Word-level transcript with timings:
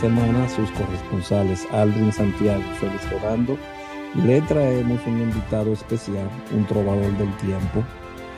Semana, 0.00 0.48
sus 0.48 0.70
corresponsales 0.70 1.66
Aldrin 1.72 2.10
Santiago 2.10 2.62
Félix 2.78 3.10
Rodando 3.10 3.58
le 4.24 4.40
traemos 4.42 4.98
un 5.06 5.20
invitado 5.20 5.72
especial, 5.74 6.26
un 6.56 6.66
trovador 6.66 7.16
del 7.18 7.36
tiempo, 7.36 7.84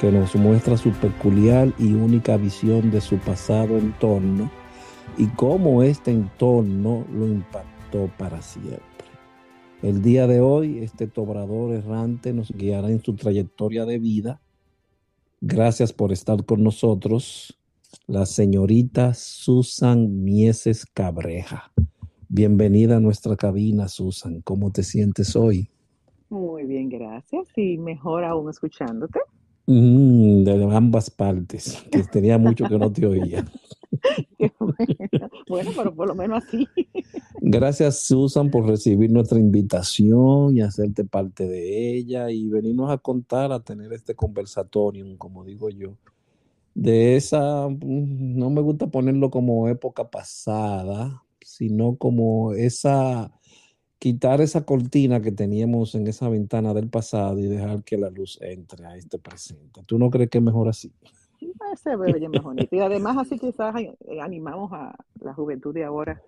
que 0.01 0.11
nos 0.11 0.35
muestra 0.35 0.77
su 0.77 0.91
peculiar 0.91 1.73
y 1.79 1.95
única 1.95 2.37
visión 2.37 2.91
de 2.91 3.01
su 3.01 3.17
pasado 3.19 3.79
entorno 3.79 4.51
y 5.17 5.27
cómo 5.29 5.85
este 5.85 6.11
entorno 6.11 7.07
lo 7.13 7.29
impactó 7.29 8.11
para 8.19 8.43
siempre. 8.43 8.83
El 9.83 10.03
día 10.03 10.27
de 10.27 10.41
hoy, 10.41 10.81
este 10.81 11.07
trovador 11.07 11.75
errante 11.75 12.33
nos 12.33 12.51
guiará 12.51 12.91
en 12.91 13.03
su 13.05 13.15
trayectoria 13.15 13.85
de 13.85 13.99
vida 14.01 14.41
Gracias 15.45 15.93
por 15.93 16.13
estar 16.13 16.45
con 16.45 16.63
nosotros, 16.63 17.59
la 18.07 18.27
señorita 18.27 19.15
Susan 19.15 20.23
Mieses 20.23 20.87
Cabreja. 20.87 21.73
Bienvenida 22.29 22.97
a 22.97 23.01
nuestra 23.01 23.37
cabina, 23.37 23.89
Susan. 23.89 24.41
¿Cómo 24.43 24.71
te 24.71 24.83
sientes 24.83 25.37
hoy? 25.37 25.71
Muy 26.29 26.65
bien, 26.65 26.89
gracias. 26.89 27.49
Y 27.57 27.79
mejor 27.79 28.25
aún 28.25 28.49
escuchándote. 28.51 29.21
Mm, 29.67 30.45
de 30.45 30.75
ambas 30.75 31.11
partes, 31.11 31.85
que 31.91 32.03
tenía 32.13 32.39
mucho 32.39 32.67
que 32.69 32.79
no 32.79 32.93
te 32.93 33.07
oía. 33.07 33.45
bueno. 35.49 35.71
pero 35.77 35.95
por 35.95 36.09
lo 36.09 36.15
menos 36.15 36.43
así. 36.45 36.67
Gracias, 37.41 38.01
Susan, 38.01 38.51
por 38.51 38.67
recibir 38.67 39.11
nuestra 39.11 39.39
invitación 39.39 40.57
y 40.57 40.63
hacerte 40.63 41.05
parte 41.05 41.47
de 41.47 41.97
ella 41.97 42.31
y 42.31 42.49
venirnos 42.49 42.91
a 42.91 42.99
contar, 42.99 43.53
a 43.53 43.61
tener 43.61 43.93
este 43.93 44.15
conversatorio, 44.15 45.07
como 45.19 45.45
digo 45.45 45.69
yo, 45.69 45.97
de 46.75 47.17
esa, 47.17 47.69
mm, 47.69 48.39
no 48.39 48.51
me 48.51 48.61
gusta 48.61 48.87
ponerlo 48.87 49.31
como 49.31 49.69
época 49.69 50.11
pasada, 50.11 51.23
sino 51.41 51.97
como 51.97 52.53
esa, 52.53 53.31
quitar 53.99 54.41
esa 54.41 54.65
cortina 54.65 55.21
que 55.21 55.33
teníamos 55.33 55.95
en 55.95 56.07
esa 56.07 56.29
ventana 56.29 56.75
del 56.75 56.89
pasado 56.89 57.39
y 57.39 57.47
dejar 57.47 57.85
que 57.85 57.99
la 57.99 58.11
luz 58.11 58.39
entre 58.41 58.87
a 58.87 58.97
este 58.97 59.19
presente. 59.19 59.83
¿Tú 59.87 59.99
no 59.99 60.11
crees 60.11 60.31
que 60.31 60.39
es 60.39 60.45
mejor 60.45 60.69
así? 60.69 60.93
Se 61.83 61.97
ve 61.97 62.29
mejor. 62.29 62.57
Y 62.71 62.79
además 62.81 63.17
así 63.19 63.39
quizás 63.39 63.75
eh, 63.77 63.97
animamos 64.21 64.73
a 64.73 64.95
la 65.21 65.35
juventud 65.35 65.75
de 65.75 65.85
ahora. 65.85 66.23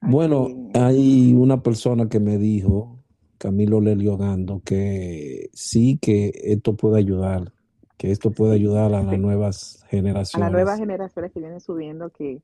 Bueno, 0.00 0.48
hay 0.74 1.34
una 1.34 1.62
persona 1.62 2.08
que 2.08 2.20
me 2.20 2.38
dijo, 2.38 2.98
Camilo 3.36 3.80
Lelio 3.80 4.16
Gando, 4.16 4.62
que 4.64 5.50
sí 5.52 5.98
que 6.00 6.32
esto 6.34 6.76
puede 6.76 6.98
ayudar, 6.98 7.52
que 7.98 8.12
esto 8.12 8.30
puede 8.30 8.54
ayudar 8.54 8.94
a 8.94 9.02
las 9.02 9.18
nuevas 9.18 9.84
generaciones. 9.88 10.34
A 10.36 10.38
las 10.38 10.52
nuevas 10.52 10.78
generaciones 10.78 11.32
que 11.32 11.40
vienen 11.40 11.60
subiendo, 11.60 12.10
que, 12.10 12.40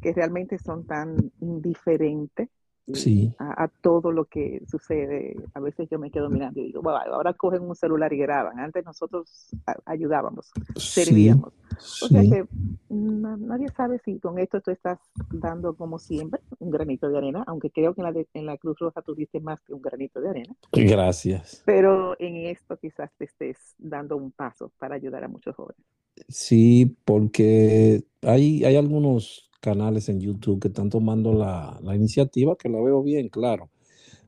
que 0.00 0.12
realmente 0.12 0.58
son 0.58 0.86
tan 0.86 1.32
indiferentes 1.40 2.48
sí. 2.92 3.32
a, 3.38 3.64
a, 3.64 3.68
todo 3.68 4.12
lo 4.12 4.24
que 4.26 4.62
sucede. 4.68 5.36
A 5.54 5.60
veces 5.60 5.88
yo 5.90 5.98
me 5.98 6.10
quedo 6.10 6.28
mirando 6.28 6.60
y 6.60 6.66
digo, 6.66 6.82
bueno, 6.82 6.98
ahora 7.12 7.32
cogen 7.34 7.62
un 7.62 7.74
celular 7.74 8.12
y 8.12 8.18
graban. 8.18 8.58
Antes 8.58 8.84
nosotros 8.84 9.48
ayudábamos, 9.84 10.50
servíamos. 10.76 11.52
Sí, 11.78 12.04
o 12.04 12.08
sea 12.08 12.22
que 12.22 12.46
na, 12.88 13.36
nadie 13.36 13.68
sabe 13.76 14.00
si 14.04 14.18
con 14.18 14.38
esto 14.38 14.60
tú 14.60 14.70
estás 14.70 14.98
dando, 15.30 15.74
como 15.74 15.98
siempre, 15.98 16.40
un 16.58 16.70
granito 16.70 17.08
de 17.08 17.18
arena, 17.18 17.44
aunque 17.46 17.70
creo 17.70 17.94
que 17.94 18.00
en 18.00 18.04
la, 18.06 18.12
de, 18.12 18.26
en 18.34 18.46
la 18.46 18.56
Cruz 18.56 18.78
Roja 18.78 19.02
tú 19.02 19.14
diste 19.14 19.40
más 19.40 19.60
que 19.60 19.74
un 19.74 19.82
granito 19.82 20.20
de 20.20 20.30
arena. 20.30 20.56
Gracias. 20.72 21.62
Pero 21.66 22.16
en 22.18 22.36
esto 22.46 22.76
quizás 22.78 23.10
te 23.18 23.24
estés 23.24 23.74
dando 23.78 24.16
un 24.16 24.30
paso 24.30 24.72
para 24.78 24.94
ayudar 24.94 25.24
a 25.24 25.28
muchos 25.28 25.54
jóvenes. 25.54 25.84
Sí, 26.28 26.96
porque 27.04 28.04
hay, 28.22 28.64
hay 28.64 28.76
algunos 28.76 29.45
canales 29.60 30.08
en 30.08 30.20
YouTube 30.20 30.60
que 30.60 30.68
están 30.68 30.90
tomando 30.90 31.32
la, 31.32 31.78
la, 31.82 31.94
iniciativa, 31.94 32.56
que 32.56 32.68
la 32.68 32.80
veo 32.80 33.02
bien, 33.02 33.28
claro, 33.28 33.70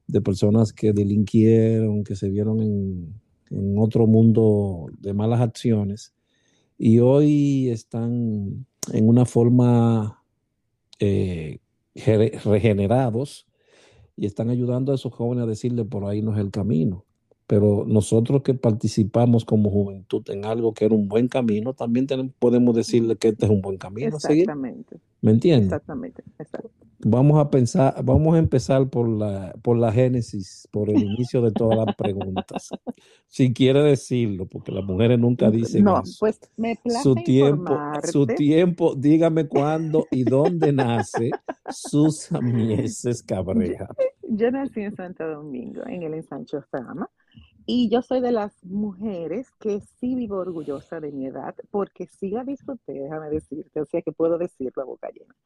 de 0.06 0.20
personas 0.20 0.72
que 0.72 0.92
delinquieron, 0.92 2.04
que 2.04 2.16
se 2.16 2.28
vieron 2.30 2.60
en, 2.60 3.14
en 3.50 3.78
otro 3.78 4.06
mundo 4.06 4.86
de 4.98 5.14
malas 5.14 5.40
acciones 5.40 6.14
y 6.78 7.00
hoy 7.00 7.68
están 7.70 8.66
en 8.92 9.08
una 9.08 9.24
forma 9.24 10.22
eh, 11.00 11.58
regenerados 11.94 13.46
y 14.16 14.26
están 14.26 14.50
ayudando 14.50 14.92
a 14.92 14.94
esos 14.94 15.12
jóvenes 15.12 15.44
a 15.44 15.48
decirle 15.48 15.84
por 15.84 16.04
ahí 16.04 16.22
no 16.22 16.32
es 16.34 16.40
el 16.40 16.50
camino. 16.50 17.04
Pero 17.48 17.86
nosotros 17.88 18.42
que 18.42 18.52
participamos 18.52 19.46
como 19.46 19.70
juventud 19.70 20.22
en 20.28 20.44
algo 20.44 20.74
que 20.74 20.84
era 20.84 20.94
un 20.94 21.08
buen 21.08 21.28
camino, 21.28 21.72
también 21.72 22.06
tenemos, 22.06 22.34
podemos 22.38 22.76
decirle 22.76 23.16
que 23.16 23.28
este 23.28 23.46
es 23.46 23.50
un 23.50 23.62
buen 23.62 23.78
camino. 23.78 24.16
Exactamente. 24.16 24.90
¿seguir? 24.90 25.02
¿Me 25.22 25.30
entiendes? 25.30 25.64
Exactamente. 25.64 26.22
Exacto. 26.38 26.70
Vamos 27.00 27.40
a 27.40 27.48
pensar, 27.48 28.04
vamos 28.04 28.34
a 28.34 28.38
empezar 28.38 28.90
por 28.90 29.08
la, 29.08 29.54
por 29.62 29.78
la 29.78 29.90
génesis, 29.90 30.68
por 30.70 30.90
el 30.90 30.96
inicio 31.02 31.40
de 31.40 31.50
todas 31.52 31.86
las 31.86 31.96
preguntas. 31.96 32.68
si 33.26 33.54
quiere 33.54 33.82
decirlo, 33.82 34.44
porque 34.44 34.70
las 34.70 34.84
mujeres 34.84 35.18
nunca 35.18 35.50
dicen 35.50 35.84
no, 35.84 36.02
eso. 36.02 36.16
pues 36.20 36.38
me 36.58 36.76
place 36.76 37.02
su 37.02 37.14
tiempo, 37.14 37.72
informarte. 37.72 38.12
su 38.12 38.26
tiempo, 38.26 38.94
dígame 38.94 39.46
cuándo 39.48 40.06
y 40.10 40.24
dónde 40.24 40.70
nace 40.70 41.30
Susan 41.70 42.44
Mieses 42.44 43.22
Cabreja. 43.22 43.88
Yo 44.28 44.50
nací 44.50 44.80
en 44.80 44.94
Santo 44.94 45.26
Domingo, 45.26 45.86
en 45.86 46.02
el 46.02 46.12
ensancho 46.12 46.62
Sama, 46.70 47.08
y 47.70 47.90
yo 47.90 48.00
soy 48.00 48.22
de 48.22 48.32
las 48.32 48.64
mujeres 48.64 49.50
que 49.60 49.82
sí 50.00 50.14
vivo 50.14 50.38
orgullosa 50.38 51.00
de 51.00 51.12
mi 51.12 51.26
edad, 51.26 51.54
porque 51.70 52.06
sí 52.06 52.30
la 52.30 52.42
disfruté, 52.42 52.94
déjame 52.94 53.28
decirte, 53.28 53.82
o 53.82 53.84
sea 53.84 54.00
que 54.00 54.10
puedo 54.10 54.38
decirlo 54.38 54.82
a 54.82 54.86
boca 54.86 55.10
llena. 55.10 55.36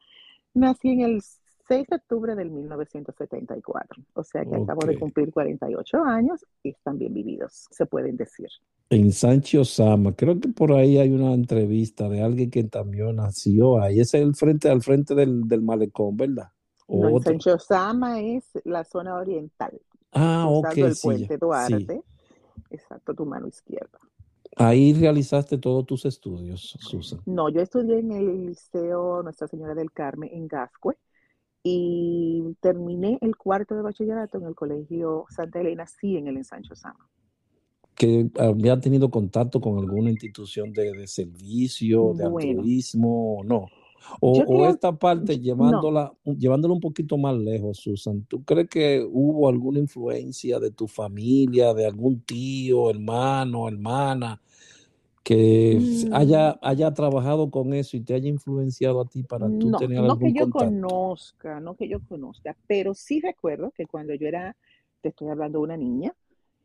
Nací 0.54 0.90
en 0.90 1.00
el 1.00 1.20
6 1.66 1.86
de 1.88 1.96
octubre 1.96 2.36
del 2.36 2.52
1974, 2.52 4.04
o 4.14 4.22
sea 4.22 4.42
que 4.42 4.50
okay. 4.50 4.62
acabo 4.62 4.86
de 4.86 5.00
cumplir 5.00 5.32
48 5.32 6.04
años 6.04 6.46
y 6.62 6.69
están 6.69 6.96
bien 6.96 7.12
vividos, 7.12 7.66
se 7.72 7.86
pueden 7.86 8.16
decir. 8.16 8.46
En 8.88 9.10
Sancho 9.10 9.64
Sama, 9.64 10.14
creo 10.14 10.38
que 10.38 10.48
por 10.48 10.72
ahí 10.75 10.98
hay 10.98 11.10
una 11.10 11.34
entrevista 11.34 12.08
de 12.08 12.22
alguien 12.22 12.52
que 12.52 12.62
también 12.62 13.16
nació 13.16 13.80
ahí, 13.80 13.98
ese 13.98 14.18
es 14.18 14.25
el 14.25 14.36
frente 14.36 14.70
al 14.70 14.80
frente 14.80 15.16
del, 15.16 15.48
del 15.48 15.62
malecón, 15.62 16.16
¿verdad? 16.16 16.50
No, 16.86 17.08
en 17.08 17.20
Sancho 17.20 17.58
Sama 17.58 18.20
es 18.20 18.44
la 18.62 18.84
zona 18.84 19.16
oriental. 19.16 19.80
Ah, 20.12 20.46
ok. 20.48 20.76
el 20.76 20.94
sí, 20.94 21.08
puente 21.08 21.38
Duarte. 21.38 21.94
Sí. 21.94 22.12
Exacto, 22.72 23.14
tu 23.14 23.24
mano 23.26 23.46
izquierda. 23.46 23.98
Ahí 24.56 24.92
realizaste 24.92 25.56
todos 25.58 25.86
tus 25.86 26.04
estudios, 26.04 26.76
Susan. 26.80 27.20
No, 27.26 27.48
yo 27.48 27.60
estudié 27.60 28.00
en 28.00 28.12
el 28.12 28.46
Liceo 28.46 29.22
Nuestra 29.22 29.46
Señora 29.48 29.74
del 29.74 29.92
Carmen 29.92 30.28
en 30.32 30.46
Gascue 30.46 30.96
y 31.62 32.42
terminé 32.60 33.19
el 33.20 33.36
cuarto 33.36 33.74
de 33.74 33.82
bachillerato 33.82 34.38
en 34.38 34.46
el 34.46 34.54
Colegio 34.54 35.26
Santa 35.30 35.60
Elena, 35.60 35.86
sí, 35.86 36.16
en 36.16 36.28
el 36.28 36.36
Ensancho 36.36 36.74
Sama. 36.74 37.08
¿Que 37.94 38.30
había 38.38 38.80
tenido 38.80 39.10
contacto 39.10 39.60
con 39.60 39.78
alguna 39.78 40.10
institución 40.10 40.72
de, 40.72 40.92
de 40.92 41.06
servicio, 41.06 42.14
de 42.14 42.28
Bueno. 42.28 42.50
altruismo 42.50 43.38
o 43.38 43.44
no? 43.44 43.68
O, 44.20 44.66
esta 44.66 44.93
parte 44.93 45.38
llevándola, 45.38 46.12
llevándola 46.25 46.75
un 46.75 46.81
poquito 46.81 47.16
más 47.16 47.37
lejos, 47.37 47.78
Susan, 47.78 48.25
¿tú 48.28 48.44
crees 48.44 48.69
que 48.69 49.06
hubo 49.10 49.49
alguna 49.49 49.78
influencia 49.78 50.58
de 50.58 50.70
tu 50.70 50.87
familia, 50.88 51.72
de 51.75 51.87
algún 51.87 52.20
tío, 52.20 52.90
hermano, 52.90 53.69
hermana, 53.69 54.40
que 55.22 55.78
Mm. 55.81 56.14
haya, 56.14 56.58
haya 56.62 56.93
trabajado 56.93 57.50
con 57.50 57.72
eso 57.75 57.96
y 57.96 58.00
te 58.00 58.14
haya 58.14 58.28
influenciado 58.28 59.00
a 59.00 59.06
ti 59.06 59.22
para 59.22 59.46
tú 59.46 59.70
No, 59.70 59.78
tener 59.78 59.99
no 60.00 60.04
algún 60.12 60.32
que 60.32 60.38
yo 60.38 60.50
contacto? 60.50 60.66
conozca, 60.66 61.60
no 61.60 61.75
que 61.76 61.88
yo 61.88 62.00
conozca, 62.08 62.56
pero 62.66 62.94
sí 62.94 63.20
recuerdo 63.20 63.70
que 63.70 63.87
cuando 63.87 64.14
yo 64.14 64.26
era, 64.26 64.56
te 65.00 65.10
estoy 65.10 65.28
hablando 65.28 65.58
de 65.58 65.64
una 65.64 65.76
niña, 65.76 66.14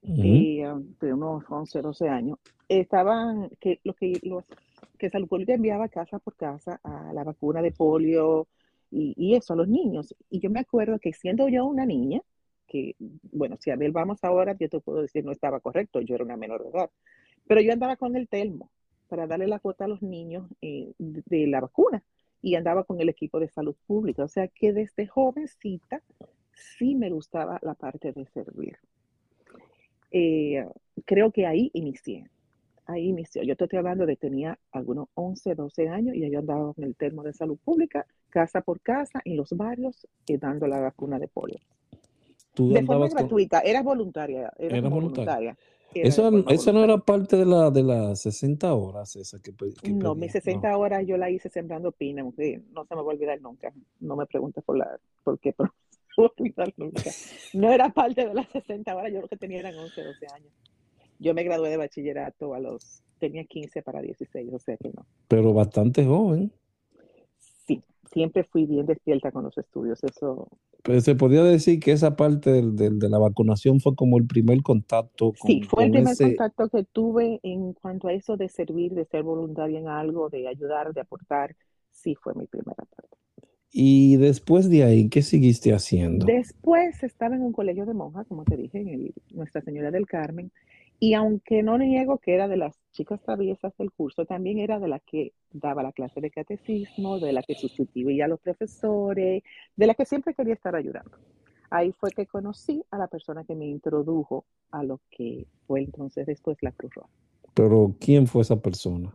de, 0.02 0.72
um, 0.74 0.96
de 1.00 1.14
unos 1.14 1.44
11, 1.50 1.82
12 1.82 2.08
años, 2.08 2.40
estaban, 2.70 3.50
que 3.60 3.80
lo 3.84 3.94
que, 3.94 4.20
los, 4.24 4.44
que 4.98 5.10
Salud 5.10 5.28
Pública 5.28 5.54
enviaba 5.54 5.90
casa 5.90 6.20
por 6.20 6.36
casa 6.36 6.80
a 6.84 7.14
la 7.14 7.24
vacuna 7.24 7.62
de 7.62 7.72
polio 7.72 8.48
y, 8.92 9.36
eso, 9.36 9.54
a 9.54 9.56
los 9.56 9.68
niños. 9.68 10.16
Y 10.30 10.40
yo 10.40 10.50
me 10.50 10.62
acuerdo 10.62 11.00
que 11.00 11.14
siendo 11.14 11.48
yo 11.50 11.66
una 11.66 11.86
niña, 11.86 12.22
que, 12.68 12.96
bueno, 13.32 13.58
si 13.60 13.72
a 13.72 13.76
ver 13.76 13.92
vamos 13.92 14.24
ahora, 14.24 14.56
yo 14.60 14.70
te 14.70 14.80
puedo 14.80 15.02
decir 15.02 15.24
no 15.24 15.32
estaba 15.32 15.60
correcto, 15.60 16.02
yo 16.02 16.16
era 16.16 16.24
una 16.24 16.38
menor 16.38 16.64
de 16.64 16.70
edad, 16.70 16.90
pero 17.48 17.62
yo 17.62 17.72
andaba 17.74 17.96
con 17.96 18.16
el 18.16 18.28
telmo 18.28 18.70
para 19.08 19.28
darle 19.28 19.48
la 19.48 19.60
cuota 19.60 19.86
a 19.86 19.88
los 19.88 20.02
niños 20.02 20.50
eh, 20.62 20.92
de, 20.98 21.24
de 21.26 21.48
la 21.48 21.62
vacuna 21.62 22.04
y 22.42 22.56
andaba 22.56 22.84
con 22.84 23.00
el 23.00 23.10
equipo 23.10 23.40
de 23.40 23.50
salud 23.50 23.76
pública. 23.86 24.24
O 24.24 24.28
sea 24.28 24.48
que 24.48 24.74
desde 24.74 25.08
jovencita 25.08 26.02
sí 26.54 26.96
me 26.96 27.10
gustaba 27.10 27.60
la 27.62 27.74
parte 27.74 28.12
de 28.12 28.26
servir. 28.28 28.78
Eh, 30.12 30.66
creo 31.06 31.32
que 31.32 31.46
ahí 31.46 31.70
inicié. 31.74 32.30
Ahí 32.88 33.10
inició. 33.10 33.44
Yo 33.44 33.56
te 33.58 33.66
estoy 33.66 33.80
hablando 33.80 34.06
de 34.06 34.16
tenía 34.16 34.58
algunos 34.72 35.10
11, 35.14 35.56
12 35.56 35.90
años 35.90 36.16
y 36.16 36.30
yo 36.32 36.40
andaba 36.40 36.74
con 36.74 36.86
el 36.86 36.96
termo 36.96 37.22
de 37.22 37.34
salud 37.34 37.58
pública, 37.64 38.06
casa 38.30 38.62
por 38.62 38.80
casa, 38.80 39.22
en 39.26 39.36
los 39.36 39.52
barrios, 39.52 40.08
y 40.26 40.38
dando 40.38 40.68
la 40.68 40.80
vacuna 40.80 41.20
de 41.20 41.28
polio. 41.28 41.60
Tú 42.54 42.70
De 42.70 42.76
forma 42.76 42.94
andabas 42.94 43.10
con- 43.14 43.20
gratuita, 43.24 43.60
era 43.60 43.84
voluntaria. 43.84 44.52
Era, 44.58 44.80
voluntaria. 44.82 45.58
Era 45.94 46.12
forma 46.16 46.52
eso 46.52 46.72
no 46.74 46.84
era 46.84 46.98
parte 46.98 47.36
de, 47.36 47.46
la, 47.46 47.72
de 47.72 47.84
las 47.84 48.22
60 48.22 48.74
horas 48.74 49.16
esa 49.16 49.40
que, 49.40 49.52
No, 49.90 50.16
mis 50.16 50.32
60 50.32 50.78
horas 50.78 51.06
yo 51.06 51.18
la 51.18 51.30
hice 51.30 51.50
sembrando 51.50 51.92
pina, 51.92 52.22
aunque 52.22 52.62
no 52.72 52.86
se 52.86 52.96
me 52.96 53.02
va 53.02 53.12
a 53.12 53.16
olvidar 53.16 53.42
nunca. 53.42 53.74
No 54.00 54.16
me 54.16 54.26
preguntes 54.26 54.64
por 54.64 54.78
la, 54.78 54.98
por 55.24 55.40
qué, 55.40 55.54
pero 55.54 55.74
no 56.18 56.24
me 56.24 56.24
va 56.24 56.30
a 56.30 56.42
olvidar 56.42 56.74
nunca. 56.78 57.12
No 57.54 57.72
era 57.72 57.90
parte 57.90 58.26
de 58.28 58.34
las 58.34 58.48
60 58.50 58.96
horas, 58.96 59.12
yo 59.12 59.22
lo 59.22 59.28
que 59.28 59.38
tenía 59.38 59.60
eran 59.60 59.76
11, 59.78 60.04
12 60.04 60.26
años. 60.34 60.52
Yo 61.20 61.34
me 61.34 61.44
gradué 61.44 61.70
de 61.70 61.78
bachillerato 61.78 62.54
a 62.54 62.60
los, 62.60 63.04
tenía 63.20 63.44
15 63.46 63.82
para 63.82 64.02
16, 64.02 64.54
o 64.54 64.60
sea 64.60 64.78
que 64.78 64.90
no. 64.90 65.06
Pero 65.28 65.54
bastante 65.54 66.06
joven. 66.06 66.52
Sí, 67.66 67.82
siempre 68.12 68.44
fui 68.44 68.66
bien 68.66 68.86
despierta 68.86 69.32
con 69.32 69.44
los 69.44 69.58
estudios, 69.58 70.04
eso. 70.04 70.48
Pero 70.84 71.02
se 71.02 71.16
podría 71.16 71.44
decir 71.44 71.80
que 71.80 71.92
esa 71.92 72.16
parte 72.16 72.52
del- 72.52 72.76
del- 72.76 73.00
de 73.00 73.10
la 73.10 73.18
vacunación 73.18 73.80
fue 73.80 73.96
como 73.96 74.18
el 74.18 74.26
primer 74.28 74.62
contacto 74.62 75.34
con, 75.34 75.52
Sí, 75.52 75.62
fue 75.64 75.84
el 75.86 75.90
con 75.90 75.98
primer 75.98 76.14
ese... 76.14 76.24
contacto 76.26 76.70
que 76.70 76.84
tuve 76.86 77.40
en 77.44 77.74
cuanto 77.74 78.08
a 78.08 78.14
eso 78.14 78.38
de 78.38 78.48
servir, 78.48 78.94
de 78.94 79.06
ser 79.06 79.24
voluntaria 79.24 79.80
en 79.80 79.88
algo, 79.88 80.30
de 80.30 80.48
ayudar, 80.48 80.94
de 80.94 81.02
aportar. 81.02 81.56
Sí, 81.92 82.16
fue 82.16 82.34
mi 82.36 82.46
primera 82.46 82.76
parte. 82.76 83.18
Y 83.72 84.16
después 84.16 84.70
de 84.70 84.84
ahí, 84.84 85.10
¿qué 85.10 85.22
seguiste 85.22 85.74
haciendo? 85.74 86.26
Después 86.26 87.04
estaba 87.04 87.36
en 87.36 87.42
un 87.42 87.52
colegio 87.52 87.86
de 87.86 87.94
monjas, 87.94 88.26
como 88.28 88.44
te 88.46 88.56
dije, 88.56 88.80
en 88.80 88.88
el 88.88 89.14
Nuestra 89.32 89.62
Señora 89.62 89.92
del 89.92 90.06
Carmen, 90.08 90.52
y 91.00 91.14
aunque 91.14 91.62
no 91.64 91.78
niego 91.78 92.18
que 92.18 92.34
era 92.34 92.48
de 92.48 92.58
las 92.58 92.76
chicas 92.92 93.22
traviesas 93.22 93.74
del 93.78 93.92
curso, 93.92 94.26
también 94.26 94.58
era 94.58 94.80
de 94.80 94.88
la 94.88 95.00
que 95.00 95.34
daba 95.52 95.84
la 95.84 95.92
clase 95.92 96.22
de 96.22 96.32
catecismo, 96.32 97.20
de 97.20 97.34
la 97.34 97.44
que 97.44 97.56
sustituía 97.56 98.26
a 98.26 98.28
los 98.28 98.40
profesores, 98.40 99.44
de 99.76 99.88
la 99.88 99.94
que 99.94 100.06
siempre 100.06 100.34
quería 100.34 100.56
estar 100.56 100.76
ayudando. 100.76 101.18
Ahí 101.70 101.92
fue 101.92 102.12
que 102.12 102.26
conocí 102.26 102.84
a 102.92 102.98
la 102.98 103.08
persona 103.08 103.44
que 103.44 103.56
me 103.56 103.68
introdujo 103.68 104.46
a 104.72 104.84
lo 104.84 105.02
que 105.12 105.46
fue 105.68 105.82
entonces 105.82 106.26
después 106.26 106.58
la 106.62 106.72
Cruz 106.72 106.94
Roja, 106.96 107.10
Pero 107.54 107.96
¿quién 108.00 108.26
fue 108.26 108.42
esa 108.42 108.60
persona? 108.60 109.14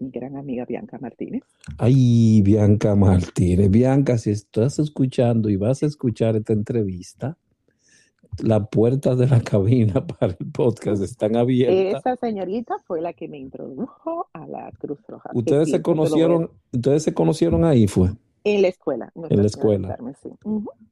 mi 0.00 0.10
gran 0.10 0.36
amiga 0.36 0.64
Bianca 0.64 0.96
Martínez. 1.00 1.42
Ay, 1.76 2.40
Bianca 2.42 2.94
Martínez. 2.94 3.68
Bianca, 3.68 4.16
si 4.16 4.30
estás 4.30 4.78
escuchando 4.78 5.50
y 5.50 5.56
vas 5.56 5.82
a 5.82 5.86
escuchar 5.86 6.36
esta 6.36 6.52
entrevista, 6.52 7.36
las 8.42 8.68
puertas 8.68 9.18
de 9.18 9.26
la 9.26 9.40
cabina 9.44 10.06
para 10.06 10.36
el 10.38 10.50
podcast 10.50 11.02
están 11.02 11.36
abiertas. 11.36 12.00
Esa 12.00 12.16
señorita 12.16 12.76
fue 12.86 13.00
la 13.00 13.12
que 13.12 13.28
me 13.28 13.38
introdujo 13.38 14.28
a 14.32 14.46
la 14.46 14.70
Cruz 14.78 14.98
Roja. 15.08 15.30
Ustedes 15.34 15.70
se 15.70 15.82
conocieron, 15.82 16.50
ustedes 16.72 17.02
se 17.02 17.14
conocieron 17.14 17.64
ahí, 17.64 17.86
fue. 17.88 18.10
En 18.44 18.62
la 18.62 18.68
escuela. 18.68 19.12
En 19.28 19.40
la 19.40 19.46
escuela. 19.46 19.98
Sí. 20.22 20.30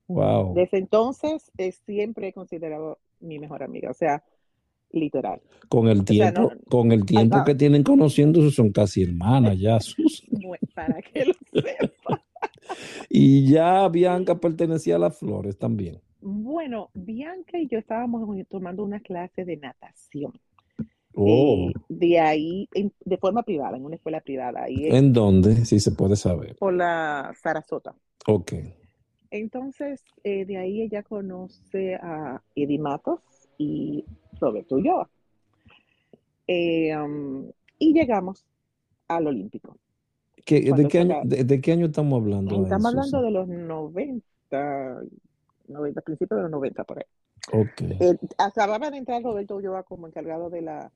Wow. 0.08 0.54
Desde 0.54 0.78
entonces 0.78 1.50
eh, 1.58 1.72
siempre 1.72 2.28
he 2.28 2.32
considerado 2.32 2.98
mi 3.20 3.38
mejor 3.38 3.62
amiga, 3.62 3.90
o 3.90 3.94
sea, 3.94 4.22
literal. 4.90 5.40
Con 5.68 5.88
el 5.88 5.98
sea, 5.98 6.32
tiempo, 6.32 6.40
no- 6.54 6.60
con 6.68 6.92
el 6.92 7.04
tiempo 7.06 7.44
que 7.44 7.54
tienen 7.54 7.82
conociéndose 7.82 8.50
son 8.50 8.72
casi 8.72 9.02
hermanas 9.04 9.58
ya, 9.58 9.80
Sus. 9.80 10.24
Para 10.74 11.00
que 11.00 11.26
lo 11.26 11.34
sepa. 11.52 12.22
y 13.08 13.48
ya 13.50 13.88
Bianca 13.88 14.38
pertenecía 14.38 14.96
a 14.96 14.98
las 14.98 15.16
flores 15.18 15.56
también. 15.56 16.00
Bueno, 16.28 16.90
Bianca 16.92 17.56
y 17.56 17.68
yo 17.68 17.78
estábamos 17.78 18.28
tomando 18.48 18.82
una 18.82 18.98
clase 18.98 19.44
de 19.44 19.58
natación. 19.58 20.32
Oh, 21.14 21.68
Eh, 21.70 21.72
de 21.88 22.18
ahí, 22.18 22.68
en- 22.74 22.92
de 23.04 23.16
forma 23.16 23.44
privada, 23.44 23.76
en 23.76 23.84
una 23.84 23.94
escuela 23.94 24.20
privada, 24.20 24.64
ahí 24.64 24.88
¿en 24.88 25.12
dónde? 25.12 25.64
Si 25.64 25.78
se 25.78 25.92
puede 25.92 26.16
saber. 26.16 26.56
por 26.56 26.74
la 26.74 27.32
Sarasota. 27.40 27.94
Ok. 28.26 28.54
Entonces, 29.30 30.02
eh, 30.24 30.44
de 30.44 30.56
ahí 30.56 30.82
ella 30.82 31.04
conoce 31.04 31.94
a 31.94 32.42
Eddie 32.56 32.80
Matos 32.80 33.20
y 33.56 34.04
Roberto 34.40 34.74
Ulloa. 34.74 35.08
Eh, 36.48 36.96
um, 36.96 37.48
y 37.78 37.92
llegamos 37.92 38.44
al 39.06 39.28
Olímpico. 39.28 39.76
¿Qué- 40.44 40.72
de, 40.72 40.88
qué 40.88 40.98
año, 40.98 41.14
saca- 41.14 41.28
de, 41.28 41.44
de 41.44 41.60
qué 41.60 41.70
año 41.72 41.86
estamos 41.86 42.20
hablando? 42.20 42.62
Estamos 42.64 42.86
hablando 42.86 43.22
de 43.22 43.30
los 43.30 43.46
90, 43.48 45.00
90, 45.68 46.00
principios 46.00 46.38
de 46.38 46.42
los 46.42 46.50
90 46.50 46.84
por 46.84 46.98
ahí. 46.98 47.04
Ok. 47.52 47.80
Eh, 48.00 48.16
acababa 48.38 48.90
de 48.90 48.98
entrar 48.98 49.22
Roberto 49.22 49.56
Ulloa 49.56 49.82
como 49.84 50.06
encargado 50.06 50.50
de 50.50 50.62
la, 50.62 50.90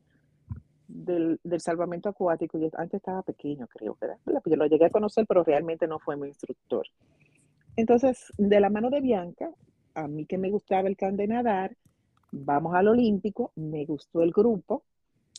del, 0.88 1.38
del 1.44 1.60
salvamento 1.60 2.08
acuático 2.08 2.58
y 2.58 2.64
antes 2.76 2.98
estaba 2.98 3.22
pequeño, 3.22 3.66
creo. 3.68 3.96
¿verdad? 4.00 4.16
Yo 4.44 4.56
lo 4.56 4.66
llegué 4.66 4.86
a 4.86 4.90
conocer, 4.90 5.26
pero 5.26 5.44
realmente 5.44 5.86
no 5.86 5.98
fue 5.98 6.16
mi 6.16 6.28
instructor. 6.28 6.86
Entonces, 7.76 8.32
de 8.36 8.60
la 8.60 8.70
mano 8.70 8.90
de 8.90 9.00
Bianca, 9.00 9.50
a 9.94 10.08
mí 10.08 10.26
que 10.26 10.38
me 10.38 10.50
gustaba 10.50 10.88
el 10.88 10.96
can 10.96 11.16
de 11.16 11.28
nadar, 11.28 11.76
vamos 12.32 12.74
al 12.74 12.88
Olímpico, 12.88 13.52
me 13.56 13.84
gustó 13.86 14.22
el 14.22 14.32
grupo. 14.32 14.82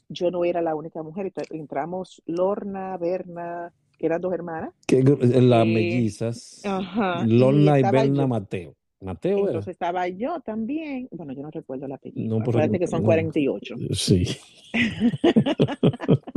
Yo 0.09 0.29
no 0.31 0.43
era 0.43 0.61
la 0.61 0.75
única 0.75 1.03
mujer, 1.03 1.31
ent- 1.33 1.47
entramos 1.51 2.21
Lorna, 2.25 2.97
Berna, 2.97 3.71
que 3.97 4.05
eran 4.07 4.19
dos 4.21 4.33
hermanas. 4.33 4.73
¿Qué 4.87 5.03
gru- 5.03 5.19
Las 5.21 5.65
Eh, 5.65 5.73
mellizas. 5.73 6.61
Ajá, 6.65 7.25
Lorna 7.25 7.79
y 7.79 7.83
Berna 7.83 8.23
yo. 8.23 8.27
Mateo. 8.27 8.75
Mateo 9.01 9.39
era. 9.39 9.47
Entonces 9.47 9.73
estaba 9.73 10.07
yo 10.07 10.39
también. 10.41 11.07
Bueno, 11.11 11.33
yo 11.33 11.41
no 11.41 11.51
recuerdo 11.51 11.85
el 11.85 11.91
apellido. 11.91 12.37
No, 12.37 12.41
Acuérdate 12.41 12.79
que 12.79 12.87
son 12.87 13.01
no. 13.01 13.07
48. 13.07 13.75
Sí. 13.91 14.25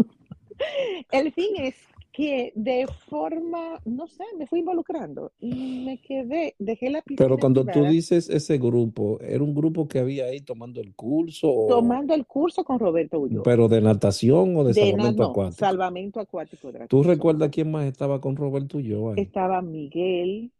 El 1.10 1.32
fin 1.32 1.50
es 1.58 1.74
que 2.14 2.52
de 2.54 2.86
forma, 3.08 3.80
no 3.84 4.06
sé, 4.06 4.22
me 4.38 4.46
fui 4.46 4.60
involucrando 4.60 5.32
y 5.40 5.82
me 5.84 5.98
quedé, 5.98 6.54
dejé 6.60 6.88
la 6.88 7.02
piscina 7.02 7.26
Pero 7.26 7.38
cuando 7.38 7.64
tú 7.64 7.84
dices 7.86 8.30
ese 8.30 8.56
grupo, 8.56 9.18
¿era 9.20 9.42
un 9.42 9.52
grupo 9.52 9.88
que 9.88 9.98
había 9.98 10.26
ahí 10.26 10.40
tomando 10.40 10.80
el 10.80 10.94
curso 10.94 11.52
o 11.52 11.66
tomando 11.66 12.14
el 12.14 12.24
curso 12.24 12.62
con 12.62 12.78
Roberto 12.78 13.18
Ulloa. 13.18 13.42
pero 13.42 13.66
de 13.66 13.80
natación 13.80 14.56
o 14.56 14.62
de 14.62 14.74
de 14.74 14.80
salvamento 14.80 15.22
nado, 15.22 15.30
acuático? 15.32 15.58
salvamento 15.58 16.20
acuático. 16.20 16.70
¿Tú 16.88 17.02
recuerdas 17.02 17.50
quién 17.50 17.72
más 17.72 17.84
estaba 17.86 18.20
con 18.20 18.36
Roberto 18.36 18.78
Ulloa 18.78 19.14
ahí? 19.14 19.22
Estaba 19.22 19.60
Miguel, 19.60 20.52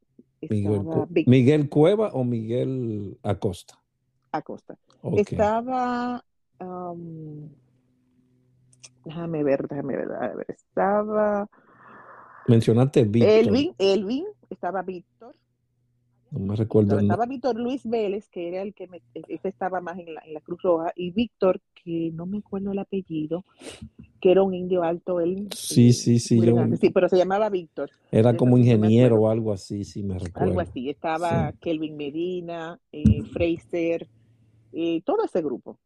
Miguel, 0.50 0.82
Vic 1.10 1.28
Miguel 1.28 1.68
Cueva 1.68 2.10
o 2.12 2.24
Miguel 2.24 3.18
Acosta. 3.22 3.74
Acosta, 4.32 4.76
Ok. 5.02 5.18
estaba, 5.18 6.24
am, 6.58 7.48
déjame 9.04 9.44
ver, 9.44 9.68
déjame 9.68 9.96
ver, 9.96 10.08
déjame 10.08 10.34
ver, 10.36 10.46
estaba 10.50 11.48
Mencionaste 12.46 13.04
Víctor. 13.04 13.30
Elvin, 13.30 13.74
Elvin, 13.78 14.24
estaba 14.50 14.82
Víctor. 14.82 15.34
No 16.34 16.40
me 16.40 16.56
recuerdo 16.56 16.98
el 16.98 17.04
estaba 17.04 17.26
Víctor 17.26 17.54
Luis 17.60 17.88
Vélez, 17.88 18.28
que 18.28 18.48
era 18.48 18.62
el 18.62 18.74
que 18.74 18.88
me, 18.88 19.00
ese 19.14 19.48
estaba 19.48 19.80
más 19.80 20.00
en 20.00 20.14
la, 20.14 20.22
en 20.26 20.34
la 20.34 20.40
Cruz 20.40 20.60
Roja, 20.62 20.92
y 20.96 21.12
Víctor, 21.12 21.60
que 21.84 22.10
no 22.12 22.26
me 22.26 22.38
acuerdo 22.38 22.72
el 22.72 22.78
apellido, 22.80 23.44
que 24.20 24.32
era 24.32 24.42
un 24.42 24.52
indio 24.52 24.82
alto, 24.82 25.20
él, 25.20 25.48
Sí, 25.54 25.90
eh, 25.90 25.92
sí, 25.92 26.18
sí, 26.18 26.40
yo 26.40 26.56
pero 26.92 27.08
se 27.08 27.16
llamaba 27.16 27.50
Víctor, 27.50 27.90
era 28.10 28.36
como 28.36 28.56
no 28.56 28.58
ingeniero 28.58 29.20
o 29.20 29.28
algo 29.28 29.52
así, 29.52 29.84
sí 29.84 30.02
me 30.02 30.14
algo 30.14 30.24
recuerdo. 30.26 30.60
así. 30.60 30.90
Estaba 30.90 31.52
Sí. 31.52 31.58
Kelvin 31.60 31.96
Medina, 31.96 32.80
eh, 32.90 33.22
Fraser, 33.32 34.08
eh, 34.72 35.02
todo 35.04 35.24
ese 35.24 35.40
grupo. 35.40 35.78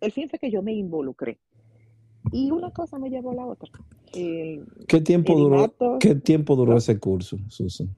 El 0.00 0.10
fin 0.10 0.28
fue 0.28 0.40
que 0.40 0.50
yo 0.50 0.62
me 0.62 0.74
involucré. 0.74 1.38
Y 2.32 2.50
una 2.50 2.72
cosa 2.72 2.98
me 2.98 3.08
llevó 3.08 3.30
a 3.30 3.34
la 3.34 3.46
otra. 3.46 3.70
El, 4.12 4.66
¿Qué 4.88 5.00
tiempo 5.00 5.36
duró, 5.36 5.72
qué 6.00 6.16
tiempo 6.16 6.56
duró 6.56 6.72
¿no? 6.72 6.78
ese 6.78 6.98
curso, 6.98 7.38
Susan? 7.48 7.94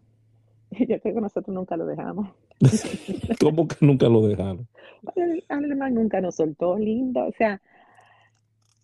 yo 0.89 1.01
creo 1.01 1.15
que 1.15 1.21
nosotros 1.21 1.55
nunca 1.55 1.77
lo 1.77 1.87
dejamos. 1.87 2.29
¿Cómo 3.41 3.67
que 3.69 3.77
nunca 3.81 4.09
lo 4.09 4.27
dejaron? 4.27 4.67
El 5.17 5.45
alemán 5.49 5.95
nunca 5.95 6.21
nos 6.21 6.37
soltó, 6.37 6.77
lindo. 6.79 7.27
O 7.27 7.33
sea, 7.33 7.61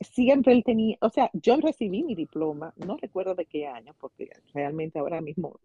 siempre 0.00 0.52
él 0.52 0.62
tenía, 0.64 0.96
o 1.00 1.08
sea, 1.10 1.30
yo 1.32 1.56
recibí 1.56 2.02
mi 2.02 2.14
diploma, 2.14 2.72
no 2.76 2.96
recuerdo 2.96 3.34
de 3.34 3.46
qué 3.46 3.66
año, 3.66 3.94
porque 3.98 4.30
realmente 4.52 4.98
ahora 4.98 5.20
mismo 5.20 5.58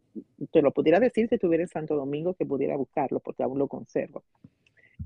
te 0.52 0.62
lo 0.62 0.72
pudiera 0.72 1.00
decir 1.00 1.28
si 1.30 1.36
estuviera 1.36 1.64
en 1.64 1.70
Santo 1.70 1.96
Domingo, 1.96 2.34
que 2.34 2.46
pudiera 2.46 2.76
buscarlo, 2.78 3.20
porque 3.20 3.44
aún 3.44 3.60
lo 3.60 3.68
conservo. 3.68 4.24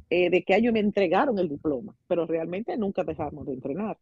Eh, 0.10 0.30
de 0.30 0.44
qué 0.44 0.54
año 0.54 0.72
me 0.72 0.80
entregaron 0.80 1.38
el 1.40 1.50
diploma, 1.50 1.96
pero 2.08 2.26
realmente 2.26 2.76
nunca 2.78 3.04
dejamos 3.04 3.46
de 3.46 3.54
entrenar. 3.54 3.98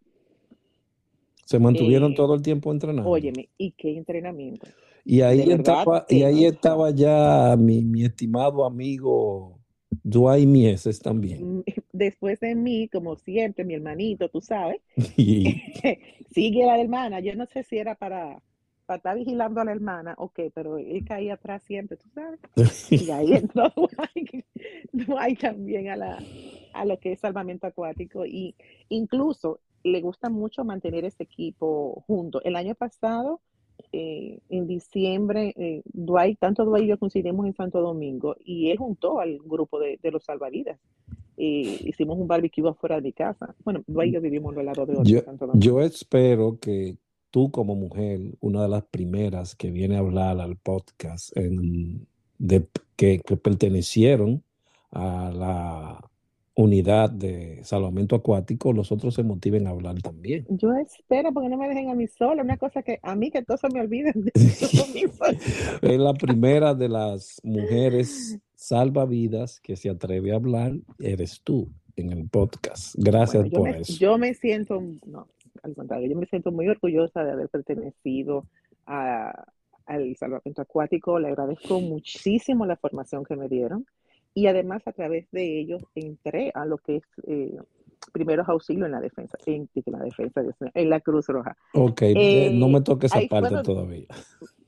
Se 1.46 1.60
mantuvieron 1.60 2.12
Eh, 2.12 2.16
todo 2.16 2.34
el 2.36 2.42
tiempo 2.42 2.72
entrenando. 2.72 3.10
óyeme, 3.10 3.50
¿y 3.58 3.72
qué 3.72 3.98
entrenamiento? 3.98 4.68
Y 5.04 5.22
ahí 5.22 5.52
estaba, 5.52 6.06
y 6.10 6.24
ahí 6.24 6.46
estaba 6.46 6.92
ya 6.92 7.56
mi, 7.58 7.84
mi 7.84 8.06
estimado 8.06 8.66
amigo 8.66 9.62
Dwight 10.04 10.48
Mieses 10.48 11.00
también. 11.00 11.58
Mm, 11.58 11.64
Después 11.94 12.40
de 12.40 12.56
mí, 12.56 12.88
como 12.88 13.16
siempre, 13.16 13.64
mi 13.64 13.76
hermanito, 13.76 14.30
tú 14.30 14.42
sabes, 14.42 14.82
sigue 16.32 16.66
la 16.66 16.80
hermana. 16.80 17.20
Yo 17.20 17.36
no 17.36 17.46
sé 17.46 17.64
si 17.64 17.78
era 17.78 17.96
para, 17.96 18.42
para 18.86 18.98
estar 18.98 19.18
vigilando 19.18 19.62
a 19.62 19.66
la 19.66 19.72
hermana 19.72 20.16
o 20.18 20.30
qué, 20.30 20.52
pero 20.54 20.78
él 20.78 21.04
caía 21.06 21.36
atrás 21.36 21.64
siempre, 21.64 21.98
tú 21.98 22.10
sabes. 22.10 22.92
Y 22.92 23.10
ahí 23.12 23.34
entró 23.34 23.72
Dwight, 23.76 24.46
Dwight 24.94 25.40
también 25.40 25.90
a, 25.90 25.96
la, 25.96 26.20
a 26.74 26.86
lo 26.86 27.00
que 27.00 27.14
es 27.14 27.20
salvamento 27.20 27.68
acuático. 27.68 28.26
Y 28.26 28.56
incluso 28.90 29.60
le 29.84 30.02
gusta 30.02 30.30
mucho 30.30 30.64
mantener 30.64 31.06
ese 31.06 31.24
equipo 31.24 32.04
junto. 32.08 32.42
El 32.44 32.56
año 32.56 32.76
pasado, 32.76 33.42
eh, 33.92 34.40
en 34.50 34.68
diciembre, 34.68 35.54
eh, 35.58 35.82
Dwight, 35.94 36.40
tanto 36.40 36.66
Dwight 36.66 36.86
y 36.86 36.88
yo 36.90 36.98
coincidimos 37.00 37.46
en 37.46 37.54
Santo 37.54 37.82
Domingo 37.82 38.36
y 38.44 38.70
él 38.72 38.78
juntó 38.78 39.20
al 39.20 39.38
grupo 39.40 39.80
de, 39.80 40.00
de 40.02 40.12
los 40.12 40.24
salvavidas. 40.24 40.80
Eh, 41.38 41.80
hicimos 41.86 42.18
un 42.20 42.28
barbecue 42.28 42.68
afuera 42.70 42.96
de 42.98 43.02
mi 43.02 43.14
casa. 43.14 43.56
Bueno, 43.64 43.84
Dwight 43.88 44.12
y 44.12 44.14
yo 44.16 44.22
vivimos 44.22 44.56
al 44.58 44.66
lado 44.66 44.86
de 44.86 44.94
otro 44.94 45.04
yo, 45.06 45.22
Santo 45.22 45.48
Domingo. 45.48 45.64
yo 45.66 45.82
espero 45.82 46.60
que 46.60 46.98
tú 47.32 47.50
como 47.50 47.76
mujer, 47.76 48.20
una 48.42 48.64
de 48.64 48.68
las 48.70 48.84
primeras 48.84 49.56
que 49.56 49.72
viene 49.72 49.96
a 49.96 50.00
hablar 50.00 50.40
al 50.40 50.58
podcast 50.58 51.36
en- 51.38 52.06
de, 52.38 52.66
que, 52.96 53.20
que 53.20 53.38
pertenecieron 53.38 54.44
a 54.92 55.32
la 55.34 56.11
unidad 56.56 57.10
de 57.10 57.64
salvamento 57.64 58.16
acuático, 58.16 58.74
los 58.74 58.92
otros 58.92 59.16
se 59.16 59.24
motiven 59.24 59.68
a 59.68 59.70
hablar 59.70 60.02
también. 60.02 60.46
Yo 60.50 60.74
espero 60.74 61.32
porque 61.32 61.50
no 61.50 61.58
me 61.58 61.68
dejen 61.70 61.90
a 61.90 61.96
mí 61.96 62.08
sola. 62.08 62.44
Una 62.44 62.58
cosa 62.58 62.84
que 62.84 63.00
a 63.02 63.16
mí 63.16 63.32
que 63.32 63.44
todos 63.44 63.62
se 63.62 63.70
me 63.70 63.82
olviden 63.82 64.14
de. 64.26 64.32
Es 65.82 66.00
la 66.00 66.14
primera 66.14 66.74
de 66.74 66.90
las 66.90 67.40
mujeres 67.44 68.40
salvavidas 68.56 69.60
que 69.60 69.76
se 69.76 69.90
atreve 69.90 70.32
a 70.32 70.36
hablar, 70.36 70.74
eres 71.00 71.42
tú 71.42 71.70
en 71.96 72.12
el 72.12 72.28
podcast. 72.30 72.96
Gracias 72.98 73.44
Bueno, 73.50 73.58
por 73.58 73.72
me, 73.72 73.80
eso. 73.82 73.94
yo 73.98 74.18
me 74.18 74.34
siento, 74.34 74.82
no, 75.06 75.28
al 75.64 75.74
contrario, 75.76 76.10
yo 76.10 76.18
me 76.18 76.26
siento 76.26 76.52
muy 76.52 76.68
orgullosa 76.68 77.24
de 77.24 77.32
haber 77.32 77.50
pertenecido 77.50 78.46
a, 78.86 79.46
al 79.86 80.16
salvamento 80.18 80.62
acuático. 80.62 81.18
Le 81.20 81.30
agradezco 81.30 81.80
muchísimo 81.80 82.66
la 82.66 82.76
formación 82.76 83.24
que 83.24 83.36
me 83.36 83.48
dieron 83.48 83.86
y 84.34 84.48
además 84.48 84.82
a 84.88 84.94
través 84.94 85.30
de 85.32 85.60
ellos 85.60 85.84
entré 85.96 86.52
a 86.56 86.66
lo 86.66 86.78
que 86.80 86.98
es 86.98 87.04
eh, 87.28 87.58
primeros 88.14 88.48
auxilios 88.50 88.86
en 88.88 88.92
la 88.94 89.02
defensa, 89.02 89.38
en, 89.46 89.70
en 89.76 89.94
la 89.94 90.00
defensa, 90.00 90.42
en 90.74 90.90
la 90.90 91.00
Cruz 91.02 91.28
Roja. 91.28 91.58
Ok, 91.74 92.02
eh, 92.04 92.50
no 92.52 92.68
Eh, 92.68 92.70
me 92.70 92.82
toque 92.82 93.08
esa 93.08 93.22
parte 93.28 93.60
todavía. 93.60 94.08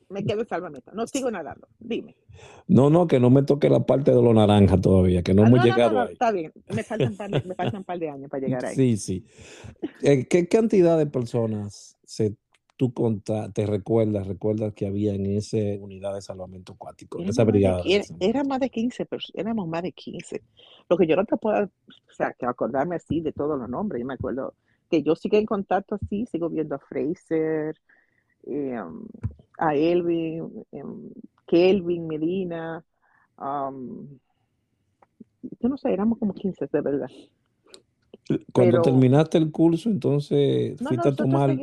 me 0.10 0.24
quedo 0.26 0.42
en 0.42 0.48
salvamento, 0.48 0.92
no 0.94 1.08
sigo 1.08 1.30
nadando, 1.32 1.68
dime. 1.80 2.16
No, 2.68 2.90
no, 2.90 3.08
que 3.08 3.20
no 3.20 3.30
me 3.30 3.44
toque 3.44 3.70
la 3.70 3.86
parte 3.86 4.12
de 4.12 4.22
lo 4.22 4.34
naranja 4.34 4.80
todavía, 4.80 5.24
que 5.24 5.34
no 5.34 5.44
Ah, 5.44 5.50
hemos 5.50 5.60
no, 5.60 5.68
no, 5.68 5.78
no, 5.78 5.78
llegado 5.78 5.92
no, 5.92 6.04
ahí. 6.04 6.14
está 6.14 6.32
bien, 6.32 6.52
me 6.70 6.84
faltan 6.84 7.12
un 7.12 7.18
par 7.18 7.30
de, 7.32 7.44
me 7.44 7.54
faltan 7.56 7.80
un 7.82 7.86
par 7.86 8.00
de 8.00 8.10
años 8.10 8.30
para 8.30 8.42
llegar 8.42 8.66
ahí. 8.66 8.78
Sí, 8.78 8.98
sí. 8.98 9.26
Eh, 10.02 10.28
¿qué 10.28 10.48
cantidad 10.48 10.98
de 10.98 11.08
personas 11.08 11.98
se, 12.06 12.38
tú 12.84 12.94
conta, 12.94 13.50
te 13.50 13.66
recuerdas, 13.66 14.28
recuerdas 14.28 14.74
que 14.74 14.86
había 14.86 15.14
en 15.14 15.26
esa 15.26 15.56
unidad 15.80 16.16
de 16.16 16.22
salvamento 16.22 16.74
acuático, 16.74 17.18
en 17.18 17.30
esa 17.30 17.44
más 17.44 17.48
de, 17.48 17.52
brigada? 17.54 17.82
era 18.20 18.44
más 18.44 18.60
de 18.60 18.70
15 18.70 19.06
personas, 19.06 19.36
éramos 19.36 19.70
más 19.70 19.84
de 19.84 19.94
15. 19.94 20.42
Lo 20.90 20.98
que 20.98 21.08
yo 21.08 21.16
no 21.16 21.24
te 21.24 21.38
puedo, 21.38 21.64
o 21.64 22.14
sea, 22.14 22.34
que 22.34 22.46
acordarme 22.46 22.98
así 22.98 23.22
de 23.22 23.32
todos 23.32 23.58
los 23.58 23.70
nombres. 23.70 24.02
Yo 24.02 24.06
me 24.06 24.16
acuerdo 24.16 24.54
que 24.92 25.02
yo 25.02 25.16
sigo 25.16 25.38
en 25.38 25.46
contacto 25.46 25.96
así, 25.96 26.26
sigo 26.26 26.50
viendo 26.50 26.76
a 26.76 26.80
Fraser, 26.80 27.80
eh, 28.48 28.82
um, 28.82 29.08
a 29.58 29.76
Elvin, 29.76 30.66
em, 30.74 31.10
Kelvin 31.48 32.06
Medina, 32.06 32.84
um, 33.40 34.10
yo 35.62 35.70
no 35.70 35.78
sé, 35.78 35.94
éramos 35.94 36.20
como 36.20 36.34
15 36.34 36.68
de 36.70 36.82
verdad. 36.82 37.10
Cuando 38.28 38.44
Pero 38.54 38.82
terminaste 38.82 39.38
el 39.38 39.52
curso, 39.52 39.90
entonces 39.90 40.80
no, 40.82 40.88
fuiste 40.88 41.10
a 41.10 41.16
tomar, 41.16 41.58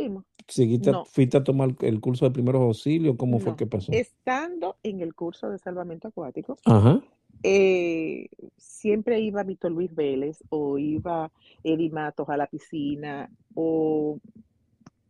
seguiste, 0.46 0.92
No. 0.92 1.04
fuiste 1.04 1.36
a 1.38 1.44
tomar 1.44 1.74
el 1.80 2.00
curso 2.00 2.26
de 2.26 2.30
primeros 2.32 2.60
auxilios? 2.62 3.16
¿Cómo 3.16 3.38
fue 3.38 3.56
que 3.56 3.66
pasó? 3.66 3.92
Estando 3.92 4.76
en 4.82 5.00
el 5.00 5.14
curso 5.14 5.48
de 5.48 5.58
salvamento 5.58 6.08
acuático, 6.08 6.58
Ajá. 6.66 7.00
eh, 7.42 8.28
siempre 8.58 9.20
iba 9.20 9.42
Víctor 9.42 9.72
Luis 9.72 9.94
Vélez 9.94 10.42
o 10.50 10.76
iba 10.78 11.30
Eddie 11.64 11.90
Matos 11.90 12.28
a 12.28 12.36
la 12.36 12.46
piscina 12.46 13.30
o 13.54 14.18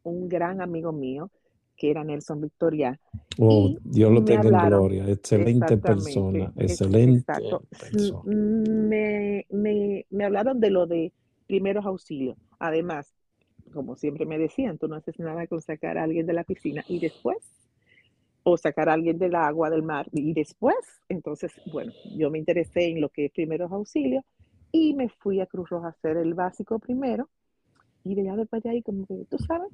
un 0.05 0.29
gran 0.29 0.61
amigo 0.61 0.93
mío 0.93 1.31
que 1.77 1.91
era 1.91 2.05
Nelson 2.05 2.43
Victoria. 2.43 3.01
Oh, 3.39 3.75
Dios 3.83 4.13
lo 4.13 4.23
tenga 4.23 4.49
en 4.49 4.69
gloria. 4.69 5.09
Excelente 5.09 5.79
persona. 5.79 6.53
Excelente 6.57 7.21
exacto. 7.21 7.63
persona. 7.71 8.23
Me, 8.27 9.47
me, 9.49 10.05
me 10.11 10.25
hablaron 10.27 10.61
de 10.61 10.71
lo 10.71 10.87
de 10.87 11.11
primeros 11.51 11.87
auxilios. 11.87 12.37
Además, 12.59 13.15
como 13.73 13.97
siempre 13.97 14.27
me 14.27 14.39
decían, 14.39 14.79
tú 14.79 14.89
no 14.89 14.97
haces 14.97 15.19
nada 15.19 15.47
con 15.49 15.61
sacar 15.63 15.99
a 15.99 16.05
alguien 16.05 16.27
de 16.27 16.35
la 16.35 16.45
piscina 16.45 16.85
y 16.89 17.01
después, 17.01 17.39
o 18.43 18.57
sacar 18.57 18.89
a 18.89 18.95
alguien 18.95 19.19
del 19.19 19.35
agua, 19.35 19.71
del 19.71 19.83
mar, 19.83 20.07
y 20.13 20.33
después, 20.35 20.77
entonces, 21.09 21.53
bueno, 21.67 21.93
yo 22.05 22.31
me 22.31 22.39
interesé 22.39 22.89
en 22.91 23.01
lo 23.01 23.11
que 23.11 23.27
es 23.27 23.33
primeros 23.33 23.73
auxilios 23.73 24.25
y 24.73 24.95
me 24.95 25.09
fui 25.09 25.41
a 25.41 25.47
Cruz 25.47 25.69
Roja 25.71 25.89
a 25.89 25.91
hacer 25.91 26.17
el 26.17 26.35
básico 26.35 26.79
primero. 26.79 27.29
Y 28.05 28.15
de 28.17 28.23
allá 28.23 28.37
después 28.37 28.63
de 28.65 28.71
ahí, 28.71 28.83
como 28.83 29.07
que, 29.07 29.27
tú 29.31 29.39
sabes, 29.39 29.71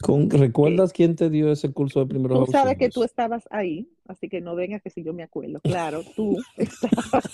Con- 0.00 0.30
¿Recuerdas 0.30 0.92
quién 0.92 1.16
te 1.16 1.30
dio 1.30 1.50
ese 1.52 1.72
curso 1.72 2.00
de 2.00 2.06
primeros 2.06 2.38
Tú 2.40 2.46
sabes 2.46 2.76
que 2.78 2.90
tú 2.90 3.02
auxilios? 3.02 3.04
estabas 3.04 3.44
ahí, 3.50 3.88
así 4.08 4.28
que 4.28 4.40
no 4.40 4.56
vengas 4.56 4.82
que 4.82 4.90
si 4.90 5.04
yo 5.04 5.12
me 5.14 5.22
acuerdo. 5.22 5.60
Claro, 5.60 6.04
tú 6.16 6.44
estabas, 6.56 7.24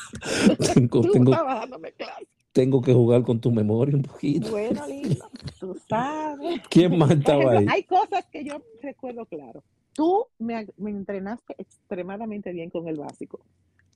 Tengo, 0.74 1.00
tú 1.00 1.08
tengo, 1.08 1.34
estabas 1.34 1.60
dándome 1.60 1.92
clase. 1.92 2.26
Tengo 2.52 2.80
que 2.82 2.92
jugar 2.92 3.22
con 3.22 3.40
tu 3.40 3.50
memoria 3.52 3.96
un 3.96 4.02
poquito. 4.02 4.50
Bueno, 4.50 4.86
lindo, 4.86 5.24
tú 5.58 5.76
sabes. 5.88 6.60
¿Quién 6.70 6.98
más 6.98 7.10
estaba 7.12 7.52
ahí? 7.52 7.66
hay 7.68 7.82
cosas 7.84 8.26
que 8.30 8.44
yo 8.44 8.62
recuerdo 8.82 9.26
claro. 9.26 9.62
Tú 9.94 10.26
me, 10.38 10.66
me 10.76 10.90
entrenaste 10.90 11.54
extremadamente 11.58 12.52
bien 12.52 12.70
con 12.70 12.88
el 12.88 12.96
básico. 12.96 13.40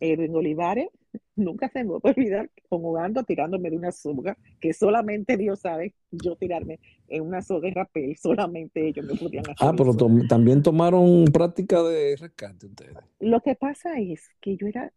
Edwin 0.00 0.34
Olivares, 0.34 0.88
nunca 1.36 1.68
se 1.68 1.84
me 1.84 1.90
va 1.92 2.00
a 2.02 2.08
olvidar 2.10 2.50
jugando, 2.68 3.22
tirándome 3.22 3.70
de 3.70 3.76
una 3.76 3.92
soga, 3.92 4.36
que 4.60 4.72
solamente 4.74 5.36
Dios 5.36 5.60
sabe 5.60 5.94
yo 6.10 6.36
tirarme 6.36 6.80
en 7.08 7.22
una 7.22 7.40
soga 7.42 7.68
de 7.68 7.74
rapel, 7.74 8.16
solamente 8.16 8.88
ellos 8.88 9.06
me 9.06 9.14
podían 9.14 9.44
hacer 9.44 9.56
Ah, 9.68 9.72
pero 9.76 9.94
tom- 9.96 10.26
también 10.26 10.62
tomaron 10.62 11.24
práctica 11.32 11.82
de 11.82 12.16
rescate 12.16 12.66
ustedes. 12.66 12.96
Lo 13.20 13.40
que 13.40 13.54
pasa 13.54 13.98
es 13.98 14.28
que 14.40 14.56
yo 14.56 14.66
era 14.66 14.92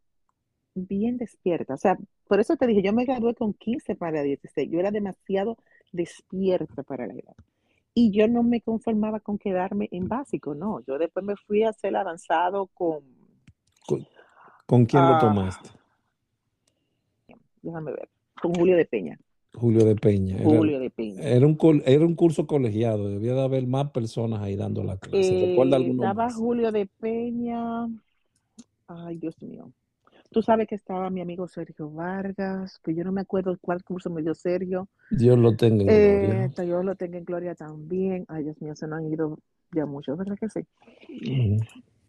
bien 0.85 1.17
despierta, 1.17 1.73
o 1.73 1.77
sea, 1.77 1.97
por 2.27 2.39
eso 2.39 2.55
te 2.55 2.67
dije, 2.67 2.81
yo 2.81 2.93
me 2.93 3.05
gradué 3.05 3.33
con 3.35 3.53
15 3.53 3.95
para 3.95 4.21
16, 4.21 4.69
yo 4.69 4.79
era 4.79 4.91
demasiado 4.91 5.57
despierta 5.91 6.83
para 6.83 7.07
la 7.07 7.13
edad. 7.13 7.35
Y 7.93 8.11
yo 8.11 8.27
no 8.27 8.43
me 8.43 8.61
conformaba 8.61 9.19
con 9.19 9.39
quedarme 9.39 9.87
en 9.91 10.07
básico, 10.07 10.53
no, 10.53 10.81
yo 10.85 10.97
después 10.99 11.25
me 11.25 11.35
fui 11.35 11.63
a 11.63 11.69
hacer 11.69 11.95
avanzado 11.95 12.67
con, 12.67 12.99
¿Con, 13.87 14.05
con 14.65 14.85
quién 14.85 15.03
lo 15.03 15.15
ah, 15.15 15.19
tomaste? 15.19 15.69
déjame 17.61 17.91
ver, 17.91 18.09
con 18.41 18.53
Julio 18.53 18.77
de 18.77 18.85
Peña, 18.85 19.19
Julio 19.53 19.85
de 19.85 19.95
Peña. 19.95 20.35
Era, 20.37 20.45
Julio 20.45 20.79
de 20.79 20.89
Peña. 20.91 21.23
era 21.23 21.47
un, 21.47 21.57
era 21.85 22.05
un 22.05 22.13
curso 22.15 22.45
colegiado, 22.45 23.09
debía 23.09 23.33
de 23.33 23.41
haber 23.41 23.65
más 23.65 23.89
personas 23.89 24.41
ahí 24.41 24.55
dando 24.55 24.83
la 24.83 24.97
clase. 24.97 25.47
¿Recuerda 25.47 25.77
Eh, 25.77 25.79
alguno 25.79 26.13
más? 26.13 26.35
Julio 26.35 26.71
de 26.71 26.85
Peña, 26.85 27.87
ay 28.87 29.17
Dios 29.17 29.41
mío, 29.41 29.71
tú 30.31 30.41
sabes 30.41 30.67
que 30.67 30.75
estaba 30.75 31.09
mi 31.09 31.21
amigo 31.21 31.47
Sergio 31.47 31.89
Vargas, 31.89 32.79
que 32.83 32.93
yo 32.95 33.03
no 33.03 33.11
me 33.11 33.21
acuerdo 33.21 33.57
cuál 33.61 33.83
curso 33.83 34.09
me 34.09 34.21
dio 34.21 34.33
Sergio. 34.35 34.87
Dios 35.11 35.37
lo 35.37 35.55
tenga 35.55 35.83
en 35.83 35.89
Eh, 35.89 36.49
gloria. 36.49 36.63
yo 36.65 36.83
lo 36.83 36.95
tengo 36.95 37.17
en 37.17 37.25
gloria 37.25 37.55
también. 37.55 38.25
Ay, 38.27 38.43
Dios 38.43 38.61
mío, 38.61 38.75
se 38.75 38.87
nos 38.87 38.99
han 38.99 39.11
ido 39.11 39.37
ya 39.73 39.85
muchos, 39.85 40.17
¿verdad 40.17 40.37
que 40.39 40.49
sí? 40.49 40.61
Mm. 41.31 41.57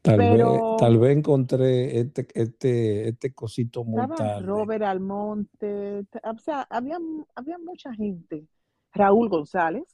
Tal 0.00 0.16
vez, 0.18 0.40
tal 0.78 0.98
vez 0.98 1.16
encontré 1.18 1.98
este, 2.00 2.26
este, 2.34 3.08
este 3.08 3.32
cosito 3.34 3.84
muy 3.84 4.06
tarde. 4.16 4.46
Robert 4.46 4.84
Almonte, 4.84 6.06
o 6.22 6.38
sea, 6.38 6.66
había, 6.70 6.98
había 7.34 7.58
mucha 7.58 7.92
gente. 7.92 8.46
Raúl 8.92 9.28
González, 9.28 9.84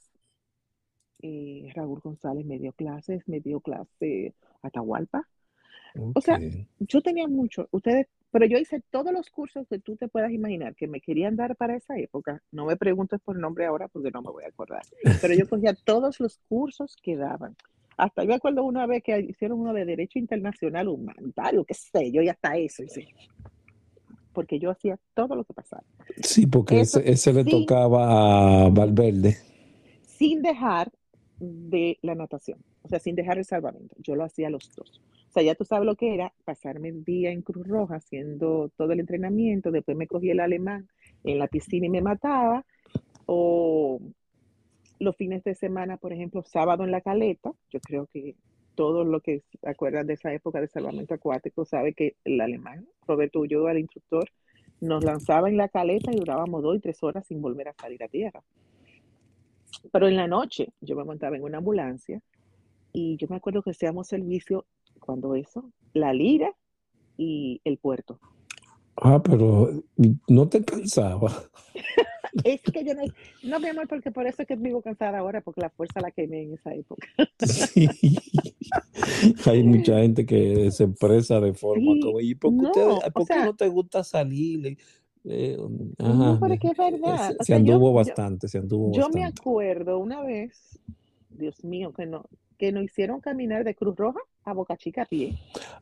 eh, 1.21 1.71
Raúl 1.75 1.99
González 1.99 2.45
me 2.45 2.59
dio 2.59 2.71
clases, 2.73 3.27
me 3.27 3.39
dio 3.41 3.59
clase 3.59 4.35
Atahualpa. 4.61 5.27
O 6.13 6.21
sea, 6.21 6.39
yo 6.79 7.01
tenía 7.01 7.27
mucho, 7.27 7.67
ustedes, 7.71 8.07
pero 8.31 8.45
yo 8.45 8.57
hice 8.57 8.81
todos 8.91 9.13
los 9.13 9.29
cursos 9.29 9.65
que 9.69 9.79
tú 9.79 9.95
te 9.95 10.07
puedas 10.09 10.31
imaginar 10.31 10.75
que 10.75 10.87
me 10.87 10.99
querían 11.01 11.35
dar 11.35 11.55
para 11.55 11.75
esa 11.77 11.97
época. 11.97 12.41
No 12.51 12.65
me 12.65 12.75
preguntes 12.77 13.19
por 13.21 13.37
nombre 13.37 13.65
ahora 13.65 13.87
porque 13.87 14.11
no 14.11 14.21
me 14.21 14.31
voy 14.31 14.43
a 14.43 14.49
acordar. 14.49 14.83
Pero 15.21 15.33
yo 15.35 15.47
cogía 15.47 15.73
todos 15.85 16.19
los 16.19 16.39
cursos 16.49 16.95
que 17.01 17.15
daban. 17.15 17.55
Hasta 17.97 18.23
yo 18.23 18.29
me 18.29 18.35
acuerdo 18.35 18.63
una 18.65 18.85
vez 18.87 19.03
que 19.03 19.17
hicieron 19.21 19.59
uno 19.61 19.73
de 19.73 19.85
Derecho 19.85 20.19
Internacional 20.19 20.87
Humanitario, 20.89 21.63
qué 21.63 21.73
sé 21.73 22.11
yo, 22.11 22.21
y 22.21 22.27
hasta 22.29 22.57
eso 22.57 22.83
hice. 22.83 23.07
Porque 24.33 24.59
yo 24.59 24.69
hacía 24.71 24.99
todo 25.13 25.35
lo 25.35 25.43
que 25.45 25.53
pasaba. 25.53 25.83
Sí, 26.21 26.47
porque 26.47 26.81
Eso 26.81 26.99
ese, 26.99 27.11
ese 27.11 27.33
le 27.33 27.45
tocaba 27.45 28.65
a 28.65 28.69
Valverde. 28.69 29.37
sin 30.03 30.41
dejar 30.41 30.91
de 31.39 31.97
la 32.01 32.15
natación, 32.15 32.63
o 32.81 32.87
sea, 32.89 32.99
sin 32.99 33.15
dejar 33.15 33.37
el 33.37 33.45
salvamento. 33.45 33.95
Yo 33.99 34.15
lo 34.15 34.23
hacía 34.23 34.49
los 34.49 34.71
dos. 34.75 35.01
Sea, 35.35 35.43
ya 35.43 35.55
tú 35.55 35.65
sabes 35.65 35.85
lo 35.85 35.97
que 35.97 36.13
era 36.13 36.33
pasarme 36.45 36.87
el 36.87 37.03
día 37.03 37.29
en 37.29 37.41
Cruz 37.41 37.67
Roja 37.67 37.95
haciendo 37.95 38.71
todo 38.77 38.93
el 38.93 39.01
entrenamiento, 39.01 39.69
después 39.69 39.97
me 39.97 40.07
cogí 40.07 40.29
el 40.29 40.39
alemán 40.39 40.87
en 41.25 41.39
la 41.39 41.47
piscina 41.47 41.87
y 41.87 41.89
me 41.89 42.01
mataba, 42.01 42.65
o 43.25 43.99
los 44.97 45.17
fines 45.17 45.43
de 45.43 45.53
semana, 45.53 45.97
por 45.97 46.13
ejemplo, 46.13 46.41
sábado 46.41 46.85
en 46.85 46.91
la 46.91 47.01
caleta, 47.01 47.51
yo 47.69 47.81
creo 47.81 48.07
que 48.13 48.37
todos 48.75 49.05
los 49.05 49.21
que 49.21 49.41
se 49.41 49.69
acuerdan 49.69 50.07
de 50.07 50.13
esa 50.13 50.33
época 50.33 50.61
de 50.61 50.69
salvamento 50.69 51.13
acuático 51.13 51.65
sabe 51.65 51.93
que 51.93 52.15
el 52.23 52.39
alemán, 52.39 52.87
Roberto 53.05 53.41
Ulloa, 53.41 53.73
el 53.73 53.79
instructor, 53.79 54.29
nos 54.79 55.03
lanzaba 55.03 55.49
en 55.49 55.57
la 55.57 55.67
caleta 55.67 56.13
y 56.13 56.15
durábamos 56.15 56.63
dos 56.63 56.77
y 56.77 56.79
tres 56.79 57.03
horas 57.03 57.27
sin 57.27 57.41
volver 57.41 57.67
a 57.67 57.73
salir 57.73 58.01
a 58.05 58.07
tierra. 58.07 58.41
Pero 59.91 60.07
en 60.07 60.15
la 60.15 60.27
noche 60.27 60.69
yo 60.79 60.95
me 60.95 61.03
montaba 61.03 61.35
en 61.35 61.43
una 61.43 61.57
ambulancia 61.57 62.21
y 62.93 63.17
yo 63.17 63.27
me 63.29 63.35
acuerdo 63.35 63.61
que 63.61 63.71
hacíamos 63.71 64.07
servicio 64.07 64.65
cuando 65.05 65.35
eso, 65.35 65.71
la 65.93 66.13
liga 66.13 66.53
y 67.17 67.61
el 67.63 67.77
puerto. 67.77 68.19
Ah, 68.97 69.21
pero 69.23 69.83
no 70.27 70.49
te 70.49 70.63
cansaba. 70.63 71.31
Es 72.43 72.61
que 72.61 72.83
yo 72.83 72.93
no, 72.93 73.03
no, 73.43 73.59
mi 73.61 73.69
amor, 73.69 73.87
porque 73.87 74.11
por 74.11 74.27
eso 74.27 74.41
es 74.41 74.47
que 74.47 74.57
vivo 74.57 74.81
cansada 74.81 75.19
ahora, 75.19 75.39
porque 75.41 75.61
la 75.61 75.69
fuerza 75.69 76.01
la 76.01 76.11
quemé 76.11 76.41
en 76.43 76.53
esa 76.55 76.73
época. 76.73 77.07
Sí. 77.39 77.87
Hay 79.45 79.63
mucha 79.63 79.99
gente 79.99 80.25
que 80.25 80.69
se 80.71 80.83
expresa 80.83 81.39
de 81.39 81.53
forma 81.53 81.93
Sí, 81.93 81.99
como, 82.01 82.19
¿y 82.19 82.35
por 82.35 82.51
qué, 82.71 82.85
no, 82.87 82.99
por 83.13 83.29
qué 83.29 83.33
sea, 83.33 83.45
no 83.45 83.55
te 83.55 83.69
gusta 83.69 84.03
salir? 84.03 84.77
Eh, 85.23 85.57
no, 85.57 85.93
ajá, 85.97 86.37
pero 86.39 86.53
es 86.61 86.77
verdad. 86.77 87.31
se, 87.31 87.43
se 87.43 87.43
sea, 87.43 87.55
anduvo 87.55 87.89
yo, 87.89 87.93
bastante, 87.93 88.47
se 88.47 88.57
anduvo 88.57 88.91
yo 88.93 89.09
me 89.09 89.21
bastante. 89.21 89.41
acuerdo 89.41 89.99
una 89.99 90.21
vez, 90.21 90.79
Dios 91.29 91.63
mío, 91.63 91.93
que 91.93 92.05
no, 92.05 92.25
que 92.57 92.71
nos 92.71 92.83
hicieron 92.83 93.21
caminar 93.21 93.63
de 93.63 93.75
Cruz 93.75 93.95
Roja 93.95 94.19
a 94.43 94.53
Boca 94.53 94.77
Chica 94.77 95.03
a 95.03 95.05
pie. 95.05 95.33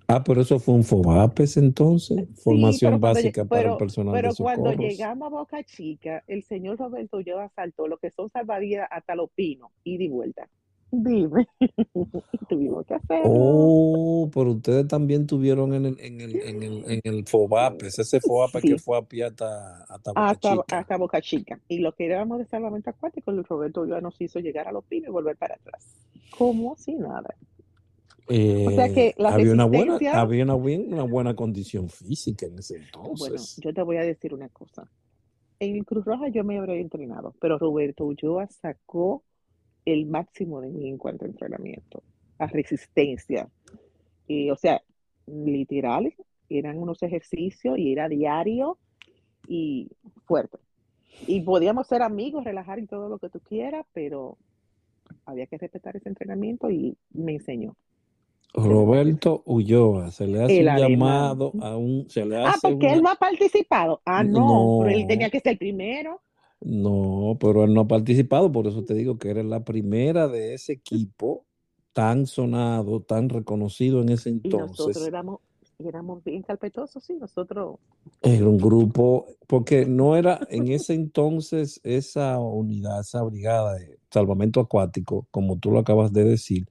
Ah, 0.08 0.24
pero 0.24 0.42
eso 0.42 0.60
fue 0.60 0.76
un 0.76 0.84
FOBAPES 0.84 1.58
entonces, 1.58 2.18
Sí, 2.18 2.42
formación 2.42 2.94
pero 2.94 3.00
básica 3.00 3.46
para 3.46 3.62
el 3.62 3.68
pero, 3.68 3.78
personal 3.78 4.14
de 4.14 4.22
pero 4.22 4.34
cuando 4.36 4.72
llegamos 4.74 5.28
a 5.28 5.30
Boca 5.30 5.64
Chica, 5.64 6.24
el 6.28 6.44
señor 6.44 6.78
Roberto 6.78 7.20
yo 7.20 7.40
asaltó 7.40 7.88
lo 7.88 7.98
que 7.98 8.10
son 8.10 8.30
salvavidas 8.30 8.88
hasta 8.90 9.16
los 9.16 9.30
pinos, 9.32 9.72
ida 9.84 10.04
y 10.04 10.10
vuelta. 10.10 10.48
Dime, 10.94 11.46
tuvimos 12.50 12.86
que 12.86 12.94
hacerlo. 12.96 13.52
Oh, 13.66 14.30
pero 14.34 14.52
ustedes 14.52 14.88
también 14.88 15.26
tuvieron 15.28 15.74
en 15.74 15.86
el, 15.86 16.00
en 16.02 16.20
el, 16.22 16.42
en 16.42 16.62
el, 16.64 16.84
en 16.92 17.02
el 17.06 17.26
FOBAPES, 17.28 18.00
ese 18.00 18.20
FOBAPES 18.20 18.66
que 18.66 18.78
Sí, 18.78 18.78
fue 18.78 18.98
a 18.98 19.02
pie 19.04 19.24
hasta, 19.26 19.84
hasta 19.86 20.12
Boca 20.12 20.36
hasta, 20.36 20.38
Chica. 20.38 20.68
hasta 20.70 20.98
Boca 20.98 21.22
Chica. 21.22 21.60
Y 21.68 21.80
lo 21.80 21.94
que 21.94 22.06
éramos 22.06 22.40
de 22.40 22.46
salvamento 22.46 22.90
acuático, 22.90 23.32
el 23.32 23.44
Roberto 23.44 23.86
ya 23.86 24.02
nos 24.02 24.20
hizo 24.22 24.40
llegar 24.40 24.68
a 24.68 24.72
los 24.72 24.86
pinos 24.86 25.10
y 25.10 25.12
volver 25.12 25.38
para 25.38 25.56
atrás. 25.56 25.96
Como 26.30 26.76
si 26.78 26.96
nada. 26.96 27.36
O 28.66 28.72
sea 28.72 28.90
Eh, 28.90 28.92
que 28.92 29.14
la 29.18 29.34
había 29.34 29.54
una 29.54 29.66
buena, 29.66 30.02
había 30.12 30.44
una, 30.44 30.54
buen- 30.56 30.94
una 30.94 31.04
buena 31.04 31.36
condición 31.36 31.90
física 31.90 32.46
en 32.46 32.60
ese 32.60 32.76
bueno, 33.12 33.48
entonces. 33.48 33.58
yo 33.58 33.74
te 33.74 33.82
voy 33.84 33.98
a 33.98 34.02
decir 34.02 34.34
una 34.34 34.50
cosa. 34.50 34.90
En 35.60 35.76
el 35.78 35.86
Cruz 35.86 36.06
Roja 36.06 36.30
yo 36.30 36.44
me 36.46 36.60
habría 36.60 36.78
entrenado, 36.82 37.36
pero 37.42 37.58
Roberto 37.60 38.06
Ulloa 38.06 38.48
sacó 38.50 39.24
el 39.86 40.06
máximo 40.06 40.62
de 40.62 40.70
mí 40.70 40.90
en 40.90 40.98
cuanto 40.98 41.26
a 41.26 41.28
entrenamiento, 41.28 42.04
a 42.38 42.48
resistencia. 42.48 43.50
Y, 44.28 44.50
o 44.50 44.56
sea, 44.56 44.82
literal, 45.28 46.14
eran 46.50 46.78
unos 46.78 47.02
ejercicios 47.04 47.78
y 47.78 47.92
era 47.92 48.08
diario 48.10 48.78
y 49.48 49.90
fuerte. 50.26 50.58
Y 51.28 51.42
podíamos 51.42 51.88
ser 51.88 52.02
amigos, 52.02 52.44
relajar 52.44 52.80
y 52.80 52.88
todo 52.88 53.10
lo 53.10 53.20
que 53.20 53.30
tú 53.30 53.40
quieras, 53.40 53.86
pero 53.94 54.38
había 55.26 55.48
que 55.48 55.58
respetar 55.58 55.96
ese 55.96 56.10
entrenamiento 56.10 56.70
y 56.70 56.98
me 57.12 57.34
enseñó. 57.34 57.76
Roberto 58.56 59.42
Ulloa, 59.46 60.12
se 60.12 60.28
le 60.28 60.44
hace 60.44 60.60
El 60.60 60.68
un 60.68 60.70
alemán. 60.70 60.92
llamado 60.92 61.54
a 61.60 61.76
un, 61.76 62.08
se 62.10 62.24
le 62.26 62.38
Ah, 62.38 62.54
porque 62.62 62.94
él 62.94 63.02
no 63.02 63.10
ha 63.10 63.16
participado. 63.16 64.02
Ah, 64.06 64.24
no, 64.24 64.80
pero 64.82 64.96
él 64.96 65.02
no, 65.02 65.08
tenía 65.08 65.30
que 65.30 65.40
ser 65.40 65.54
el 65.54 65.58
primero. 65.58 66.22
No, 66.66 67.38
pero 67.40 67.64
él 67.66 67.74
no 67.74 67.82
ha 67.82 67.88
participado, 67.88 68.52
por 68.52 68.68
eso 68.68 68.84
te 68.86 68.94
digo 68.94 69.18
que 69.18 69.30
eres 69.30 69.46
la 69.46 69.64
primera 69.66 70.28
de 70.28 70.54
ese 70.54 70.74
equipo 70.74 71.46
tan 71.94 72.26
sonado, 72.26 73.02
tan 73.02 73.30
reconocido 73.30 74.02
en 74.02 74.10
ese 74.10 74.30
Y 74.44 74.54
nosotros 74.54 74.96
entonces. 74.96 75.08
éramos, 75.08 75.42
éramos 75.80 76.24
bien 76.24 76.42
carpetosos, 76.42 77.04
sí, 77.04 77.14
nosotros. 77.16 77.80
Era 78.22 78.48
un 78.48 78.58
grupo, 78.62 79.28
porque 79.48 79.86
no 79.86 80.16
era 80.16 80.40
en 80.50 80.70
ese 80.70 80.94
entonces 80.94 81.82
esa 81.84 82.40
unidad, 82.40 83.02
esa 83.02 83.22
brigada 83.24 83.76
de 83.76 84.00
salvamento 84.10 84.62
acuático, 84.62 85.28
como 85.32 85.58
tú 85.60 85.72
lo 85.72 85.80
acabas 85.80 86.14
de 86.14 86.24
decir, 86.24 86.68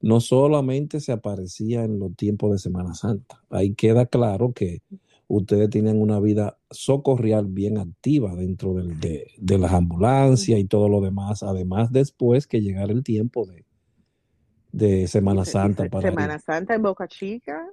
no 0.00 0.20
solamente 0.20 1.00
se 1.00 1.12
aparecía 1.12 1.84
en 1.84 1.98
los 2.00 2.14
tiempos 2.16 2.52
de 2.52 2.58
Semana 2.58 2.94
Santa. 2.94 3.42
Ahí 3.50 3.74
queda 3.74 4.06
claro 4.06 4.52
que 4.52 4.82
ustedes 5.28 5.70
tenían 5.70 6.00
una 6.00 6.20
vida 6.20 6.58
socorrial 6.70 7.46
bien 7.48 7.78
activa 7.78 8.34
dentro 8.34 8.74
del- 8.74 8.98
de, 9.00 9.28
de 9.38 9.58
las 9.58 9.72
ambulancias 9.72 10.58
y 10.58 10.64
todo 10.66 10.88
lo 10.88 11.00
demás, 11.00 11.42
además 11.42 11.92
después 11.92 12.46
que 12.46 12.60
llegara 12.62 12.92
el 12.92 13.02
tiempo 13.04 13.46
de, 13.46 13.64
de 14.72 15.08
Semana 15.08 15.44
Santa 15.44 15.86
para 15.86 16.12
ir. 16.12 16.12
Semana 16.12 16.38
Santa 16.38 16.74
en 16.74 16.82
Boca 16.82 17.08
Chica, 17.08 17.68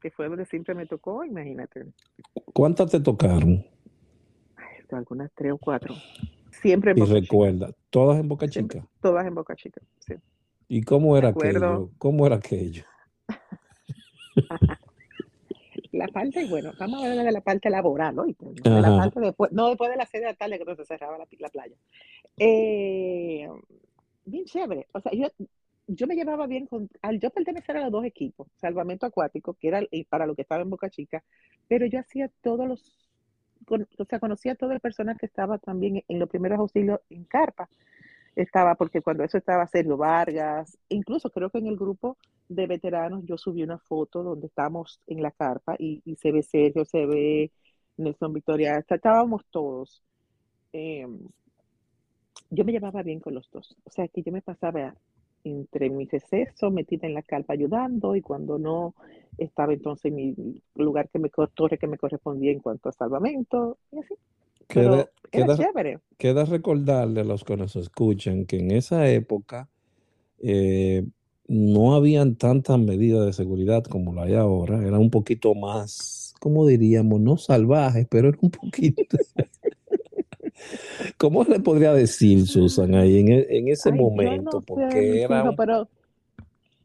que 0.00 0.10
fue 0.10 0.28
donde 0.28 0.46
siempre 0.46 0.74
me 0.74 0.86
tocó, 0.86 1.24
imagínate, 1.24 1.86
¿Cuántas 2.52 2.90
te 2.90 3.00
tocaron? 3.00 3.64
ay, 4.56 4.84
algunas 4.92 5.30
tres 5.34 5.52
o 5.52 5.58
cuatro. 5.58 6.02
Siempre 6.50 6.92
en 6.92 6.96
Y 6.96 7.00
Boca 7.00 7.18
Chica, 7.20 7.20
recuerda, 7.20 7.72
todas 7.90 8.20
en 8.20 8.28
Boca 8.28 8.48
siempre, 8.52 8.78
Chica. 8.78 8.88
todas 9.00 9.26
en 9.26 9.34
Boca 9.34 9.56
Chica, 9.56 9.80
sí. 10.00 10.14
¿Y 10.68 10.82
cómo 10.82 11.16
era 11.18 11.28
aquello? 11.28 11.90
¿Cómo 11.98 12.26
era 12.26 12.36
aquello? 12.36 12.84
la 15.92 16.08
parte, 16.08 16.44
bueno, 16.46 16.72
vamos 16.78 17.02
a 17.02 17.10
hablar 17.10 17.26
de 17.26 17.32
la 17.32 17.40
parte 17.40 17.70
laboral, 17.70 18.18
¿oíste? 18.18 18.46
De 18.54 18.80
la 18.80 18.88
Ajá. 18.88 18.96
parte 18.96 19.20
después, 19.20 19.52
no 19.52 19.68
después 19.68 19.90
de 19.90 19.96
la 19.96 20.06
serie 20.06 20.26
de 20.26 20.32
la 20.32 20.36
tarde 20.38 20.58
que 20.58 20.64
no 20.64 20.76
se 20.76 20.84
cerraba 20.84 21.18
la, 21.18 21.26
la 21.38 21.48
playa. 21.48 21.74
Eh, 22.38 23.48
bien 24.24 24.44
chévere. 24.44 24.86
O 24.92 25.00
sea, 25.00 25.12
yo, 25.12 25.28
yo 25.86 26.06
me 26.06 26.14
llevaba 26.14 26.46
bien 26.46 26.66
con, 26.66 26.88
al 27.02 27.20
yo 27.20 27.30
pertenecer 27.30 27.76
a 27.76 27.82
los 27.82 27.92
dos 27.92 28.04
equipos, 28.04 28.48
salvamento 28.56 29.06
acuático, 29.06 29.54
que 29.54 29.68
era 29.68 29.80
el- 29.80 30.06
para 30.08 30.26
lo 30.26 30.34
que 30.34 30.42
estaba 30.42 30.62
en 30.62 30.70
Boca 30.70 30.90
Chica, 30.90 31.22
pero 31.68 31.86
yo 31.86 31.98
hacía 32.00 32.30
todos 32.42 32.68
los, 32.68 33.10
con- 33.66 33.88
o 33.98 34.04
sea, 34.04 34.20
conocía 34.20 34.52
a 34.52 34.56
todo 34.56 34.72
el 34.72 34.80
personal 34.80 35.18
que 35.18 35.26
estaba 35.26 35.58
también 35.58 36.04
en 36.08 36.18
los 36.18 36.28
primeros 36.28 36.58
auxilios 36.58 37.00
en 37.10 37.24
carpa. 37.24 37.68
Estaba, 38.36 38.74
porque 38.76 39.02
cuando 39.02 39.24
eso 39.24 39.38
estaba 39.38 39.66
Sergio 39.66 39.96
Vargas, 39.96 40.78
incluso 40.88 41.30
creo 41.30 41.50
que 41.50 41.58
en 41.58 41.66
el 41.66 41.76
grupo 41.76 42.16
de 42.48 42.66
veteranos 42.66 43.24
yo 43.26 43.36
subí 43.36 43.62
una 43.62 43.78
foto 43.78 44.22
donde 44.22 44.46
estábamos 44.46 45.00
en 45.06 45.22
la 45.22 45.30
carpa 45.32 45.76
y, 45.78 46.02
se 46.16 46.32
ve 46.32 46.42
Sergio, 46.42 46.84
se 46.84 47.06
ve 47.06 47.52
Nelson 47.96 48.32
Victoria, 48.32 48.78
está- 48.78 48.96
estábamos 48.96 49.44
todos. 49.50 50.02
Eh, 50.72 51.06
yo 52.50 52.64
me 52.64 52.72
llevaba 52.72 53.02
bien 53.02 53.20
con 53.20 53.34
los 53.34 53.50
dos, 53.50 53.76
o 53.84 53.90
sea 53.90 54.08
que 54.08 54.22
yo 54.22 54.32
me 54.32 54.42
pasaba 54.42 54.94
entre 55.44 55.88
mis 55.90 56.12
excesos 56.12 56.72
metida 56.72 57.06
en 57.06 57.14
la 57.14 57.22
carpa 57.22 57.54
ayudando 57.54 58.14
y 58.14 58.20
cuando 58.20 58.58
no 58.58 58.94
estaba 59.38 59.72
entonces 59.72 60.06
en 60.06 60.16
mi 60.16 60.62
lugar 60.74 61.08
que 61.08 61.18
me 61.18 61.30
que 61.30 61.86
me 61.86 61.98
correspondía 61.98 62.52
en 62.52 62.60
cuanto 62.60 62.88
a 62.88 62.92
salvamento 62.92 63.78
y 63.90 63.98
así, 64.00 64.14
pero 64.74 65.08
queda, 65.30 65.56
chévere. 65.56 65.98
queda 66.18 66.44
recordarle 66.44 67.22
a 67.22 67.24
los 67.24 67.44
que 67.44 67.56
nos 67.56 67.76
escuchan 67.76 68.44
que 68.46 68.58
en 68.58 68.70
esa 68.72 69.08
época 69.10 69.68
eh, 70.38 71.04
no 71.48 71.94
habían 71.94 72.36
tantas 72.36 72.78
medidas 72.78 73.26
de 73.26 73.32
seguridad 73.32 73.84
como 73.84 74.14
la 74.14 74.24
hay 74.24 74.34
ahora. 74.34 74.86
Era 74.86 74.98
un 74.98 75.10
poquito 75.10 75.54
más, 75.54 76.34
¿cómo 76.40 76.66
diríamos? 76.66 77.20
No 77.20 77.36
salvajes, 77.36 78.06
pero 78.10 78.28
era 78.28 78.38
un 78.40 78.50
poquito. 78.50 79.02
¿Cómo 81.18 81.44
le 81.44 81.60
podría 81.60 81.92
decir, 81.92 82.46
Susan, 82.46 82.94
ahí 82.94 83.20
en, 83.20 83.28
e- 83.28 83.46
en 83.50 83.68
ese 83.68 83.90
Ay, 83.90 83.98
momento? 83.98 84.60
no 84.60 84.66
Porque 84.66 85.22
era 85.22 85.54
pero 85.56 85.88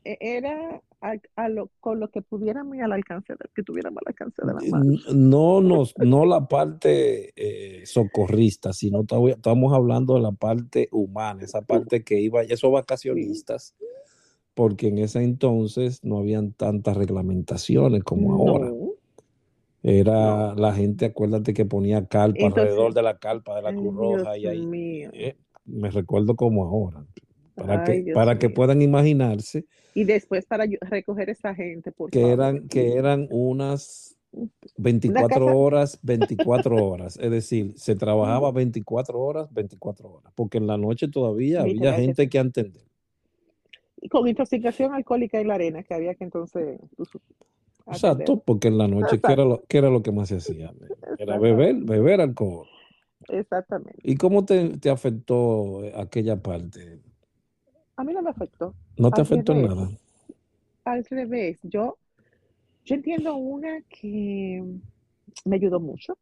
e- 0.03 0.17
era 0.19 0.81
a, 1.05 1.43
a 1.43 1.49
lo, 1.49 1.69
con 1.79 1.99
lo 1.99 2.09
que 2.09 2.21
pudiéramos 2.21 2.75
y 2.75 2.79
al 2.81 2.91
alcance 2.91 3.33
de, 3.33 3.49
que 3.53 3.63
tuviéramos 3.63 4.01
al 4.05 4.11
alcance 4.11 4.41
de 4.41 4.47
la 4.47 4.77
mano. 4.77 4.99
No, 5.13 5.61
nos, 5.61 5.93
no 5.97 6.25
la 6.25 6.47
parte 6.47 7.33
eh, 7.35 7.85
socorrista, 7.85 8.73
sino 8.73 9.05
estamos 9.27 9.73
hablando 9.73 10.15
de 10.15 10.21
la 10.21 10.31
parte 10.31 10.89
humana, 10.91 11.43
esa 11.43 11.61
parte 11.61 12.03
que 12.03 12.19
iba, 12.19 12.41
esos 12.41 12.71
vacacionistas, 12.71 13.75
porque 14.53 14.87
en 14.87 14.97
ese 14.97 15.21
entonces 15.23 16.03
no 16.03 16.17
habían 16.17 16.53
tantas 16.53 16.97
reglamentaciones 16.97 18.03
como 18.03 18.33
ahora. 18.33 18.69
no, 18.69 18.93
Era 19.83 20.53
no. 20.53 20.55
la 20.55 20.73
gente, 20.73 21.05
acuérdate 21.05 21.53
que 21.53 21.65
ponía 21.65 22.07
carpa 22.07 22.47
alrededor 22.47 22.93
de 22.93 23.03
la 23.03 23.17
carpa 23.17 23.55
de 23.55 23.61
la 23.61 23.73
Cruz 23.73 23.95
Dios 23.99 24.21
Roja 24.23 24.37
y 24.37 24.47
ahí, 24.47 25.09
eh, 25.13 25.35
me 25.65 25.91
recuerdo 25.91 26.35
como 26.35 26.65
ahora, 26.65 27.05
para 27.55 27.83
ay, 27.85 27.85
que, 27.85 28.03
Dios 28.03 28.15
para 28.15 28.37
que 28.37 28.49
puedan 28.49 28.81
imaginarse 28.81 29.65
Y 29.93 30.03
después 30.03 30.45
para 30.45 30.65
recoger 30.81 31.29
esa 31.29 31.55
gente, 31.55 31.91
por 31.91 32.11
que 32.11 32.21
favor. 32.21 32.33
eran, 32.33 32.67
que 32.67 32.93
eran 32.97 33.27
unas 33.31 34.17
Una 34.31 34.49
24 34.77 35.27
casa, 35.27 35.43
horas, 35.45 35.99
24 36.03 36.75
horas. 36.85 37.17
Es 37.17 37.31
decir, 37.31 37.73
se 37.77 37.95
trabajaba 37.95 38.51
24 38.51 39.19
horas, 39.19 39.53
24 39.53 40.09
horas, 40.09 40.33
porque 40.35 40.57
en 40.57 40.67
la 40.67 40.77
noche 40.77 41.07
todavía 41.07 41.61
había 41.61 41.95
que 41.95 42.01
gente 42.01 42.23
sí. 42.23 42.29
que 42.29 42.39
atender. 42.39 42.83
Y 44.01 44.09
con 44.09 44.27
intoxicación 44.27 44.93
alcohólica 44.93 45.39
en 45.39 45.47
la 45.47 45.55
arena, 45.55 45.83
que 45.83 45.93
había 45.93 46.13
que 46.15 46.25
entonces 46.25 46.79
pues, 46.97 47.09
atender. 47.85 48.27
Exacto, 48.27 48.43
porque 48.45 48.67
en 48.67 48.77
la 48.77 48.87
noche, 48.87 49.19
¿qué 49.21 49.31
era 49.31 49.45
lo, 49.45 49.63
qué 49.67 49.77
era 49.77 49.89
lo 49.89 50.03
que 50.03 50.11
más 50.11 50.29
se 50.29 50.37
hacía? 50.37 50.73
Era 51.17 51.37
beber, 51.39 51.75
beber 51.77 52.19
alcohol. 52.21 52.67
exactamente. 53.29 53.99
¿Y 54.03 54.15
cómo 54.17 54.43
te, 54.43 54.77
te 54.77 54.89
afectó 54.89 55.81
aquella 55.95 56.41
parte? 56.41 56.99
A 57.97 58.03
mí 58.03 58.13
no 58.13 58.21
me 58.21 58.29
afectó. 58.31 58.75
¿No 58.97 59.13
te 59.13 59.21
Al 59.21 59.23
afectó 59.23 59.53
en 59.53 59.61
revés, 59.61 59.69
nada? 59.69 59.89
al 60.85 61.05
revés. 61.05 61.59
Yo, 61.63 61.97
yo 62.85 62.95
entiendo 62.95 63.35
una 63.37 63.81
que 63.89 64.63
me 65.45 65.55
ayudó 65.57 65.79
mucho 65.79 66.17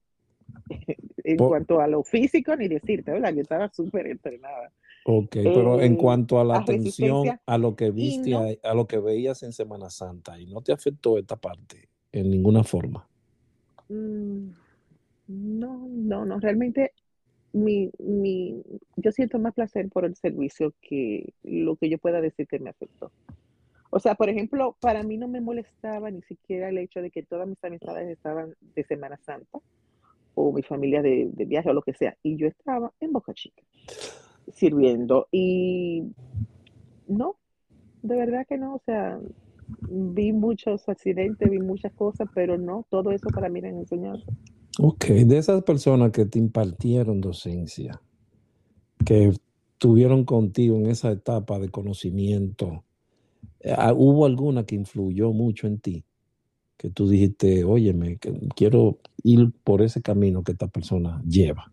en 1.23 1.43
cuanto 1.43 1.81
a 1.81 1.87
lo 1.87 2.03
físico, 2.03 2.55
ni 2.55 2.67
decirte, 2.67 3.11
¿verdad? 3.11 3.33
Yo 3.35 3.41
estaba 3.41 3.69
súper 3.69 4.07
entrenada. 4.07 4.71
ok, 5.03 5.35
pero 5.53 5.81
en 5.81 5.95
Eh, 5.95 5.97
cuanto 5.97 6.39
a 6.39 6.43
la 6.45 6.55
atención, 6.55 7.37
a 7.45 7.57
lo 7.57 7.75
que 7.75 7.91
viste, 7.91 8.33
no, 8.33 8.49
a, 8.63 8.69
a 8.69 8.73
lo 8.73 8.87
que 8.87 8.99
veías 8.99 9.43
en 9.43 9.53
Semana 9.53 9.89
Santa, 9.89 10.39
¿y 10.39 10.45
no 10.47 10.61
te 10.61 10.71
afectó 10.73 11.17
esta 11.17 11.35
parte 11.37 11.89
en 12.11 12.29
ninguna 12.29 12.63
forma? 12.63 13.09
mm, 13.89 14.49
no, 15.27 15.87
no, 15.89 16.25
no, 16.25 16.39
realmente 16.39 16.93
mi, 17.53 17.91
mi, 17.99 18.61
yo 18.97 19.11
siento 19.11 19.39
más 19.39 19.53
placer 19.53 19.89
por 19.89 20.05
el 20.05 20.15
servicio 20.15 20.73
que 20.81 21.33
lo 21.43 21.75
que 21.75 21.89
yo 21.89 21.97
pueda 21.97 22.19
decir 22.19 22.47
que 22.47 22.59
me 22.59 22.71
afectó. 22.71 23.11
O 23.91 23.99
sea, 23.99 24.15
por 24.15 24.29
ejemplo, 24.29 24.75
para 24.79 25.03
mí 25.03 25.17
no 25.17 25.27
me 25.27 25.39
molestaba 25.39 26.09
ni 26.09 26.23
siquiera 26.23 26.69
el 26.69 26.79
hecho 26.79 27.01
de 27.01 27.11
que 27.11 27.23
todas 27.23 27.47
mis 27.47 27.63
amistades 27.63 28.09
estaban 28.09 28.55
de 28.75 28.83
Semana 28.83 29.17
Santa 29.17 29.59
o 30.33 30.51
mi 30.51 30.63
familia 30.63 31.03
de, 31.03 31.29
de 31.31 31.45
viaje 31.45 31.69
o 31.69 31.73
lo 31.73 31.83
que 31.83 31.93
sea, 31.93 32.17
y 32.23 32.35
yo 32.37 32.47
estaba 32.47 32.91
en 32.99 33.13
Boca 33.13 33.33
Chica 33.35 33.61
sirviendo 34.51 35.27
y 35.31 36.11
no, 37.07 37.35
de 38.01 38.15
verdad 38.15 38.45
que 38.47 38.57
no, 38.57 38.75
o 38.75 38.81
sea, 38.85 39.19
vi 39.89 40.31
muchos 40.33 40.87
accidentes, 40.89 41.49
vi 41.49 41.59
muchas 41.59 41.93
cosas, 41.93 42.27
pero 42.33 42.57
no, 42.57 42.85
todo 42.89 43.11
eso 43.11 43.29
para 43.29 43.49
mí 43.49 43.59
era 43.59 43.69
enseñanza. 43.69 44.25
Ok, 44.79 45.05
de 45.05 45.37
esas 45.37 45.63
personas 45.63 46.11
que 46.11 46.25
te 46.25 46.39
impartieron 46.39 47.21
docencia, 47.21 48.01
que 49.05 49.33
estuvieron 49.83 50.25
contigo 50.25 50.77
en 50.77 50.87
esa 50.87 51.11
etapa 51.11 51.59
de 51.59 51.69
conocimiento, 51.69 52.83
eh, 53.59 53.73
ah, 53.77 53.93
¿hubo 53.93 54.25
alguna 54.25 54.65
que 54.65 54.75
influyó 54.75 55.31
mucho 55.31 55.67
en 55.67 55.79
ti? 55.79 56.05
Que 56.77 56.89
tú 56.89 57.07
dijiste, 57.07 57.63
óyeme, 57.63 58.17
que 58.17 58.33
quiero 58.55 58.97
ir 59.23 59.51
por 59.63 59.81
ese 59.81 60.01
camino 60.01 60.43
que 60.43 60.53
esta 60.53 60.67
persona 60.67 61.21
lleva 61.27 61.71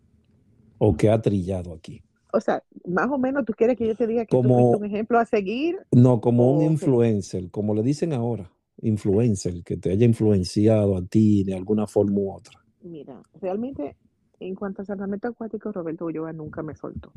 o 0.77 0.95
que 0.95 1.09
ha 1.09 1.21
trillado 1.21 1.73
aquí. 1.73 2.03
O 2.33 2.39
sea, 2.39 2.63
más 2.85 3.09
o 3.09 3.17
menos 3.17 3.45
tú 3.45 3.53
quieres 3.53 3.77
que 3.77 3.87
yo 3.87 3.95
te 3.95 4.07
diga 4.07 4.25
que 4.25 4.37
tú 4.37 4.41
Como, 4.41 4.71
un 4.71 4.85
ejemplo 4.85 5.19
a 5.19 5.25
seguir 5.25 5.77
no, 5.91 6.21
como 6.21 6.51
un 6.51 6.59
o 6.59 6.71
influencer, 6.71 7.49
como 7.49 7.73
le 7.73 7.83
dicen 7.83 8.13
ahora, 8.13 8.51
influencer, 8.81 9.63
que 9.63 9.75
te 9.75 9.91
haya 9.91 10.05
influenciado 10.05 10.95
a 10.95 11.05
ti 11.05 11.43
de 11.43 11.55
alguna 11.55 11.87
forma 11.87 12.19
u 12.19 12.31
otra. 12.33 12.60
Mira, 12.83 13.21
realmente 13.41 13.95
en 14.39 14.55
cuanto 14.55 14.81
a 14.81 14.85
salvamento 14.85 15.27
acuático, 15.27 15.71
Roberto 15.71 16.05
Ulloa 16.05 16.33
nunca 16.33 16.63
me 16.63 16.75
soltó. 16.75 17.11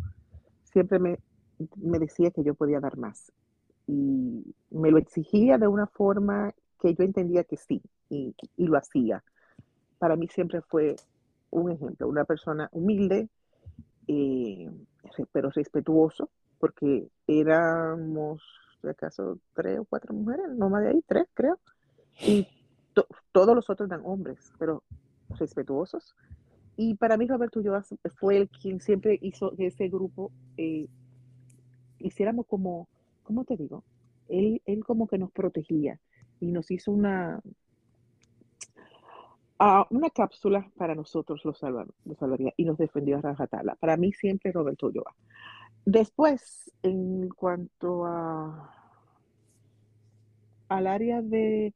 Siempre 0.64 0.98
me, 0.98 1.18
me 1.76 1.98
decía 1.98 2.30
que 2.30 2.44
yo 2.44 2.54
podía 2.54 2.80
dar 2.80 2.96
más 2.98 3.32
y 3.86 4.54
me 4.70 4.90
lo 4.90 4.98
exigía 4.98 5.58
de 5.58 5.68
una 5.68 5.86
forma 5.86 6.54
que 6.80 6.94
yo 6.94 7.04
entendía 7.04 7.44
que 7.44 7.56
sí 7.56 7.82
y, 8.10 8.34
y 8.56 8.66
lo 8.66 8.78
hacía. 8.78 9.24
Para 9.98 10.16
mí 10.16 10.28
siempre 10.28 10.62
fue 10.62 10.96
un 11.50 11.70
ejemplo, 11.72 12.08
una 12.08 12.24
persona 12.24 12.68
humilde, 12.72 13.28
eh, 14.08 14.70
pero 15.32 15.50
respetuoso, 15.50 16.30
porque 16.58 17.08
éramos, 17.26 18.42
de 18.82 18.90
acaso, 18.90 19.38
tres 19.54 19.80
o 19.80 19.84
cuatro 19.84 20.14
mujeres, 20.14 20.46
no 20.56 20.70
más 20.70 20.82
de 20.82 20.90
ahí, 20.90 21.02
tres 21.06 21.26
creo, 21.34 21.58
y 22.20 22.46
to- 22.94 23.06
todos 23.32 23.54
los 23.54 23.70
otros 23.70 23.88
eran 23.90 24.02
hombres, 24.04 24.52
pero 24.58 24.82
respetuosos 25.38 26.14
y 26.76 26.94
para 26.94 27.16
mí 27.16 27.26
Roberto 27.26 27.60
Ulloa 27.60 27.84
fue 28.16 28.36
el 28.36 28.48
quien 28.48 28.80
siempre 28.80 29.18
hizo 29.22 29.54
que 29.56 29.66
ese 29.66 29.88
grupo 29.88 30.32
eh, 30.56 30.88
hiciéramos 31.98 32.46
como, 32.46 32.88
¿cómo 33.22 33.44
te 33.44 33.56
digo? 33.56 33.84
Él, 34.28 34.60
él 34.66 34.84
como 34.84 35.06
que 35.06 35.18
nos 35.18 35.30
protegía 35.30 36.00
y 36.40 36.50
nos 36.50 36.70
hizo 36.70 36.90
una, 36.90 37.40
uh, 39.60 39.84
una 39.90 40.10
cápsula 40.10 40.68
para 40.76 40.94
nosotros 40.96 41.44
los, 41.44 41.58
salvaría 41.58 42.52
y 42.56 42.64
nos 42.64 42.76
defendió 42.76 43.18
a 43.18 43.20
rajatabla. 43.20 43.76
Para 43.76 43.96
mí 43.96 44.12
siempre 44.12 44.50
Roberto 44.50 44.88
Ulloa. 44.88 45.14
Después, 45.86 46.72
en 46.82 47.28
cuanto 47.28 48.06
a 48.06 48.70
al 50.68 50.86
área 50.86 51.20
de, 51.22 51.72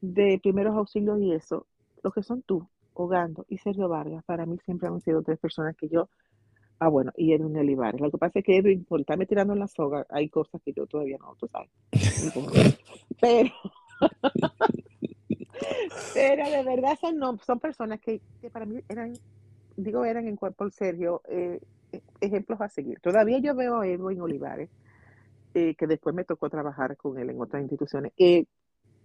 de 0.00 0.38
primeros 0.42 0.74
auxilios 0.76 1.20
y 1.20 1.32
eso, 1.32 1.66
lo 2.02 2.12
que 2.12 2.22
son 2.22 2.42
tú, 2.42 2.68
Hogando 2.94 3.44
y 3.48 3.58
Sergio 3.58 3.88
Vargas, 3.88 4.24
para 4.24 4.46
mí 4.46 4.58
siempre 4.64 4.88
han 4.88 5.00
sido 5.00 5.22
tres 5.22 5.38
personas 5.38 5.76
que 5.76 5.88
yo, 5.88 6.08
ah 6.78 6.88
bueno, 6.88 7.12
y 7.16 7.32
Edwin 7.32 7.56
Olivares. 7.56 8.00
Lo 8.00 8.10
que 8.10 8.18
pasa 8.18 8.38
es 8.38 8.44
que 8.44 8.56
Edwin, 8.56 8.84
por 8.84 9.00
estarme 9.00 9.26
tirando 9.26 9.52
en 9.52 9.60
la 9.60 9.68
soga, 9.68 10.06
hay 10.10 10.28
cosas 10.28 10.60
que 10.62 10.72
yo 10.72 10.86
todavía 10.86 11.18
no, 11.18 11.34
tú 11.36 11.48
sabes. 11.48 11.70
Pero, 13.20 13.50
pero 16.14 16.50
de 16.50 16.64
verdad 16.64 16.98
son, 17.00 17.16
no, 17.16 17.38
son 17.38 17.60
personas 17.60 18.00
que, 18.00 18.20
que 18.40 18.50
para 18.50 18.66
mí 18.66 18.82
eran, 18.88 19.14
digo, 19.76 20.04
eran 20.04 20.26
en 20.26 20.36
cuerpo 20.36 20.68
Sergio, 20.70 21.22
eh, 21.28 21.60
ejemplos 22.20 22.60
a 22.60 22.68
seguir. 22.68 23.00
Todavía 23.00 23.38
yo 23.38 23.54
veo 23.54 23.80
a 23.80 23.86
Edwin 23.86 24.20
Olivares, 24.20 24.70
eh, 25.54 25.74
que 25.76 25.86
después 25.86 26.14
me 26.14 26.24
tocó 26.24 26.50
trabajar 26.50 26.96
con 26.96 27.18
él 27.18 27.30
en 27.30 27.40
otras 27.40 27.62
instituciones, 27.62 28.12
eh, 28.18 28.46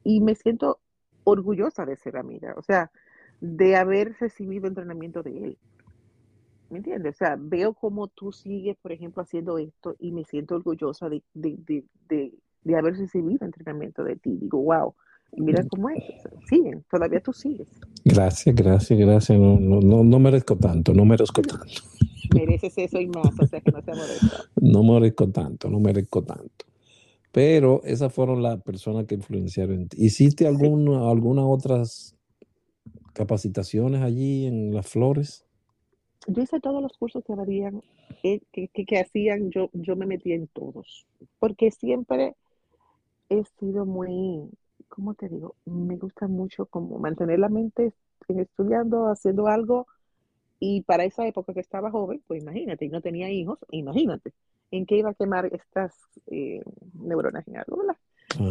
y 0.04 0.21
me 0.21 0.36
siento 0.36 0.80
orgullosa 1.23 1.86
de 1.86 1.97
ser 1.97 2.17
amiga, 2.17 2.54
o 2.58 2.62
sea, 2.62 2.91
de 3.41 3.75
haber 3.75 4.15
recibido 4.19 4.67
entrenamiento 4.67 5.23
de 5.23 5.38
él. 5.38 5.58
¿Me 6.69 6.78
entiendes? 6.78 7.15
O 7.15 7.17
sea, 7.17 7.36
veo 7.39 7.73
cómo 7.73 8.08
tú 8.08 8.32
sigues, 8.32 8.78
por 8.82 8.91
ejemplo, 8.91 9.23
haciendo 9.23 9.58
esto 9.58 9.95
y 9.99 10.12
me 10.12 10.23
siento 10.23 10.56
orgullosa 10.56 11.10
de, 11.10 11.23
de, 11.34 11.84
de, 12.08 12.34
de 12.63 12.75
haber 12.75 12.95
recibido 12.95 13.45
entrenamiento 13.45 14.04
de 14.04 14.17
ti. 14.17 14.38
Digo, 14.39 14.62
wow, 14.62 14.93
mira 15.38 15.63
cómo 15.67 15.89
es. 15.89 16.04
Siguen, 16.47 16.84
todavía 16.91 17.21
tú 17.21 17.34
sigues. 17.34 17.67
Gracias, 18.06 18.56
gracias, 18.56 18.99
gracias. 18.99 19.39
No, 19.39 19.60
no, 19.60 20.04
no 20.04 20.19
merezco 20.19 20.58
tanto, 20.58 20.93
no 20.93 21.06
merezco 21.06 21.41
tanto. 21.41 21.82
Mereces 22.36 22.78
eso 22.78 22.99
y 22.99 23.08
más, 23.08 23.39
o 23.39 23.47
sea 23.47 23.60
que 23.62 23.71
no 23.71 23.82
sea 23.82 23.95
modesto. 23.95 24.38
No 24.62 24.84
merezco 24.84 25.30
tanto, 25.30 25.69
no 25.69 25.80
merezco 25.80 26.23
tanto. 26.23 26.65
Pero 27.32 27.82
esas 27.84 28.13
fueron 28.13 28.43
las 28.43 28.62
personas 28.62 29.06
que 29.06 29.15
influenciaron 29.15 29.82
en 29.82 29.89
ti. 29.89 29.97
¿Hiciste 30.06 30.45
alguna, 30.45 31.10
alguna 31.10 31.45
otras 31.45 32.15
capacitaciones 33.12 34.02
allí 34.02 34.45
en 34.45 34.74
Las 34.74 34.88
Flores? 34.88 35.45
Yo 36.28 36.43
hice 36.43 36.60
todos 36.60 36.82
los 36.82 36.98
cursos 36.98 37.24
que 37.26 37.34
habían, 37.34 37.82
eh, 38.24 38.41
que, 38.52 38.67
que, 38.67 39.00
hacían, 39.00 39.50
yo, 39.52 39.69
yo 39.74 39.95
me 39.95 40.06
metí 40.06 40.34
en 40.34 40.48
todos, 40.48 41.08
porque 41.39 41.72
siempre 41.72 42.36
he 43.30 43.43
sido 43.60 43.86
muy, 43.86 44.50
¿cómo 44.89 45.13
te 45.13 45.30
digo? 45.30 45.56
Me 45.65 45.95
gusta 45.95 46.28
mucho 46.28 46.65
como 46.65 47.00
mantener 47.00 47.39
la 47.39 47.50
mente 47.50 47.93
estudiando, 48.28 49.08
haciendo 49.08 49.48
algo, 49.48 49.88
y 50.60 50.82
para 50.82 51.06
esa 51.06 51.26
época 51.26 51.54
que 51.54 51.62
estaba 51.62 51.89
joven, 51.89 52.22
pues 52.28 52.41
imagínate, 52.41 52.86
y 52.86 52.89
no 52.89 53.02
tenía 53.02 53.32
hijos, 53.32 53.60
imagínate, 53.72 54.34
en 54.72 54.86
qué 54.86 54.98
iba 54.98 55.12
a 55.12 55.13
quemar 55.13 55.45
estas 55.45 55.95
eh, 56.28 56.62
neuronas 56.93 57.48
en 57.48 57.58
algo, 57.58 57.78
¿verdad? 57.78 57.98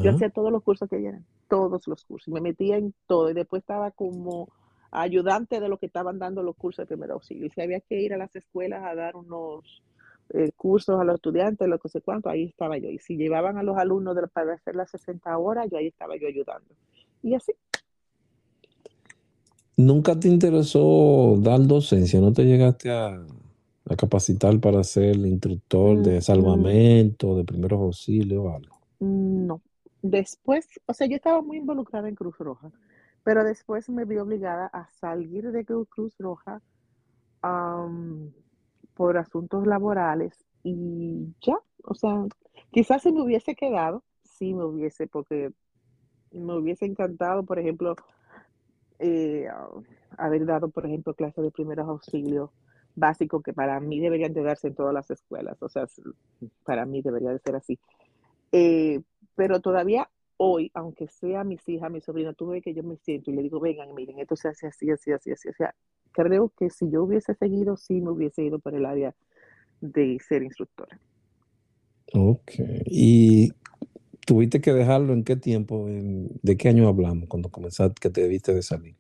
Yo 0.03 0.11
hacía 0.11 0.31
todos 0.31 0.51
los 0.51 0.63
cursos 0.65 0.89
que 0.89 0.97
vieran, 0.97 1.25
todos 1.49 1.87
los 1.87 2.05
cursos, 2.05 2.33
me 2.33 2.41
metía 2.41 2.77
en 2.77 2.95
todo 3.07 3.31
y 3.31 3.35
después 3.35 3.61
estaba 3.61 3.91
como 3.91 4.49
ayudante 4.91 5.61
de 5.61 5.69
lo 5.69 5.79
que 5.79 5.87
estaban 5.87 6.19
dando 6.19 6.43
los 6.43 6.57
cursos 6.57 6.83
de 6.83 6.87
primer 6.87 7.11
auxilio. 7.11 7.47
Y 7.47 7.51
si 7.51 7.61
había 7.61 7.81
que 7.81 8.01
ir 8.01 8.15
a 8.15 8.17
las 8.17 8.35
escuelas 8.37 8.83
a 8.85 8.95
dar 8.95 9.17
unos 9.17 9.83
eh, 10.31 10.51
cursos 10.57 11.01
a 11.01 11.05
los 11.05 11.17
estudiantes, 11.17 11.69
lo 11.69 11.79
que 11.79 11.89
sé 11.89 12.01
cuánto, 12.01 12.29
ahí 12.29 12.45
estaba 12.45 12.79
yo. 12.79 12.89
Y 12.89 12.99
si 12.99 13.17
llevaban 13.17 13.59
a 13.59 13.63
los 13.63 13.77
alumnos 13.77 14.15
de, 14.17 14.27
para 14.29 14.55
hacer 14.55 14.77
las 14.77 14.91
60 14.91 15.37
horas, 15.39 15.69
yo 15.71 15.79
ahí 15.79 15.89
estaba 15.89 16.17
yo 16.17 16.29
ayudando. 16.29 16.75
Y 17.23 17.35
así. 17.35 17.53
¿Nunca 19.77 20.19
te 20.19 20.29
interesó 20.29 21.37
dar 21.39 21.61
docencia? 21.67 22.21
¿No 22.21 22.33
te 22.33 22.45
llegaste 22.45 22.91
a, 22.91 23.25
a 23.89 23.97
capacitar 23.97 24.59
para 24.61 24.83
ser 24.85 25.17
instructor 25.17 26.03
de 26.03 26.19
mm, 26.19 26.23
salvamento, 26.23 27.37
de 27.37 27.45
primeros 27.45 27.81
auxilios 27.81 28.45
o 28.45 28.51
algo? 28.51 28.77
No. 29.01 29.61
Después, 30.03 30.69
o 30.87 30.95
sea, 30.95 31.07
yo 31.07 31.17
estaba 31.17 31.43
muy 31.43 31.57
involucrada 31.57 32.09
en 32.09 32.15
Cruz 32.15 32.39
Roja, 32.39 32.71
pero 33.25 33.45
después 33.45 33.89
me 33.89 34.05
vi 34.05 34.19
obligada 34.19 34.67
a 34.67 34.89
salir 34.89 35.51
de 35.51 35.65
Cruz 35.65 36.15
Roja 36.19 36.61
por 38.95 39.17
asuntos 39.17 39.67
laborales 39.67 40.45
y 40.63 41.35
ya, 41.41 41.59
o 41.85 41.95
sea, 41.95 42.27
quizás 42.71 43.03
si 43.03 43.13
me 43.13 43.23
hubiese 43.23 43.55
quedado, 43.55 44.03
sí 44.23 44.55
me 44.55 44.65
hubiese, 44.65 45.07
porque 45.07 45.53
me 46.33 46.57
hubiese 46.57 46.85
encantado, 46.85 47.45
por 47.45 47.59
ejemplo, 47.59 47.95
eh, 48.99 49.49
haber 50.17 50.47
dado, 50.47 50.69
por 50.69 50.87
ejemplo, 50.87 51.15
clases 51.15 51.45
de 51.45 51.51
primeros 51.51 51.89
auxilios 51.89 52.51
básicos 52.95 53.43
que 53.43 53.53
para 53.53 53.79
mí 53.79 54.01
deberían 54.01 54.33
de 54.33 54.43
darse 54.43 54.69
en 54.69 54.75
todas 54.75 54.93
las 54.93 55.11
escuelas, 55.11 55.63
o 55.63 55.69
sea, 55.69 55.87
para 56.65 56.85
mí 56.85 57.03
debería 57.03 57.31
de 57.31 57.39
ser 57.39 57.57
así. 57.57 57.79
Eh, 58.53 59.01
pero 59.39 59.61
todavía 59.61 60.11
hoy, 60.37 60.73
aunque 60.75 61.07
sea 61.07 61.45
mis 61.45 61.67
hijas, 61.69 61.93
mi 61.93 62.01
sobrina, 62.01 62.33
tú 62.33 62.49
ves 62.49 62.61
que 62.61 62.75
yo 62.75 62.83
me 62.83 62.97
siento 62.97 63.31
y 63.31 63.35
le 63.35 63.43
digo, 63.43 63.61
vengan, 63.61 63.95
miren, 63.95 64.19
esto 64.19 64.35
se 64.35 64.49
hace 64.49 64.67
así, 64.67 64.91
así, 64.91 65.13
así, 65.13 65.31
así. 65.31 65.49
O 65.49 65.53
sea, 65.53 65.77
creo 66.11 66.53
que 66.59 66.71
si 66.71 66.91
yo 66.91 67.05
hubiese 67.05 67.35
seguido, 67.35 67.77
sí 67.77 68.01
me 68.01 68.11
hubiese 68.11 68.43
ido 68.43 68.59
por 68.59 68.75
el 68.75 68.85
área 68.85 69.15
de 69.81 70.19
ser 70.27 70.43
instructora. 70.43 70.99
Ok. 72.15 72.51
¿Y 72.87 73.53
tuviste 74.27 74.61
que 74.61 74.73
dejarlo 74.73 75.13
en 75.13 75.23
qué 75.23 75.37
tiempo? 75.37 75.87
¿De 75.87 76.57
qué 76.57 76.71
año 76.71 76.89
hablamos 76.89 77.29
cuando 77.29 77.49
comenzaste, 77.49 77.95
que 78.01 78.11
te 78.11 78.23
debiste 78.23 78.53
de 78.53 78.63
salir? 78.63 78.97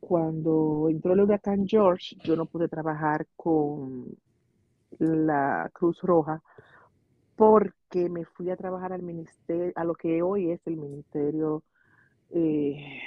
Cuando 0.00 0.88
entró 0.88 1.12
el 1.12 1.20
huracán 1.20 1.66
George, 1.68 2.16
yo 2.24 2.36
no 2.36 2.46
pude 2.46 2.68
trabajar 2.68 3.26
con 3.36 4.16
la 4.98 5.70
Cruz 5.74 6.00
Roja 6.00 6.42
porque 7.36 8.08
me 8.08 8.24
fui 8.24 8.50
a 8.50 8.56
trabajar 8.56 8.92
al 8.92 9.02
ministerio, 9.02 9.72
a 9.74 9.84
lo 9.84 9.94
que 9.94 10.22
hoy 10.22 10.50
es 10.50 10.60
el 10.66 10.76
ministerio 10.76 11.62
eh, 12.30 13.00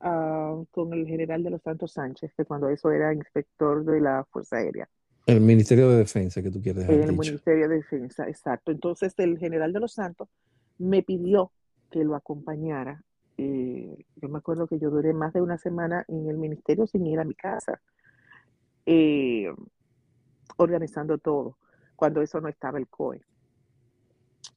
ah, 0.00 0.62
con 0.70 0.92
el 0.92 1.06
general 1.06 1.42
de 1.42 1.50
los 1.50 1.62
Santos 1.62 1.92
Sánchez, 1.92 2.32
que 2.36 2.44
cuando 2.44 2.68
eso 2.68 2.90
era 2.90 3.12
inspector 3.12 3.84
de 3.84 4.00
la 4.00 4.24
Fuerza 4.30 4.56
Aérea. 4.56 4.88
El 5.26 5.40
Ministerio 5.40 5.88
de 5.90 5.98
Defensa, 5.98 6.42
que 6.42 6.50
tú 6.50 6.60
quieres 6.60 6.86
dejar. 6.86 7.08
El 7.08 7.16
Ministerio 7.16 7.68
de 7.68 7.76
Defensa, 7.76 8.28
exacto. 8.28 8.72
Entonces 8.72 9.14
el 9.18 9.38
general 9.38 9.72
de 9.72 9.80
los 9.80 9.92
Santos 9.92 10.28
me 10.78 11.02
pidió 11.02 11.52
que 11.90 12.02
lo 12.02 12.16
acompañara. 12.16 13.04
Eh, 13.38 14.04
yo 14.16 14.28
me 14.28 14.38
acuerdo 14.38 14.66
que 14.66 14.78
yo 14.78 14.90
duré 14.90 15.12
más 15.12 15.32
de 15.32 15.42
una 15.42 15.58
semana 15.58 16.04
en 16.08 16.28
el 16.28 16.38
ministerio 16.38 16.86
sin 16.86 17.06
ir 17.06 17.20
a 17.20 17.24
mi 17.24 17.34
casa, 17.34 17.80
eh, 18.86 19.46
organizando 20.56 21.18
todo 21.18 21.56
cuando 22.02 22.20
eso 22.20 22.40
no 22.40 22.48
estaba 22.48 22.80
el 22.80 22.88
COE. 22.88 23.22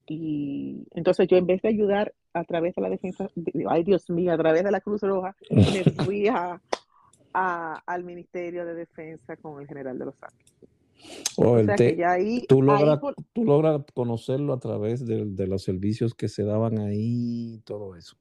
Y 0.08 0.88
entonces 0.96 1.28
yo 1.28 1.38
en 1.38 1.46
vez 1.46 1.62
de 1.62 1.70
ayudar 1.70 2.12
a 2.34 2.44
través 2.44 2.74
de 2.74 2.82
la 2.82 2.90
defensa, 2.90 3.30
ay 3.70 3.84
Dios 3.84 4.10
mío, 4.10 4.34
a 4.34 4.38
través 4.38 4.64
de 4.64 4.72
la 4.72 4.82
Cruz 4.82 5.04
Roja, 5.04 5.36
me 5.52 5.84
fui 6.04 6.28
a, 6.28 6.60
al 7.34 8.04
Ministerio 8.04 8.66
de 8.66 8.74
Defensa 8.74 9.38
con 9.38 9.62
el 9.62 9.68
general 9.68 10.00
de 10.00 10.06
los 10.06 10.16
Santos. 10.16 10.56
o 11.38 11.64
sea 11.64 11.76
que 11.76 11.96
ya 11.96 12.14
ahí, 12.14 12.48
tú, 12.48 12.64
logras, 12.64 13.00
tú 13.32 13.46
logras 13.46 13.86
conocerlo 13.94 14.52
a 14.52 14.60
través 14.60 15.06
de, 15.06 15.26
de, 15.26 15.46
los 15.46 15.62
servicios 15.62 16.16
que 16.16 16.30
se 16.30 16.46
daban 16.46 16.80
ahí, 16.80 17.62
todo 17.64 17.96
eso. 17.96 18.18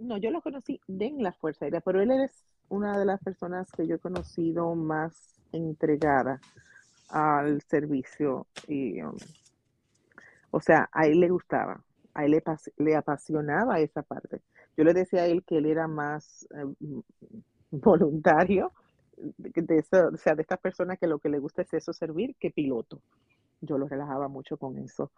No, 0.00 0.16
yo 0.16 0.32
lo 0.32 0.42
conocí 0.42 0.80
en 0.88 1.22
la 1.22 1.30
Fuerza 1.30 1.66
Aérea, 1.66 1.80
pero 1.80 2.02
él 2.02 2.10
es 2.10 2.44
una 2.70 2.98
de 2.98 3.04
las 3.04 3.22
personas 3.22 3.70
que 3.70 3.86
yo 3.86 3.94
he 3.94 4.00
conocido 4.00 4.74
más 4.74 5.38
entregada 5.52 6.40
al 7.12 7.60
servicio 7.62 8.46
y 8.66 9.02
um, 9.02 9.14
o 10.50 10.60
sea, 10.60 10.88
a 10.92 11.06
él 11.06 11.20
le 11.20 11.28
gustaba, 11.28 11.82
a 12.14 12.24
él 12.24 12.42
le, 12.76 12.96
apasionaba 12.96 13.80
esa 13.80 14.02
parte. 14.02 14.40
Yo 14.76 14.84
le 14.84 14.94
decía 14.94 15.22
a 15.22 15.26
él 15.26 15.44
que 15.44 15.58
él 15.58 15.66
era 15.66 15.88
más 15.88 16.46
eh, 16.54 17.02
voluntario 17.70 18.72
de, 19.16 19.78
eso, 19.78 20.08
o 20.12 20.16
sea, 20.16 20.34
de 20.34 20.42
estas 20.42 20.58
personas 20.58 20.98
que 20.98 21.06
lo 21.06 21.18
que 21.18 21.28
le 21.28 21.38
gusta 21.38 21.62
es 21.62 21.72
eso 21.74 21.92
servir 21.92 22.34
que 22.38 22.50
piloto. 22.50 23.00
Yo 23.60 23.78
lo 23.78 23.88
relajaba 23.88 24.28
mucho 24.28 24.56
con 24.56 24.78
eso. 24.78 25.10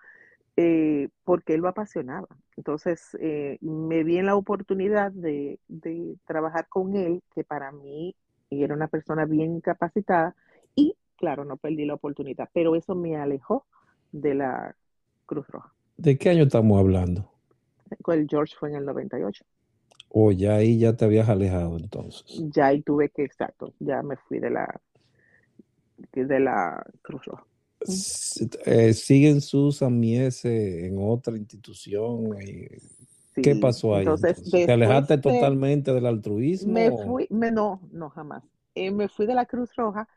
Eh, 0.57 1.09
porque 1.25 1.55
él 1.55 1.63
lo 1.63 1.69
apasionaba. 1.69 2.29
Entonces, 2.57 3.17
eh, 3.21 3.59
me 3.61 4.05
vi 4.05 4.19
en 4.19 4.27
la 4.27 4.37
oportunidad 4.37 5.11
de, 5.11 5.59
de, 5.67 6.17
trabajar 6.27 6.69
con 6.69 6.95
él, 6.95 7.25
que 7.35 7.43
para 7.43 7.73
mí 7.73 8.15
era 8.51 8.75
una 8.75 8.87
persona 8.87 9.25
bien 9.25 9.61
capacitada, 9.61 10.37
claro, 11.25 11.47
no 11.47 11.57
perdí 11.57 11.87
la 11.87 11.95
oportunidad, 11.95 12.51
pero 12.53 12.77
eso 12.77 12.95
me 12.95 13.17
alejó 13.17 13.65
de 14.13 14.35
la 14.35 14.77
Cruz 15.25 15.47
Roja. 15.49 15.73
¿De 15.97 16.19
qué 16.19 16.29
año 16.29 16.43
estamos 16.45 16.79
hablando? 16.79 17.31
El 18.09 18.27
George 18.29 18.55
fue 18.59 18.69
en 18.69 18.77
el 18.77 18.85
98. 18.85 19.43
O 20.11 20.33
ya 20.33 20.57
ahí 20.57 20.79
ya 20.79 20.95
te 20.95 21.07
habías 21.07 21.31
alejado 21.31 21.79
entonces. 21.79 22.43
Ya 22.53 22.67
ahí 22.67 22.83
tuve 22.83 23.09
que, 23.09 23.25
exacto, 23.25 23.73
ya 23.81 24.03
me 24.03 24.17
fui 24.17 24.39
de 24.39 24.51
la, 24.51 24.81
de 26.13 26.41
la 26.41 26.85
Cruz 27.01 27.25
Roja. 27.25 27.45
Eh, 28.67 28.93
¿Siguen 28.93 29.41
Susan 29.41 29.99
Miese 29.99 30.87
en 30.87 30.97
otra 30.99 31.37
institución? 31.39 32.37
¿Qué 33.35 33.57
pasó 33.57 33.95
ahí? 33.95 34.05
Entonces, 34.05 34.51
¿Te 34.51 34.71
alejaste 34.71 35.19
totalmente 35.19 35.93
del 35.93 36.07
altruismo? 36.07 36.73
Me 36.73 36.91
fui, 36.91 37.27
me, 37.31 37.51
no, 37.51 37.81
no, 37.93 38.11
jamás. 38.11 38.43
Eh, 38.75 38.91
me 38.91 39.09
fui 39.09 39.27
de 39.27 39.35
la 39.35 39.47
Cruz 39.47 39.75
Roja, 39.77 40.09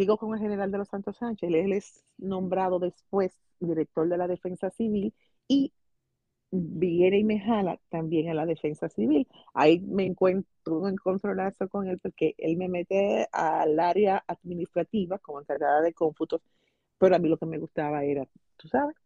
sigo 0.00 0.16
con 0.16 0.32
el 0.32 0.40
general 0.40 0.70
de 0.70 0.78
los 0.78 0.88
Santos 0.88 1.18
Sánchez, 1.18 1.50
él 1.52 1.74
es 1.74 2.02
nombrado 2.16 2.78
después 2.78 3.38
director 3.58 4.08
de 4.08 4.16
la 4.16 4.26
Defensa 4.28 4.70
Civil 4.70 5.12
y 5.46 5.74
viene 6.50 7.18
y 7.18 7.24
me 7.24 7.38
jala 7.38 7.78
también 7.90 8.30
a 8.30 8.34
la 8.34 8.46
defensa 8.46 8.88
civil. 8.88 9.28
Ahí 9.52 9.78
me 9.80 10.06
encuentro 10.06 10.78
un 10.78 10.88
encontronazo 10.88 11.68
con 11.68 11.86
él 11.86 11.98
porque 11.98 12.34
él 12.38 12.56
me 12.56 12.68
mete 12.68 13.28
al 13.30 13.78
área 13.78 14.24
administrativa 14.26 15.18
como 15.18 15.40
encargada 15.40 15.82
de 15.82 15.92
cómputos, 15.92 16.40
pero 16.98 17.14
a 17.14 17.18
mí 17.18 17.28
lo 17.28 17.36
que 17.36 17.46
me 17.46 17.58
gustaba 17.58 18.02
era, 18.02 18.26
tú 18.56 18.68
sabes, 18.68 18.96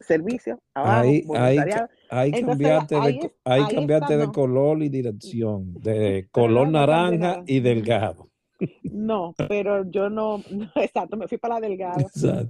servicio, 0.00 0.60
abajo, 0.74 1.02
ahí, 1.02 1.22
voluntariado. 1.22 1.88
Ahí, 2.10 2.32
cambiaste, 2.32 2.94
de, 2.96 3.32
ahí, 3.44 3.62
cambiaste 3.72 4.16
de 4.16 4.26
color 4.32 4.82
y 4.82 4.88
dirección, 4.88 5.72
de 5.74 6.28
color 6.32 6.68
naranja 6.68 7.44
y 7.46 7.60
delgado. 7.60 8.33
No, 8.82 9.34
pero 9.48 9.84
yo 9.90 10.08
no, 10.10 10.42
exacto, 10.76 11.16
me 11.16 11.28
fui 11.28 11.38
para 11.38 11.54
la 11.54 11.68
delgada, 11.68 12.06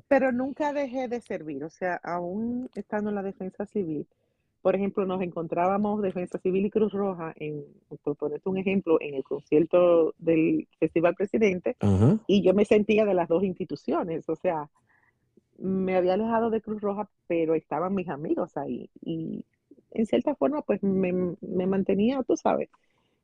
pero 0.09 0.33
nunca 0.33 0.73
dejé 0.73 1.09
de 1.09 1.21
servir, 1.21 1.65
o 1.65 1.71
sea, 1.71 2.01
aún 2.03 2.69
estando 2.75 3.11
en 3.11 3.17
la 3.17 3.23
defensa 3.23 3.67
civil, 3.67 4.07
por 4.65 4.75
ejemplo, 4.75 5.05
nos 5.05 5.21
encontrábamos 5.21 6.01
Defensa 6.01 6.39
Civil 6.39 6.65
y 6.65 6.71
Cruz 6.71 6.91
Roja, 6.91 7.35
en, 7.37 7.65
por 8.03 8.17
ponerte 8.17 8.49
un 8.49 8.57
ejemplo, 8.57 8.97
en 8.99 9.15
el 9.15 9.23
concierto 9.23 10.15
del 10.17 10.67
Festival 10.79 11.15
Presidente, 11.15 11.77
y 12.27 12.43
yo 12.43 12.55
me 12.55 12.65
sentía 12.65 13.05
de 13.05 13.13
las 13.13 13.29
dos 13.29 13.45
instituciones, 13.45 14.27
o 14.29 14.37
sea, 14.37 14.71
me 15.59 15.97
había 15.97 16.15
alejado 16.15 16.49
de 16.49 16.63
Cruz 16.63 16.81
Roja, 16.81 17.11
pero 17.27 17.55
estaban 17.55 17.95
mis 17.95 18.09
amigos 18.09 18.57
ahí, 18.57 18.89
y 19.03 19.45
en 19.91 20.07
cierta 20.07 20.35
forma, 20.35 20.63
pues 20.63 20.83
me, 20.83 21.13
me 21.13 21.67
mantenía, 21.67 22.23
tú 22.23 22.35
sabes, 22.35 22.71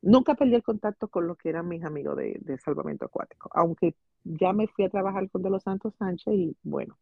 Nunca 0.02 0.34
perdí 0.34 0.54
el 0.54 0.62
contacto 0.62 1.08
con 1.08 1.26
lo 1.26 1.36
que 1.36 1.50
eran 1.50 1.68
mis 1.68 1.84
amigos 1.84 2.16
de, 2.16 2.58
salvamento 2.64 3.04
acuático, 3.04 3.50
aunque 3.52 3.94
ya 4.24 4.52
me 4.52 4.66
fui 4.66 4.84
a 4.84 4.90
trabajar 4.90 5.28
con 5.30 5.42
De 5.42 5.50
los 5.50 5.62
Santos 5.62 5.94
Sánchez 5.98 6.34
y 6.34 6.56
bueno, 6.62 6.96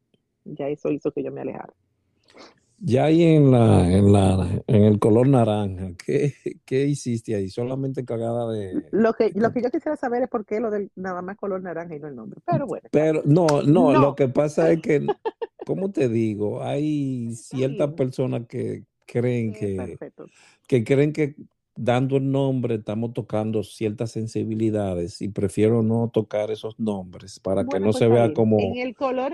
ya 0.44 0.68
eso 0.68 0.90
hizo 0.90 1.12
que 1.12 1.22
yo 1.22 1.30
me 1.30 1.40
alejara. 1.40 1.72
Ya 2.80 3.06
ahí 3.06 3.24
en 3.24 3.50
la, 3.50 3.90
en 3.90 4.12
la, 4.12 4.62
en 4.68 4.84
el 4.84 5.00
color 5.00 5.28
naranja, 5.28 5.90
¿qué, 6.04 6.32
qué 6.64 6.86
hiciste 6.86 7.34
ahí? 7.34 7.48
Solamente 7.48 8.04
cagada 8.04 8.50
de. 8.52 8.84
Lo 8.92 9.14
que, 9.14 9.32
lo 9.34 9.52
que 9.52 9.62
yo 9.62 9.70
quisiera 9.70 9.96
saber 9.96 10.22
es 10.22 10.28
por 10.28 10.46
qué 10.46 10.60
lo 10.60 10.70
del 10.70 10.90
nada 10.94 11.20
más 11.20 11.36
color 11.36 11.60
naranja 11.60 11.96
y 11.96 11.98
no 11.98 12.06
el 12.06 12.14
nombre. 12.14 12.40
Pero 12.46 12.66
bueno. 12.66 12.88
Pero 12.92 13.22
no, 13.24 13.46
no, 13.66 13.92
lo 13.98 14.14
que 14.14 14.28
pasa 14.28 14.70
es 14.70 14.80
que, 14.80 15.04
¿cómo 15.66 15.90
te 15.90 16.08
digo? 16.08 16.62
Hay 16.62 17.32
ciertas 17.34 17.94
personas 17.94 18.46
que 18.46 18.84
creen 19.06 19.52
que, 19.52 19.98
que 20.68 20.84
creen 20.84 21.12
que 21.12 21.34
dando 21.80 22.16
el 22.16 22.30
nombre 22.30 22.74
estamos 22.74 23.14
tocando 23.14 23.62
ciertas 23.62 24.10
sensibilidades 24.10 25.22
y 25.22 25.28
prefiero 25.28 25.82
no 25.82 26.10
tocar 26.12 26.50
esos 26.50 26.78
nombres 26.80 27.38
para 27.38 27.64
que 27.64 27.78
no 27.78 27.86
pues 27.86 27.98
se 27.98 28.08
vea 28.08 28.32
como, 28.34 28.58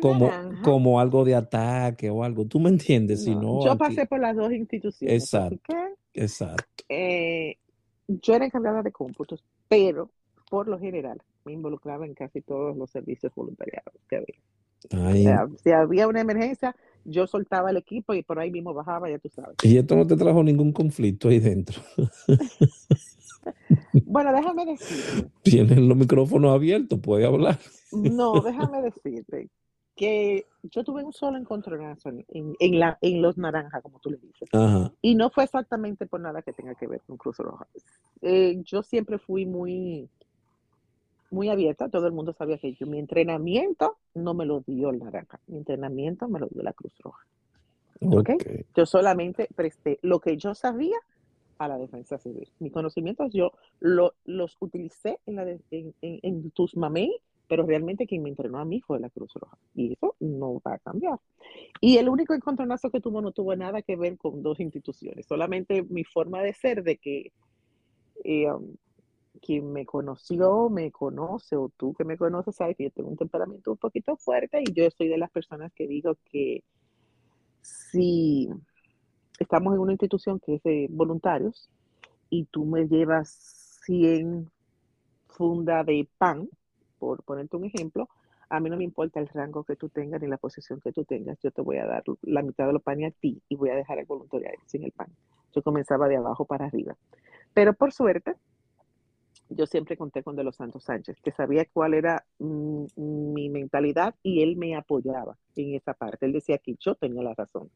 como, 0.01 0.31
como, 0.63 1.01
algo 1.01 1.25
de 1.25 1.35
ataque 1.35 2.11
o 2.11 2.23
algo. 2.23 2.45
¿Tú 2.45 2.61
me 2.61 2.69
entiendes? 2.69 3.25
yo 3.25 3.77
pasé 3.79 4.05
por 4.05 4.21
las 4.21 4.37
dos 4.37 4.53
instituciones. 4.53 5.23
Exacto. 5.23 5.75
exacto. 6.13 6.85
Eh, 6.91 7.57
yo 8.09 8.35
era 8.35 8.45
encargada 8.45 8.83
de 8.83 8.93
cómputos, 8.93 9.43
pero 9.67 10.11
por 10.51 10.69
lo 10.69 10.79
general 10.79 11.23
me 11.47 11.53
involucraba 11.53 12.05
en 12.05 12.13
casi 12.13 12.43
todos 12.43 12.77
los 12.77 12.91
servicios 12.91 13.35
voluntariados 13.35 13.95
que 14.07 14.17
había. 14.17 15.49
si 15.63 15.71
había 15.71 16.07
una 16.09 16.21
emergencia, 16.21 16.77
yo 17.05 17.27
soltaba 17.27 17.71
el 17.71 17.77
equipo 17.77 18.15
y 18.15 18.23
por 18.23 18.39
ahí 18.39 18.51
mismo 18.51 18.75
bajaba, 18.75 19.11
ya 19.11 19.19
tú 19.19 19.29
sabes. 19.29 19.57
Y 19.63 19.77
esto 19.77 19.97
no 19.97 20.07
te 20.07 20.17
trajo 20.17 20.43
ningún 20.43 20.73
conflicto 20.73 21.29
ahí 21.29 21.39
dentro. 21.39 21.81
bueno, 24.07 24.33
déjame 24.33 24.67
decirte. 24.67 25.31
Tienes 25.43 25.79
los 25.79 25.97
micrófonos 25.97 26.55
abiertos, 26.55 26.99
puede 27.01 27.27
hablar. 27.27 27.59
no, 27.93 28.33
déjame 28.41 28.83
decirte 28.83 29.49
que 29.97 30.47
yo 30.65 30.83
tuve 30.83 31.05
un 31.05 31.13
solo 31.13 31.39
encontronazo 31.39 32.09
en, 32.09 32.25
en, 32.59 32.81
la, 32.81 32.99
en 33.01 33.23
los 33.23 33.39
naranjas, 33.39 33.81
como 33.81 34.01
tú 34.01 34.11
le 34.11 34.17
dices. 34.17 34.49
Y 35.01 35.15
no 35.15 35.31
fue 35.31 35.45
exactamente 35.45 36.07
por 36.07 36.21
nada 36.21 36.43
que 36.43 36.53
tenga 36.53 36.75
que 36.75 36.89
ver 36.89 37.01
con 37.07 37.17
Cruz 37.17 37.39
Roja. 37.39 37.69
Eh, 38.21 38.61
yo 38.65 38.83
siempre 38.83 39.19
fui 39.19 39.47
muy 39.47 40.09
muy 41.31 41.49
abierta, 41.49 41.89
todo 41.89 42.07
el 42.07 42.13
mundo 42.13 42.33
sabía 42.33 42.59
que 42.59 42.73
yo, 42.75 42.87
mi 42.87 42.99
entrenamiento 42.99 43.97
no 44.15 44.35
me 44.35 44.47
lo 44.47 44.61
dio 44.61 44.91
el 44.91 44.99
naranja, 44.99 45.41
mi 45.47 45.59
entrenamiento 45.59 46.29
me 46.29 46.41
lo 46.41 46.47
dio 46.47 46.63
la 46.63 46.73
Cruz 46.73 46.93
Roja. 46.99 47.27
Okay. 48.01 48.37
Yo 48.77 48.87
solamente 48.87 49.49
presté 49.55 49.99
lo 50.03 50.21
que 50.21 50.37
yo 50.37 50.55
sabía 50.55 50.97
a 51.59 51.69
la 51.69 51.79
defensa 51.79 52.19
civil. 52.19 52.51
Mis 52.59 52.73
conocimientos 52.73 53.33
yo 53.33 53.53
los 53.81 54.57
utilicé 54.61 55.21
en, 55.27 55.37
la 55.37 55.49
en, 55.71 55.95
en, 56.01 56.51
tus 56.51 56.77
mamey, 56.77 57.17
pero 57.49 57.65
realmente 57.65 58.07
quien 58.07 58.23
me 58.23 58.29
entrenó 58.29 58.59
a 58.59 58.65
mí 58.65 58.81
fue 58.81 59.01
la 59.01 59.11
Cruz 59.11 59.33
Roja. 59.35 59.57
Y 59.75 59.93
eso 59.93 60.17
no 60.21 60.61
va 60.67 60.75
a 60.75 60.79
cambiar. 60.79 61.19
Y 61.81 61.97
el 61.97 62.09
único 62.09 62.35
encontronazo 62.35 62.91
que 62.91 63.01
tuvo 63.01 63.23
no 63.23 63.33
tuvo 63.33 63.55
nada 63.57 63.83
que 63.83 63.97
ver 63.97 64.19
con 64.19 64.43
dos 64.43 64.61
instituciones, 64.61 65.27
solamente 65.27 65.83
mi 65.83 66.05
forma 66.05 66.43
de 66.43 66.53
ser, 66.53 66.83
de 66.83 66.97
que 66.97 67.33
eh, 68.25 68.51
um, 68.51 68.75
quien 69.41 69.73
me 69.73 69.85
conoció, 69.85 70.69
me 70.71 70.91
conoce, 70.91 71.57
o 71.57 71.71
tú 71.77 71.95
que 71.95 72.05
me 72.05 72.17
conoces, 72.17 72.57
sabes 72.57 72.77
que 72.77 72.85
yo 72.85 72.91
tengo 72.91 73.11
un 73.11 73.17
temperamento 73.17 73.73
un 73.73 73.77
poquito 73.77 74.17
fuerte 74.17 74.63
y 74.67 74.73
yo 74.73 74.89
soy 74.91 75.09
de 75.09 75.19
las 75.19 75.31
personas 75.31 75.73
que 75.73 75.87
digo 75.87 76.17
que 76.31 76.63
si 77.61 78.49
estamos 79.39 79.75
en 79.75 79.81
una 79.81 79.93
institución 79.93 80.41
que 80.41 80.57
es 80.57 80.63
de 80.63 80.87
voluntarios 80.91 81.71
y 82.31 82.45
tú 82.45 82.65
me 82.65 82.87
llevas 82.87 83.81
100 83.85 84.51
funda 85.29 85.83
de 85.85 86.09
pan, 86.19 86.49
por 86.99 87.23
ponerte 87.25 87.57
un 87.57 87.65
ejemplo, 87.65 88.09
a 88.49 88.61
mí 88.61 88.71
no 88.71 88.77
me 88.77 88.85
importa 88.85 89.21
el 89.21 89.29
rango 89.29 89.65
que 89.65 89.77
tú 89.77 89.89
tengas 89.89 90.21
ni 90.21 90.29
la 90.29 90.37
posición 90.37 90.81
que 90.81 90.93
tú 90.93 91.05
tengas, 91.05 91.39
yo 91.43 91.51
te 91.51 91.63
voy 91.63 91.79
a 91.79 91.87
dar 91.87 92.05
la 92.23 92.43
mitad 92.43 92.67
de 92.67 92.73
los 92.73 92.83
panes 92.83 93.13
a 93.13 93.17
ti 93.19 93.43
y 93.49 93.57
voy 93.57 93.71
a 93.71 93.75
dejar 93.75 93.99
el 93.99 94.07
voluntariado 94.07 94.57
sin 94.67 94.85
el 94.85 94.93
pan. 94.93 95.09
Yo 95.55 95.63
comenzaba 95.63 96.09
de 96.09 96.17
abajo 96.17 96.45
para 96.45 96.67
arriba. 96.67 96.97
Pero 97.53 97.75
por 97.75 97.93
suerte, 97.93 98.35
yo 99.55 99.67
siempre 99.67 99.97
conté 99.97 100.23
con 100.23 100.37
De 100.37 100.45
los 100.45 100.57
Santos 100.57 100.85
Sánchez, 100.85 101.17
que 101.23 101.33
sabía 101.33 101.65
cuál 101.73 101.95
era 101.95 102.25
mm, 102.39 102.85
mi 102.97 103.49
mentalidad 103.49 104.15
y 104.23 104.43
él 104.43 104.57
me 104.57 104.75
apoyaba 104.77 105.37
en 105.57 105.75
esa 105.75 105.95
parte. 105.95 106.27
Él 106.27 106.33
decía 106.33 106.59
que 106.59 106.77
yo 106.79 106.95
tenía 106.95 107.23
la 107.23 107.35
razón, 107.35 107.71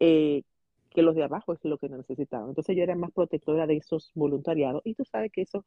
eh, 0.00 0.42
que 0.90 1.02
los 1.02 1.14
de 1.14 1.24
abajo 1.24 1.52
es 1.52 1.64
lo 1.64 1.78
que 1.78 1.88
necesitaban. 1.88 2.48
Entonces 2.48 2.76
yo 2.76 2.82
era 2.82 2.94
más 2.94 3.12
protectora 3.12 3.66
de 3.66 3.76
esos 3.76 4.12
voluntariados 4.14 4.82
y 4.84 4.94
tú 4.94 5.04
sabes 5.04 5.32
que 5.32 5.42
eso 5.42 5.64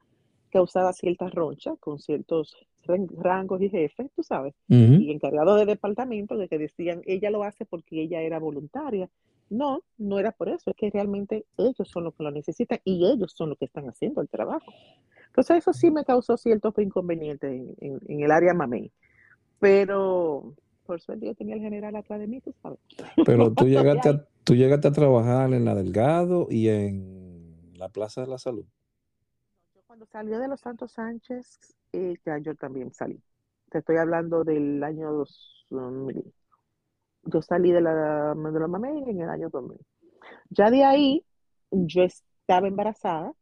causaba 0.49 0.93
ciertas 0.93 1.33
ronchas 1.33 1.77
con 1.79 1.99
ciertos 1.99 2.55
rangos 3.17 3.61
y 3.61 3.69
jefes, 3.69 4.09
tú 4.15 4.23
sabes, 4.23 4.53
y 4.69 5.11
encargados 5.11 5.59
de 5.59 5.65
departamento 5.65 6.37
de 6.37 6.47
que 6.47 6.57
decían, 6.57 7.01
ella 7.05 7.29
lo 7.29 7.43
hace 7.43 7.65
porque 7.65 8.01
ella 8.01 8.21
era 8.21 8.39
voluntaria. 8.39 9.09
No, 9.49 9.81
no 9.97 10.19
era 10.19 10.31
por 10.31 10.49
eso, 10.49 10.71
es 10.71 10.75
que 10.75 10.89
realmente 10.89 11.45
ellos 11.57 11.89
son 11.89 12.05
los 12.05 12.13
que 12.15 12.23
lo 12.23 12.31
necesitan 12.31 12.79
y 12.83 13.05
ellos 13.05 13.33
son 13.35 13.49
los 13.49 13.57
que 13.57 13.65
están 13.65 13.87
haciendo 13.87 14.21
el 14.21 14.29
trabajo. 14.29 14.71
Entonces 15.37 15.57
eso 15.57 15.71
sí 15.71 15.91
me 15.91 16.03
causó 16.03 16.35
ciertos 16.35 16.73
inconvenientes 16.79 17.61
en, 17.79 18.01
el 18.07 18.31
área 18.31 18.55
mamey. 18.55 18.91
Pero 19.59 20.55
por 20.83 20.99
suerte 20.99 21.27
yo 21.27 21.35
tenía 21.35 21.53
el 21.53 21.61
general 21.61 21.95
atrás 21.95 22.19
de 22.19 22.25
mí, 22.25 22.41
tú 22.41 22.55
sabes. 22.59 22.79
Pero 23.23 23.53
tú 23.53 23.65
llegaste, 23.67 24.09
a, 24.09 24.25
tú 24.43 24.55
llegaste 24.55 24.87
a 24.87 24.91
trabajar 24.91 25.53
en 25.53 25.63
la 25.63 25.75
Delgado 25.75 26.47
y 26.49 26.69
en 26.69 27.71
la 27.75 27.89
Plaza 27.89 28.21
de 28.21 28.27
la 28.27 28.39
Salud. 28.39 28.65
Cuando 29.85 30.07
salió 30.07 30.39
de 30.39 30.47
los 30.47 30.59
Santos 30.59 30.93
Sánchez, 30.93 31.59
eh, 31.93 32.15
ya 32.25 32.39
yo 32.39 32.55
también 32.55 32.91
salí. 32.91 33.21
Te 33.69 33.77
estoy 33.77 33.97
hablando 33.97 34.43
del 34.43 34.83
año 34.83 35.11
2000. 35.69 36.33
Yo 37.25 37.41
salí 37.43 37.71
de 37.71 37.81
la, 37.81 38.33
de 38.33 38.59
la 38.59 38.67
mamey 38.67 39.03
en 39.07 39.21
el 39.21 39.29
año 39.29 39.49
2000. 39.51 39.77
Ya 40.49 40.71
de 40.71 40.83
ahí, 40.83 41.23
yo 41.69 42.01
estaba 42.01 42.67
embarazada 42.67 43.35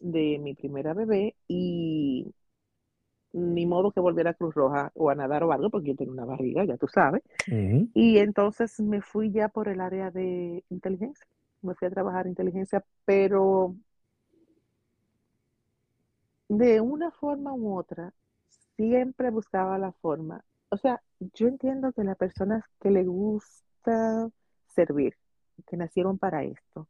de 0.00 0.38
mi 0.38 0.54
primera 0.54 0.94
bebé 0.94 1.34
y 1.48 2.32
ni 3.32 3.66
modo 3.66 3.90
que 3.90 4.00
volviera 4.00 4.30
a 4.30 4.34
Cruz 4.34 4.54
Roja 4.54 4.90
o 4.94 5.10
a 5.10 5.14
nadar 5.14 5.44
o 5.44 5.52
algo, 5.52 5.70
porque 5.70 5.88
yo 5.88 5.96
tengo 5.96 6.12
una 6.12 6.24
barriga, 6.24 6.64
ya 6.64 6.76
tú 6.76 6.88
sabes. 6.88 7.22
Y 7.94 8.18
entonces 8.18 8.80
me 8.80 9.02
fui 9.02 9.30
ya 9.30 9.48
por 9.48 9.68
el 9.68 9.80
área 9.80 10.10
de 10.10 10.64
inteligencia. 10.70 11.26
Me 11.62 11.74
fui 11.74 11.88
a 11.88 11.90
trabajar 11.90 12.26
inteligencia, 12.26 12.84
pero 13.04 13.74
de 16.48 16.80
una 16.80 17.10
forma 17.10 17.52
u 17.54 17.76
otra, 17.76 18.12
siempre 18.76 19.30
buscaba 19.30 19.78
la 19.78 19.92
forma. 19.92 20.44
O 20.70 20.76
sea, 20.76 21.02
yo 21.34 21.48
entiendo 21.48 21.92
que 21.92 22.04
las 22.04 22.16
personas 22.16 22.64
que 22.80 22.90
le 22.90 23.04
gusta 23.04 24.30
servir, 24.68 25.14
que 25.66 25.76
nacieron 25.76 26.18
para 26.18 26.44
esto, 26.44 26.88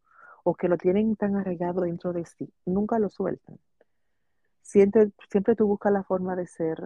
o 0.48 0.54
que 0.54 0.66
lo 0.66 0.78
tienen 0.78 1.14
tan 1.14 1.36
arraigado 1.36 1.82
dentro 1.82 2.14
de 2.14 2.24
sí, 2.24 2.48
nunca 2.64 2.98
lo 2.98 3.10
sueltan. 3.10 3.58
Siempre, 4.62 5.10
siempre 5.30 5.54
tú 5.54 5.66
buscas 5.66 5.92
la 5.92 6.04
forma 6.04 6.36
de 6.36 6.46
ser 6.46 6.78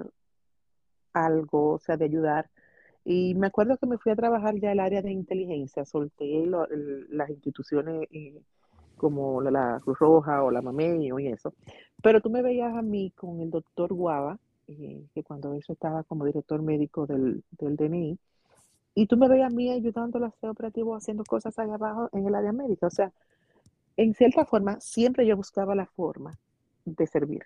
algo, 1.12 1.74
o 1.74 1.78
sea, 1.78 1.96
de 1.96 2.06
ayudar. 2.06 2.50
Y 3.04 3.36
me 3.36 3.46
acuerdo 3.46 3.76
que 3.76 3.86
me 3.86 3.98
fui 3.98 4.10
a 4.10 4.16
trabajar 4.16 4.56
ya 4.56 4.72
el 4.72 4.80
área 4.80 5.00
de 5.00 5.12
inteligencia, 5.12 5.84
solté 5.84 6.44
las 7.10 7.30
instituciones 7.30 8.08
eh, 8.10 8.42
como 8.96 9.40
la, 9.40 9.80
Cruz 9.84 9.98
Roja 10.00 10.42
o 10.42 10.50
la 10.50 10.60
MAMEO 10.60 11.20
y 11.20 11.28
eso, 11.28 11.54
pero 12.02 12.20
tú 12.20 12.30
me 12.30 12.42
veías 12.42 12.74
a 12.74 12.82
mí 12.82 13.12
con 13.14 13.40
el 13.42 13.50
doctor 13.50 13.92
Guava, 13.92 14.40
eh, 14.66 15.06
que 15.14 15.22
cuando 15.22 15.54
eso 15.54 15.72
estaba 15.72 16.02
como 16.02 16.24
director 16.24 16.60
médico 16.62 17.06
del, 17.06 17.44
del 17.52 17.76
DNI, 17.76 18.18
y 18.94 19.06
tú 19.06 19.16
me 19.16 19.28
veías 19.28 19.52
a 19.52 19.54
mí 19.54 19.70
ayudando 19.70 20.24
a 20.24 20.28
hacer 20.28 20.50
operativo 20.50 20.96
haciendo 20.96 21.22
cosas 21.24 21.58
allá 21.60 21.74
abajo 21.74 22.08
en 22.12 22.26
el 22.26 22.34
área 22.34 22.52
médica. 22.52 22.88
O 22.88 22.90
sea, 22.90 23.12
en 23.96 24.14
cierta 24.14 24.44
forma, 24.44 24.80
siempre 24.80 25.26
yo 25.26 25.36
buscaba 25.36 25.74
la 25.74 25.86
forma 25.86 26.38
de 26.84 27.06
servir, 27.06 27.42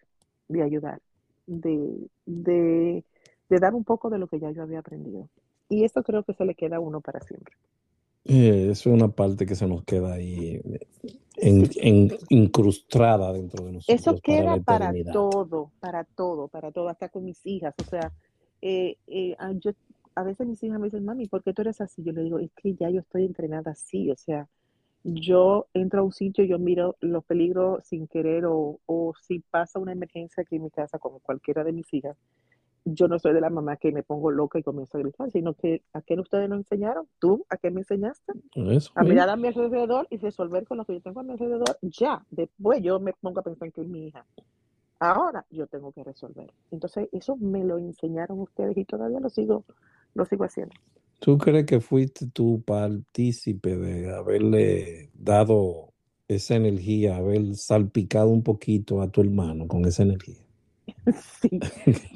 de 0.48 0.62
ayudar, 0.62 1.00
de, 1.46 2.08
de, 2.24 3.04
de 3.48 3.58
dar 3.58 3.74
un 3.74 3.84
poco 3.84 4.10
de 4.10 4.18
lo 4.18 4.26
que 4.26 4.38
ya 4.38 4.50
yo 4.50 4.62
había 4.62 4.80
aprendido. 4.80 5.28
Y 5.68 5.84
esto 5.84 6.02
creo 6.02 6.22
que 6.22 6.34
se 6.34 6.44
le 6.44 6.54
queda 6.54 6.76
a 6.76 6.80
uno 6.80 7.00
para 7.00 7.20
siempre. 7.20 7.54
Eh, 8.24 8.70
es 8.70 8.86
una 8.86 9.08
parte 9.08 9.46
que 9.46 9.54
se 9.54 9.68
nos 9.68 9.84
queda 9.84 10.14
ahí 10.14 10.60
en, 11.36 11.70
en, 11.76 12.18
incrustada 12.28 13.32
dentro 13.32 13.64
de 13.64 13.72
nosotros. 13.72 14.00
Eso 14.00 14.20
queda 14.20 14.58
para, 14.58 14.92
todo, 15.12 15.70
para 15.78 16.04
todo, 16.04 16.48
para 16.48 16.72
todo, 16.72 16.88
hasta 16.88 17.08
con 17.08 17.24
mis 17.24 17.44
hijas. 17.46 17.74
O 17.80 17.84
sea, 17.84 18.12
eh, 18.62 18.96
eh, 19.06 19.36
ah, 19.38 19.52
yo, 19.52 19.70
a 20.16 20.24
veces 20.24 20.46
mis 20.46 20.62
hijas 20.62 20.80
me 20.80 20.86
dicen, 20.86 21.04
mami, 21.04 21.28
¿por 21.28 21.42
qué 21.44 21.52
tú 21.52 21.62
eres 21.62 21.80
así? 21.80 22.02
Yo 22.02 22.12
le 22.12 22.22
digo, 22.22 22.38
es 22.40 22.50
que 22.52 22.74
ya 22.74 22.90
yo 22.90 23.00
estoy 23.00 23.24
entrenada 23.24 23.72
así. 23.72 24.10
O 24.10 24.16
sea, 24.16 24.48
yo 25.08 25.68
entro 25.72 26.00
a 26.00 26.04
un 26.04 26.12
sitio, 26.12 26.44
yo 26.44 26.58
miro 26.58 26.96
los 27.00 27.24
peligros 27.24 27.86
sin 27.86 28.08
querer 28.08 28.44
o, 28.46 28.80
o 28.86 29.14
si 29.22 29.38
pasa 29.38 29.78
una 29.78 29.92
emergencia 29.92 30.42
aquí 30.42 30.56
en 30.56 30.64
mi 30.64 30.70
casa, 30.70 30.98
como 30.98 31.20
cualquiera 31.20 31.62
de 31.62 31.72
mis 31.72 31.92
hijas, 31.94 32.16
yo 32.84 33.06
no 33.06 33.18
soy 33.18 33.32
de 33.32 33.40
la 33.40 33.50
mamá 33.50 33.76
que 33.76 33.92
me 33.92 34.02
pongo 34.02 34.30
loca 34.30 34.58
y 34.58 34.62
comienzo 34.62 34.96
a 34.96 35.00
gritar, 35.00 35.30
sino 35.30 35.54
que 35.54 35.82
a 35.92 36.02
qué 36.02 36.14
ustedes 36.18 36.48
nos 36.48 36.58
enseñaron, 36.58 37.06
tú, 37.20 37.44
a 37.48 37.56
qué 37.56 37.70
me 37.70 37.80
enseñaste, 37.80 38.32
a 38.94 39.02
mirar 39.04 39.28
a 39.28 39.36
mi 39.36 39.48
alrededor 39.48 40.08
y 40.10 40.16
resolver 40.18 40.66
con 40.66 40.78
lo 40.78 40.84
que 40.84 40.94
yo 40.94 41.00
tengo 41.00 41.20
a 41.20 41.22
mi 41.22 41.32
alrededor, 41.32 41.78
ya, 41.82 42.24
después 42.30 42.82
yo 42.82 42.98
me 42.98 43.12
pongo 43.12 43.40
a 43.40 43.44
pensar 43.44 43.72
que 43.72 43.82
es 43.82 43.88
mi 43.88 44.06
hija. 44.06 44.24
Ahora 44.98 45.44
yo 45.50 45.66
tengo 45.66 45.92
que 45.92 46.02
resolver. 46.04 46.52
Entonces, 46.70 47.08
eso 47.12 47.36
me 47.36 47.64
lo 47.64 47.76
enseñaron 47.78 48.40
ustedes 48.40 48.76
y 48.76 48.84
todavía 48.84 49.20
lo 49.20 49.28
sigo, 49.28 49.64
lo 50.14 50.24
sigo 50.24 50.44
haciendo. 50.44 50.74
¿Tú 51.20 51.38
crees 51.38 51.66
que 51.66 51.80
fuiste 51.80 52.26
tu 52.28 52.62
partícipe 52.62 53.76
de 53.76 54.14
haberle 54.14 55.10
dado 55.14 55.92
esa 56.28 56.56
energía, 56.56 57.16
haber 57.16 57.54
salpicado 57.54 58.28
un 58.28 58.42
poquito 58.42 59.00
a 59.00 59.10
tu 59.10 59.20
hermano 59.22 59.66
con 59.66 59.84
esa 59.84 60.02
energía? 60.02 60.42
Sí. 61.40 61.50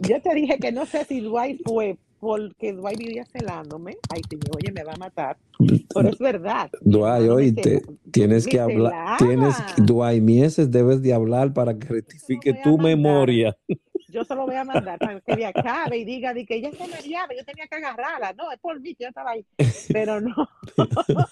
Yo 0.01 0.21
te 0.21 0.35
dije 0.35 0.59
que 0.59 0.73
no 0.73 0.85
sé 0.85 1.05
si 1.05 1.21
Dwight 1.21 1.61
fue 1.65 1.97
porque 2.21 2.73
Dwight 2.73 2.99
vivía 2.99 3.25
celándome. 3.25 3.97
Ay, 4.11 4.21
señor, 4.29 4.57
oye, 4.57 4.73
me 4.73 4.85
va 4.85 4.93
a 4.93 4.97
matar. 4.97 5.39
Pero 5.59 6.09
es 6.09 6.19
verdad. 6.19 6.71
Dwight, 6.83 7.31
oíste, 7.31 7.83
tienes 8.11 8.47
que 8.47 8.61
hablar. 8.61 9.17
Tienes, 9.19 9.55
Dwight 9.79 10.23
Mieses, 10.23 10.71
debes 10.71 11.03
de 11.03 11.15
hablar 11.15 11.53
para 11.53 11.79
que 11.79 11.89
rectifique 11.89 12.55
tu 12.63 12.79
memoria. 12.79 13.57
Yo 14.11 14.25
se 14.25 14.35
lo 14.35 14.47
voy 14.47 14.57
a 14.57 14.65
mandar 14.65 14.99
para 14.99 15.21
que 15.21 15.37
le 15.37 15.47
acabe 15.47 15.99
y 15.99 16.05
diga 16.05 16.35
que 16.35 16.57
ella 16.57 16.71
se 16.73 17.09
llave, 17.09 17.37
yo 17.39 17.45
tenía 17.45 17.67
que 17.67 17.77
agarrarla. 17.77 18.33
No, 18.33 18.51
es 18.53 18.59
por 18.59 18.81
mí 18.81 18.95
que 18.95 19.05
yo 19.05 19.09
estaba 19.09 19.33
ahí. 19.33 19.45
Pero 19.93 20.21
no. 20.21 20.35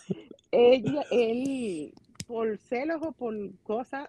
Ella, 0.51 1.05
él, 1.11 1.93
por 2.27 2.57
celos 2.57 3.03
o 3.03 3.13
por 3.13 3.35
cosas, 3.65 4.09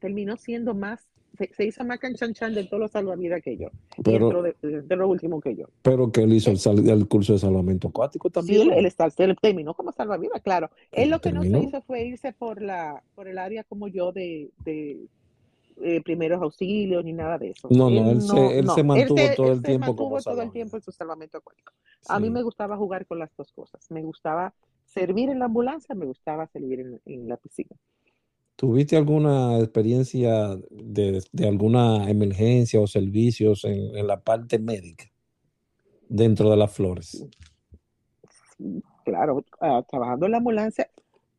terminó 0.00 0.38
siendo 0.38 0.74
más 0.74 1.06
se, 1.46 1.66
hizo 1.66 1.84
más 1.84 1.98
canchanchan 1.98 2.54
de 2.54 2.64
todos 2.64 2.80
los 2.80 2.90
salvavidas 2.90 3.42
que 3.42 3.56
yo. 3.56 3.68
Pero, 4.02 4.42
de, 4.42 4.96
lo 4.96 5.08
último 5.08 5.40
que 5.40 5.54
yo. 5.54 5.66
Pero 5.82 6.10
que 6.10 6.22
él 6.22 6.32
hizo 6.32 6.50
el, 6.50 7.06
curso 7.06 7.34
de 7.34 7.38
salvamento 7.38 7.88
acuático 7.88 8.30
también. 8.30 8.62
Sí, 8.62 8.94
él, 9.18 9.36
terminó 9.40 9.74
como 9.74 9.92
salvavidas, 9.92 10.42
claro. 10.42 10.70
Él 10.90 11.10
lo 11.10 11.20
que 11.20 11.32
no 11.32 11.42
se 11.42 11.58
hizo 11.58 11.82
fue 11.82 12.04
irse 12.04 12.32
por 12.32 12.60
la 12.60 13.02
por 13.14 13.28
el 13.28 13.38
área 13.38 13.64
como 13.64 13.88
yo 13.88 14.12
de, 14.12 14.50
de 14.64 15.06
eh, 15.82 16.02
primeros 16.02 16.42
auxilios 16.42 17.04
ni 17.04 17.12
nada 17.12 17.38
de 17.38 17.50
eso. 17.50 17.68
No, 17.70 17.90
no, 17.90 18.10
él, 18.10 18.22
se, 18.22 18.58
él 18.58 18.68
se 18.70 18.82
mantuvo 18.82 19.20
todo 19.36 19.52
el 19.52 19.62
tiempo. 19.62 19.94
como 19.96 20.20
todo 20.20 20.42
el 20.42 20.50
tiempo 20.50 20.76
en 20.76 20.82
su 20.82 20.92
salvamento 20.92 21.38
acuático. 21.38 21.72
A 22.08 22.20
mí 22.20 22.30
me 22.30 22.42
gustaba 22.42 22.76
jugar 22.76 23.06
con 23.06 23.18
las 23.18 23.30
dos 23.36 23.52
cosas. 23.52 23.90
Me 23.90 24.02
gustaba 24.02 24.54
servir 24.84 25.30
en 25.30 25.38
la 25.38 25.46
ambulancia, 25.46 25.94
me 25.94 26.06
gustaba 26.06 26.46
servir 26.46 26.80
en, 26.80 27.00
en 27.04 27.28
la 27.28 27.36
piscina. 27.36 27.76
¿Tuviste 28.58 28.96
alguna 28.96 29.60
experiencia 29.60 30.56
de, 30.68 31.22
alguna 31.46 32.10
emergencia 32.10 32.80
o 32.80 32.88
servicios 32.88 33.64
en, 33.64 34.04
la 34.04 34.18
parte 34.18 34.58
médica 34.58 35.04
dentro 36.08 36.50
de 36.50 36.56
las 36.56 36.72
flores? 36.72 37.24
claro, 39.04 39.44
ah, 39.60 39.84
trabajando 39.88 40.26
en 40.26 40.32
la 40.32 40.38
ambulancia, 40.38 40.90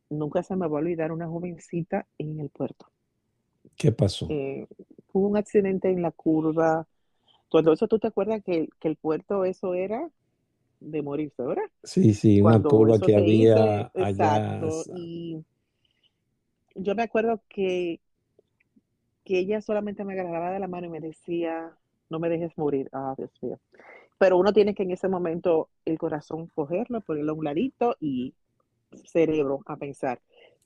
nunca 0.09 0.43
se 0.43 0.55
me 0.55 0.65
va 0.69 0.77
a 0.77 0.81
olvidar 0.81 1.11
una 1.11 1.27
jovencita 1.27 2.07
en 2.17 2.39
el 2.39 2.49
puerto. 2.51 2.88
¿Qué 3.79 3.93
pasó? 3.93 4.27
Eh, 4.29 4.67
hubo 5.13 5.29
un 5.29 5.37
accidente 5.37 5.89
en 5.89 6.01
la 6.01 6.11
curva. 6.11 6.85
Cuando 7.49 7.71
eso 7.71 7.87
tú 7.87 7.97
te 7.97 8.07
acuerdas 8.07 8.43
que, 8.43 8.67
el 8.81 8.95
puerto 8.97 9.45
eso 9.45 9.73
era 9.73 10.11
de 10.81 11.01
morirse, 11.01 11.41
¿verdad? 11.41 11.63
Sí, 11.81 12.13
sí, 12.13 12.41
una 12.41 12.61
curva 12.61 12.99
que 12.99 13.15
había 13.15 13.89
allá. 13.95 14.61
y 14.95 15.45
yo 16.75 16.93
me 16.93 17.03
acuerdo 17.03 17.41
que, 17.47 18.01
que 19.23 19.39
ella 19.39 19.61
solamente 19.61 20.03
me 20.03 20.11
agarraba 20.11 20.51
de 20.51 20.59
la 20.59 20.67
mano 20.67 20.87
y 20.87 20.89
me 20.89 20.99
decía, 20.99 21.71
no 22.09 22.19
me 22.19 22.27
dejes 22.27 22.57
morir. 22.57 22.89
Ah, 22.91 23.15
Dios 23.17 23.31
mío. 23.41 23.61
Pero 24.17 24.37
uno 24.37 24.51
tiene 24.51 24.75
que 24.75 24.83
en 24.83 24.91
ese 24.91 25.07
momento 25.07 25.69
el 25.85 25.97
corazón 25.97 26.47
cogerlo, 26.53 26.99
ponerlo 26.99 27.31
a 27.31 27.35
un 27.35 27.45
ladito 27.45 27.95
y 28.01 28.33
cerebro 29.05 29.61
a 29.65 29.77
pensar. 29.77 30.19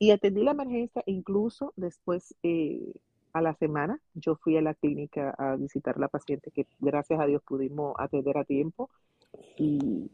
Y 0.03 0.11
atendí 0.11 0.43
la 0.43 0.51
emergencia, 0.51 1.01
incluso 1.05 1.71
después, 1.77 2.35
eh, 2.43 2.91
a 3.31 3.41
la 3.41 3.53
semana, 3.53 4.01
yo 4.15 4.35
fui 4.35 4.57
a 4.57 4.61
la 4.61 4.73
clínica 4.73 5.33
a 5.37 5.55
visitar 5.55 5.95
a 5.95 5.99
la 6.01 6.09
paciente 6.09 6.51
que 6.51 6.67
gracias 6.81 7.21
a 7.21 7.25
Dios 7.25 7.41
pudimos 7.41 7.95
atender 7.97 8.37
a 8.37 8.43
tiempo. 8.43 8.89
Y, 9.57 10.11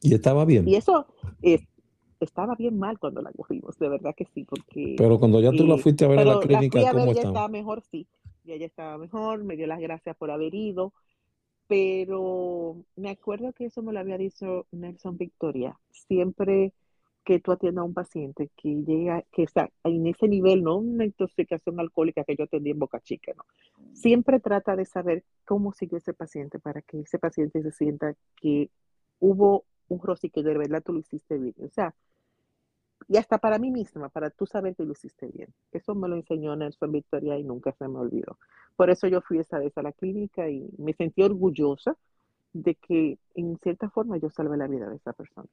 ¿Y 0.00 0.14
estaba 0.14 0.44
bien. 0.44 0.68
Y 0.68 0.76
eso, 0.76 1.06
es 1.42 1.62
estaba 2.20 2.54
bien 2.54 2.78
mal 2.78 3.00
cuando 3.00 3.20
la 3.20 3.32
cogimos, 3.32 3.76
de 3.80 3.88
verdad 3.88 4.14
que 4.16 4.26
sí, 4.32 4.44
porque... 4.44 4.94
Pero 4.96 5.18
cuando 5.18 5.40
ya 5.40 5.50
tú 5.50 5.66
la 5.66 5.76
fuiste 5.76 6.04
a 6.04 6.08
ver 6.08 6.20
a 6.20 6.24
la 6.24 6.38
clínica, 6.38 6.80
la 6.80 6.92
fui 6.92 7.02
a 7.02 7.04
ver, 7.06 7.16
estaba 7.16 7.48
mejor, 7.48 7.82
sí, 7.90 8.06
ya 8.44 8.54
ella 8.54 8.66
estaba 8.66 8.96
mejor, 8.96 9.42
me 9.42 9.56
dio 9.56 9.66
las 9.66 9.80
gracias 9.80 10.16
por 10.16 10.30
haber 10.30 10.54
ido, 10.54 10.92
pero 11.66 12.76
me 12.94 13.10
acuerdo 13.10 13.52
que 13.52 13.64
eso 13.64 13.82
me 13.82 13.92
lo 13.92 13.98
había 13.98 14.18
dicho 14.18 14.66
Nelson 14.70 15.18
Victoria, 15.18 15.76
siempre 15.90 16.72
que 17.24 17.38
tú 17.38 17.52
atiendas 17.52 17.82
a 17.82 17.86
un 17.86 17.94
paciente 17.94 18.50
que 18.56 18.82
llega, 18.82 19.22
que 19.32 19.44
está 19.44 19.70
en 19.84 20.06
ese 20.06 20.26
nivel, 20.26 20.62
no 20.62 20.76
una 20.76 21.04
intoxicación 21.04 21.78
alcohólica 21.78 22.24
que 22.24 22.36
yo 22.36 22.44
atendí 22.44 22.70
en 22.70 22.78
Boca 22.78 23.00
Chica, 23.00 23.32
no. 23.36 23.44
Siempre 23.92 24.40
trata 24.40 24.74
de 24.74 24.84
saber 24.84 25.24
cómo 25.44 25.72
sigue 25.72 25.98
ese 25.98 26.14
paciente 26.14 26.58
para 26.58 26.82
que 26.82 27.00
ese 27.00 27.18
paciente 27.18 27.62
se 27.62 27.70
sienta 27.70 28.14
que 28.36 28.70
hubo 29.20 29.64
un 29.88 30.00
y 30.22 30.30
que 30.30 30.42
de 30.42 30.56
verdad 30.56 30.82
tú 30.82 30.92
lo 30.92 31.00
hiciste 31.00 31.38
bien. 31.38 31.54
O 31.62 31.68
sea, 31.68 31.94
y 33.08 33.16
hasta 33.16 33.38
para 33.38 33.58
mí 33.58 33.70
misma, 33.70 34.08
para 34.08 34.30
tú 34.30 34.46
saber 34.46 34.74
que 34.74 34.84
lo 34.84 34.92
hiciste 34.92 35.26
bien. 35.26 35.52
Eso 35.72 35.94
me 35.94 36.08
lo 36.08 36.16
enseñó 36.16 36.56
Nelson 36.56 36.92
Victoria 36.92 37.38
y 37.38 37.44
nunca 37.44 37.72
se 37.72 37.86
me 37.88 37.98
olvidó. 37.98 38.38
Por 38.76 38.90
eso 38.90 39.06
yo 39.06 39.20
fui 39.20 39.38
esa 39.38 39.58
vez 39.58 39.76
a 39.76 39.82
la 39.82 39.92
clínica 39.92 40.48
y 40.48 40.68
me 40.78 40.94
sentí 40.94 41.22
orgullosa 41.22 41.96
de 42.52 42.74
que 42.74 43.18
en 43.34 43.58
cierta 43.58 43.90
forma 43.90 44.16
yo 44.18 44.30
salvé 44.30 44.56
la 44.56 44.66
vida 44.66 44.88
de 44.88 44.96
esa 44.96 45.12
persona. 45.12 45.48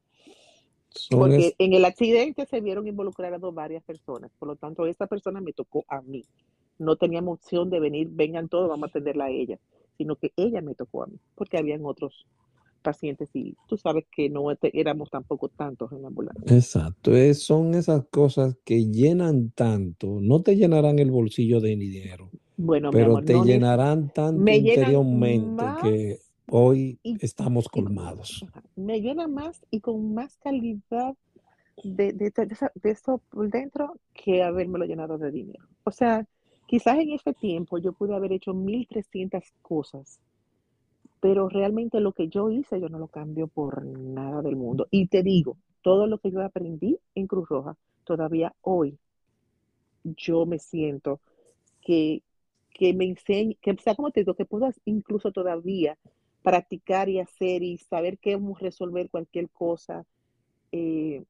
Porque 1.10 1.56
en 1.58 1.74
el 1.74 1.86
accidente 1.86 2.46
se 2.46 2.62
vieron 2.62 2.88
involucradas 2.88 3.40
varias 3.54 3.84
personas, 3.84 4.32
por 4.40 4.48
lo 4.48 4.56
tanto 4.56 4.86
esa 4.86 5.08
persona 5.08 5.42
me 5.42 5.54
tocó 5.54 5.86
a 5.88 6.02
mí. 6.02 6.26
No 6.78 6.96
teníamos 6.96 7.40
opción 7.40 7.70
de 7.70 7.80
venir, 7.80 8.10
vengan 8.12 8.48
todos, 8.48 8.70
vamos 8.70 8.86
a 8.86 8.90
atenderla 8.90 9.26
a 9.26 9.30
ella, 9.30 9.60
sino 9.98 10.16
que 10.16 10.32
ella 10.36 10.62
me 10.62 10.76
tocó 10.76 11.04
a 11.04 11.08
mí, 11.08 11.20
porque 11.36 11.58
habían 11.58 11.86
otros 11.86 12.26
pacientes 12.82 13.30
y 13.34 13.56
tú 13.68 13.78
sabes 13.78 14.06
que 14.10 14.30
no 14.30 14.46
éramos 14.62 15.10
tampoco 15.10 15.50
tantos 15.50 15.92
en 15.92 16.02
la 16.02 16.08
ambulancia. 16.08 16.56
Exacto, 16.56 17.12
son 17.34 17.76
esas 17.76 18.06
cosas 18.10 18.58
que 18.64 18.86
llenan 18.86 19.52
tanto, 19.52 20.20
no 20.22 20.42
te 20.42 20.56
llenarán 20.56 21.00
el 21.00 21.12
bolsillo 21.12 21.60
de 21.60 21.76
dinero, 21.76 22.30
bueno, 22.56 22.92
pero 22.92 23.22
te 23.22 23.34
llenarán 23.44 24.12
tanto 24.14 24.52
interiormente 24.52 25.64
que 25.82 26.20
hoy 26.52 27.00
estamos 27.22 27.68
colmados. 27.68 28.46
Me 28.76 29.02
llena 29.02 29.28
más 29.28 29.66
y 29.70 29.80
con 29.80 30.14
más 30.14 30.38
calidad 30.38 31.16
de, 31.84 32.14
de, 32.14 32.32
de, 32.32 32.92
eso 32.92 33.22
por 33.30 33.50
dentro 33.50 33.96
que 34.14 34.44
haberme 34.44 34.80
lo 34.80 34.86
llenado 34.86 35.18
de 35.18 35.32
dinero. 35.32 35.66
O 35.84 35.92
sea, 35.92 36.28
quizás 36.68 36.98
en 37.00 37.12
ese 37.12 37.34
tiempo 37.34 37.78
yo 37.78 37.94
pude 37.94 38.16
haber 38.16 38.34
hecho 38.34 38.54
1300 38.54 39.44
cosas 39.62 40.20
pero 41.20 41.50
realmente 41.50 42.00
lo 42.00 42.14
que 42.14 42.28
yo 42.28 42.50
hice 42.50 42.80
yo 42.80 42.90
no 42.90 42.98
lo 42.98 43.08
cambio 43.08 43.48
por 43.48 43.86
nada 43.86 44.42
del 44.42 44.56
mundo. 44.56 44.88
Y 44.90 45.08
te 45.08 45.24
digo, 45.24 45.58
todo 45.82 46.08
lo 46.08 46.20
que 46.20 46.32
yo 46.32 46.42
aprendí 46.42 46.98
en 47.16 47.28
Cruz 47.28 47.48
Roja, 47.50 47.76
todavía 48.04 48.54
hoy 48.62 48.98
yo 50.04 50.46
me 50.46 50.60
siento 50.60 51.20
que, 51.82 52.24
que 52.72 52.94
me 52.94 53.06
enseñe, 53.06 53.58
que 53.62 53.76
sea 53.78 53.96
como 53.96 54.12
te 54.12 54.22
digo, 54.22 54.34
que 54.34 54.46
puedo 54.46 54.70
incluso 54.86 55.32
todavía 55.32 55.98
practicar 56.42 57.10
y 57.10 57.20
hacer 57.20 57.64
y 57.64 57.78
saber 57.78 58.18
cómo 58.24 58.56
resolver 58.58 59.10
cualquier 59.10 59.50
cosa 59.50 60.06
eh, 60.72 61.24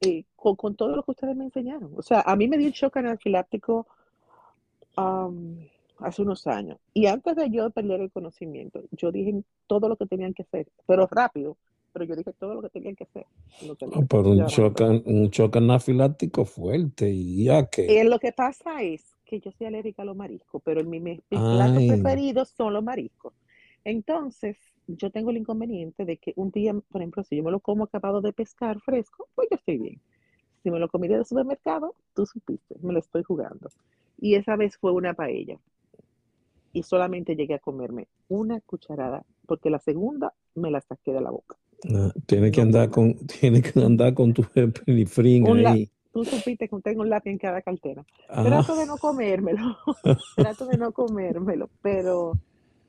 eh, 0.00 0.24
con, 0.34 0.74
todo 0.74 0.96
lo 0.96 1.02
que 1.04 1.12
ustedes 1.12 1.36
me 1.36 1.44
enseñaron. 1.44 1.92
O 1.96 2.02
sea, 2.02 2.22
a 2.22 2.34
mí 2.34 2.48
me 2.48 2.58
dio 2.58 2.66
el 2.66 2.72
shock 2.72 2.96
anafiláctico 2.96 3.86
hace 4.96 6.22
unos 6.22 6.46
años. 6.46 6.78
Y 6.92 7.06
antes 7.06 7.36
de 7.36 7.50
yo 7.50 7.70
perder 7.70 8.00
el 8.00 8.10
conocimiento, 8.10 8.82
yo 8.90 9.12
dije 9.12 9.42
todo 9.66 9.88
lo 9.88 9.96
que 9.96 10.06
tenían 10.06 10.34
que 10.34 10.42
hacer, 10.42 10.66
pero 10.86 11.06
rápido. 11.06 11.56
Pero 11.92 12.06
yo 12.06 12.16
dije 12.16 12.32
todo 12.32 12.54
lo 12.54 12.62
que 12.62 12.70
tenían 12.70 12.96
que 12.96 13.04
hacer. 13.04 13.26
pero 14.08 14.30
un 14.30 14.46
shock, 14.46 14.80
un 15.04 15.28
shock 15.28 15.56
anafiláctico 15.56 16.46
fuerte. 16.46 17.10
¿Y 17.10 17.44
ya 17.44 17.66
que 17.66 18.00
eh, 18.00 18.04
lo 18.04 18.18
que 18.18 18.32
pasa 18.32 18.82
es 18.82 19.04
que 19.32 19.40
yo 19.40 19.50
soy 19.52 19.66
alérgica 19.66 20.02
a 20.02 20.04
los 20.04 20.14
mariscos, 20.14 20.60
pero 20.62 20.84
mis, 20.84 21.00
mis 21.00 21.20
platos 21.30 21.82
preferidos 21.88 22.50
son 22.50 22.74
los 22.74 22.84
mariscos. 22.84 23.32
Entonces, 23.82 24.58
yo 24.86 25.10
tengo 25.10 25.30
el 25.30 25.38
inconveniente 25.38 26.04
de 26.04 26.18
que 26.18 26.34
un 26.36 26.50
día, 26.50 26.74
por 26.90 27.00
ejemplo, 27.00 27.22
si 27.24 27.36
yo 27.36 27.42
me 27.42 27.50
lo 27.50 27.60
como 27.60 27.84
acabado 27.84 28.20
de 28.20 28.34
pescar 28.34 28.78
fresco, 28.80 29.28
pues 29.34 29.48
yo 29.50 29.56
estoy 29.56 29.78
bien. 29.78 30.00
Si 30.62 30.70
me 30.70 30.78
lo 30.78 30.88
comí 30.88 31.08
del 31.08 31.24
supermercado, 31.24 31.94
tú 32.14 32.26
supiste, 32.26 32.76
me 32.82 32.92
lo 32.92 32.98
estoy 32.98 33.22
jugando. 33.22 33.70
Y 34.20 34.34
esa 34.34 34.54
vez 34.56 34.76
fue 34.76 34.92
una 34.92 35.14
paella. 35.14 35.58
Y 36.74 36.82
solamente 36.82 37.34
llegué 37.34 37.54
a 37.54 37.58
comerme 37.58 38.08
una 38.28 38.60
cucharada, 38.60 39.24
porque 39.46 39.70
la 39.70 39.78
segunda 39.78 40.34
me 40.54 40.70
la 40.70 40.82
saqué 40.82 41.12
de 41.12 41.22
la 41.22 41.30
boca. 41.30 41.56
Ah, 41.90 42.12
tiene 42.26 42.50
que 42.50 42.60
andar 42.60 42.90
con, 42.90 43.14
tiene 43.40 43.62
que 43.62 43.80
andar 43.80 44.12
con 44.12 44.34
tu 44.34 44.42
penifrín 44.84 45.66
ahí. 45.66 45.90
Tú 46.12 46.24
supiste 46.24 46.68
que 46.68 46.80
tengo 46.80 47.02
un 47.02 47.10
lápiz 47.10 47.30
en 47.30 47.38
cada 47.38 47.62
cartera. 47.62 48.04
Trato 48.28 48.76
de 48.76 48.86
no 48.86 48.98
comérmelo. 48.98 49.76
Trato 50.36 50.66
de 50.66 50.76
no 50.76 50.92
comérmelo, 50.92 51.70
pero 51.80 52.34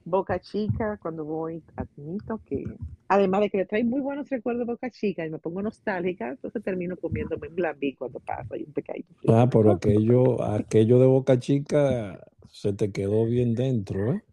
Boca 0.05 0.39
Chica, 0.39 0.97
cuando 1.01 1.23
voy, 1.23 1.63
admito 1.75 2.41
que, 2.45 2.65
además 3.07 3.41
de 3.41 3.49
que 3.49 3.57
me 3.59 3.65
trae 3.65 3.83
muy 3.83 4.01
buenos 4.01 4.29
recuerdos 4.29 4.67
de 4.67 4.73
Boca 4.73 4.89
Chica 4.89 5.25
y 5.25 5.29
me 5.29 5.39
pongo 5.39 5.61
nostálgica, 5.61 6.31
entonces 6.31 6.61
termino 6.63 6.97
comiéndome 6.97 7.47
un 7.47 7.55
lambí 7.55 7.93
cuando 7.95 8.19
pasa 8.19 8.57
y 8.57 8.63
un 8.63 8.73
pecadito. 8.73 9.09
Ah, 9.29 9.47
pero 9.49 9.71
aquello, 9.71 10.43
aquello 10.43 10.99
de 10.99 11.05
Boca 11.05 11.39
Chica 11.39 12.19
se 12.49 12.73
te 12.73 12.91
quedó 12.91 13.25
bien 13.25 13.55
dentro, 13.55 14.13
¿eh? 14.13 14.23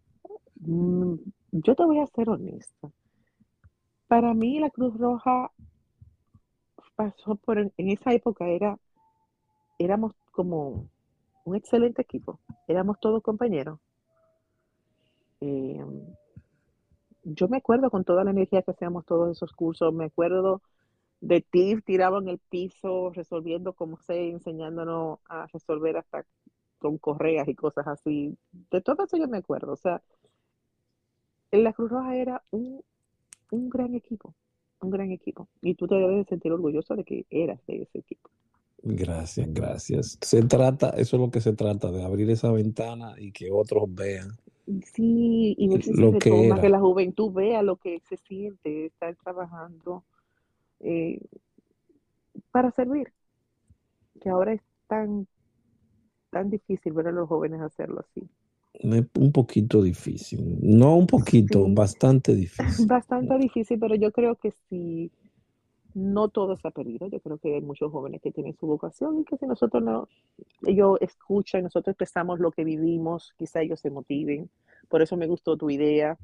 Mm, 0.59 1.15
yo 1.53 1.75
te 1.75 1.85
voy 1.85 1.99
a 1.99 2.07
ser 2.07 2.29
honesta. 2.29 2.91
Para 4.07 4.33
mí 4.33 4.59
la 4.59 4.69
Cruz 4.69 4.97
Roja 4.97 5.51
en 7.77 7.89
esa 7.89 8.13
época 8.13 8.47
era, 8.47 8.77
éramos 9.79 10.13
como 10.31 10.87
un 11.45 11.55
excelente 11.55 12.01
equipo, 12.01 12.39
éramos 12.67 12.99
todos 12.99 13.21
compañeros 13.23 13.79
eh, 15.41 15.83
yo 17.23 17.47
me 17.47 17.57
acuerdo 17.57 17.89
con 17.89 18.03
toda 18.03 18.23
la 18.23 18.31
energía 18.31 18.61
que 18.61 18.71
hacíamos 18.71 19.05
todos 19.05 19.31
esos 19.31 19.51
cursos, 19.53 19.93
me 19.93 20.05
acuerdo 20.05 20.61
de 21.19 21.41
ti 21.41 21.79
tirado 21.81 22.19
en 22.19 22.29
el 22.29 22.39
piso, 22.39 23.11
resolviendo 23.13 23.73
como 23.73 23.97
sé, 23.97 24.29
enseñándonos 24.29 25.19
a 25.29 25.47
resolver 25.47 25.97
hasta 25.97 26.25
con 26.79 26.97
correas 26.97 27.47
y 27.47 27.55
cosas 27.55 27.87
así. 27.87 28.37
De 28.71 28.81
todo 28.81 29.03
eso 29.05 29.17
yo 29.17 29.27
me 29.27 29.37
acuerdo. 29.37 29.73
O 29.73 29.77
sea, 29.77 30.01
la 31.51 31.73
Cruz 31.73 31.91
Roja 31.91 32.15
era 32.15 32.43
un, 32.51 32.83
un 33.51 33.69
gran 33.69 33.93
equipo, 33.95 34.33
un 34.81 34.91
gran 34.91 35.11
equipo. 35.11 35.47
Y 35.61 35.75
tú 35.75 35.87
te 35.87 35.95
debes 35.95 36.27
sentir 36.27 36.51
orgulloso 36.51 36.95
de 36.95 37.03
que 37.03 37.25
eras 37.29 37.59
de 37.67 37.83
ese 37.83 37.99
equipo. 37.99 38.29
Gracias, 38.83 39.47
gracias. 39.53 40.17
Se 40.21 40.41
trata, 40.43 40.89
eso 40.91 41.15
es 41.15 41.21
lo 41.21 41.29
que 41.29 41.39
se 41.39 41.53
trata, 41.53 41.91
de 41.91 42.03
abrir 42.03 42.29
esa 42.31 42.51
ventana 42.51 43.13
y 43.17 43.31
que 43.31 43.51
otros 43.51 43.83
vean 43.93 44.31
Sí, 44.93 45.55
y 45.57 45.67
lo 45.99 46.17
que, 46.19 46.47
más 46.47 46.59
que 46.59 46.69
la 46.69 46.79
juventud 46.79 47.31
vea 47.33 47.63
lo 47.63 47.77
que 47.77 47.99
se 48.07 48.17
siente, 48.17 48.85
estar 48.85 49.15
trabajando 49.15 50.03
eh, 50.79 51.19
para 52.51 52.71
servir, 52.71 53.11
que 54.21 54.29
ahora 54.29 54.53
es 54.53 54.61
tan, 54.87 55.27
tan 56.29 56.49
difícil 56.49 56.93
ver 56.93 57.07
a 57.07 57.11
los 57.11 57.27
jóvenes 57.27 57.61
hacerlo 57.61 58.01
así. 58.01 58.29
Un 58.83 59.31
poquito 59.31 59.83
difícil, 59.83 60.57
no 60.61 60.95
un 60.95 61.05
poquito, 61.05 61.67
bastante 61.69 62.33
difícil. 62.35 62.87
Bastante 62.87 63.37
difícil, 63.37 63.77
pero 63.79 63.95
yo 63.95 64.11
creo 64.11 64.35
que 64.35 64.51
sí 64.69 65.11
no 65.93 66.29
todo 66.29 66.57
se 66.57 66.67
ha 66.67 66.71
perdido. 66.71 67.07
Yo 67.07 67.19
creo 67.19 67.37
que 67.37 67.55
hay 67.55 67.61
muchos 67.61 67.91
jóvenes 67.91 68.21
que 68.21 68.31
tienen 68.31 68.55
su 68.55 68.67
vocación 68.67 69.19
y 69.19 69.25
que 69.25 69.37
si 69.37 69.45
nosotros 69.45 69.83
no, 69.83 70.07
ellos 70.65 70.97
escuchan, 71.01 71.63
nosotros 71.63 71.93
expresamos 71.93 72.39
lo 72.39 72.51
que 72.51 72.63
vivimos, 72.63 73.33
quizá 73.37 73.61
ellos 73.61 73.79
se 73.79 73.89
motiven. 73.89 74.49
Por 74.89 75.01
eso 75.01 75.17
me 75.17 75.27
gustó 75.27 75.57
tu 75.57 75.69
idea. 75.69 76.17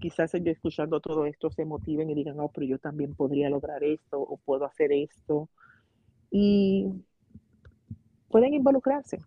Quizás 0.00 0.34
ellos 0.34 0.56
escuchando 0.56 1.00
todo 1.00 1.24
esto 1.26 1.50
se 1.50 1.64
motiven 1.64 2.10
y 2.10 2.14
digan, 2.14 2.38
oh, 2.40 2.50
pero 2.52 2.66
yo 2.66 2.78
también 2.78 3.14
podría 3.14 3.48
lograr 3.48 3.82
esto 3.84 4.20
o 4.20 4.36
puedo 4.36 4.64
hacer 4.64 4.92
esto. 4.92 5.48
Y 6.30 6.88
pueden 8.28 8.54
involucrarse. 8.54 9.20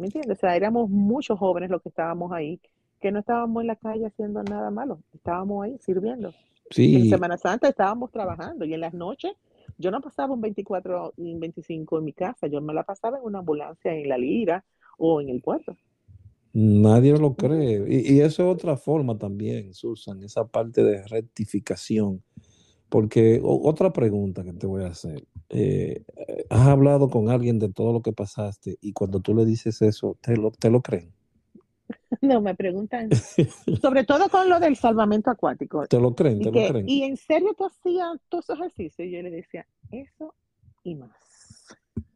¿Me 0.00 0.06
entiendes? 0.06 0.38
O 0.38 0.40
sea, 0.40 0.56
éramos 0.56 0.88
muchos 0.88 1.38
jóvenes 1.38 1.70
los 1.70 1.82
que 1.82 1.90
estábamos 1.90 2.32
ahí, 2.32 2.60
que 3.00 3.12
no 3.12 3.20
estábamos 3.20 3.60
en 3.60 3.66
la 3.66 3.76
calle 3.76 4.06
haciendo 4.06 4.42
nada 4.42 4.70
malo, 4.70 5.00
estábamos 5.12 5.64
ahí 5.64 5.76
sirviendo. 5.78 6.32
En 6.76 7.10
Semana 7.10 7.36
Santa 7.36 7.68
estábamos 7.68 8.10
trabajando 8.10 8.64
y 8.64 8.74
en 8.74 8.80
las 8.80 8.94
noches 8.94 9.32
yo 9.76 9.90
no 9.90 10.00
pasaba 10.00 10.34
un 10.34 10.40
24 10.40 11.14
y 11.16 11.34
un 11.34 11.40
25 11.40 11.98
en 11.98 12.04
mi 12.04 12.12
casa, 12.12 12.46
yo 12.46 12.60
me 12.60 12.72
la 12.72 12.84
pasaba 12.84 13.18
en 13.18 13.24
una 13.24 13.40
ambulancia 13.40 13.92
en 13.92 14.08
la 14.08 14.16
Lira 14.16 14.64
o 14.98 15.20
en 15.20 15.28
el 15.28 15.40
puerto. 15.40 15.76
Nadie 16.52 17.16
lo 17.16 17.34
cree. 17.34 17.84
Y, 17.88 18.20
eso 18.20 18.42
es 18.42 18.54
otra 18.54 18.76
forma 18.76 19.16
también, 19.16 19.72
Susan, 19.72 20.22
esa 20.22 20.46
parte 20.46 20.82
de 20.82 21.06
rectificación. 21.06 22.22
Porque 22.90 23.40
otra 23.42 23.92
pregunta 23.92 24.42
que 24.42 24.52
te 24.52 24.66
voy 24.66 24.82
a 24.82 24.88
hacer. 24.88 25.24
Eh, 25.48 26.04
¿Has 26.50 26.66
hablado 26.66 27.08
con 27.08 27.30
alguien 27.30 27.58
de 27.58 27.72
todo 27.72 27.92
lo 27.92 28.02
que 28.02 28.12
pasaste 28.12 28.76
y 28.80 28.92
cuando 28.92 29.20
tú 29.20 29.34
le 29.34 29.44
dices 29.44 29.80
eso, 29.80 30.16
te 30.20 30.36
lo, 30.36 30.50
te 30.50 30.70
lo 30.70 30.82
creen? 30.82 31.12
No, 32.20 32.40
me 32.40 32.54
preguntan, 32.54 33.08
sobre 33.80 34.04
todo 34.04 34.28
con 34.28 34.48
lo 34.48 34.58
del 34.60 34.76
salvamento 34.76 35.30
acuático. 35.30 35.86
Te 35.86 36.00
lo 36.00 36.14
creen, 36.14 36.40
te 36.40 36.50
lo 36.50 36.68
creen. 36.68 36.88
Y 36.88 37.04
en 37.04 37.16
serio 37.16 37.54
tú 37.56 37.66
hacías 37.66 38.20
todos 38.28 38.44
esos 38.44 38.58
ejercicios. 38.58 39.08
Y 39.08 39.10
yo 39.12 39.22
le 39.22 39.30
decía, 39.30 39.66
eso 39.90 40.34
y 40.82 40.96
más. 40.96 41.10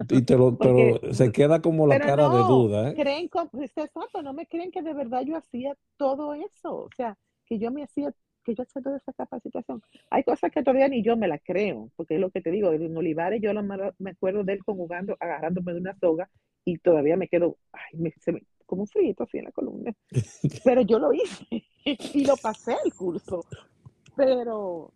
Y 0.09 0.23
te 0.23 0.37
lo, 0.37 0.57
pero 0.59 1.13
se 1.13 1.33
queda 1.33 1.61
como 1.63 1.87
la 1.87 1.99
cara 2.01 2.29
de 2.29 2.39
duda. 2.39 2.91
¿eh? 2.91 2.95
Creen, 2.95 3.31
exacto, 3.61 4.23
no 4.23 4.33
me 4.33 4.47
creen 4.47 4.71
que 4.71 4.83
de 4.83 4.95
verdad 4.95 5.23
yo 5.23 5.37
hacía 5.37 5.77
todo 5.97 6.35
eso. 6.35 6.75
O 6.75 6.89
sea, 6.97 7.17
que 7.47 7.59
yo 7.59 7.71
me 7.71 7.85
hacía, 7.85 8.13
que 8.45 8.55
yo 8.55 8.63
hacía 8.63 8.83
toda 8.83 8.97
esa 8.97 9.13
capacitación. 9.13 9.83
Hay 10.11 10.23
cosas 10.23 10.51
que 10.51 10.63
todavía 10.63 10.89
ni 10.89 11.03
yo 11.03 11.17
me 11.17 11.29
las 11.29 11.41
creo, 11.43 11.91
porque 11.97 12.15
es 12.15 12.21
lo 12.21 12.31
que 12.31 12.41
te 12.41 12.51
digo, 12.51 12.73
en 12.73 12.97
Olivares 12.97 13.41
yo 13.43 13.53
me 13.99 14.11
acuerdo 14.11 14.45
de 14.45 14.55
él 14.55 14.65
conjugando, 14.65 15.17
agarrándome 15.19 15.73
de 15.73 15.81
una 15.81 15.99
soga 15.99 16.31
y 16.65 16.79
todavía 16.79 17.17
me 17.17 17.29
quedo, 17.29 17.57
ay, 17.73 17.99
me, 17.99 18.13
se 18.21 18.33
me, 18.33 18.43
como 18.67 18.83
un 18.83 18.89
frito 18.89 19.25
así 19.25 19.39
en 19.39 19.45
la 19.45 19.53
columna. 19.53 19.93
Pero 20.65 20.83
yo 20.83 20.99
lo 20.99 21.13
hice 21.13 21.47
y 21.85 22.25
lo 22.25 22.37
pasé 22.37 22.77
el 22.85 22.93
curso. 22.95 23.45
Pero 24.17 24.93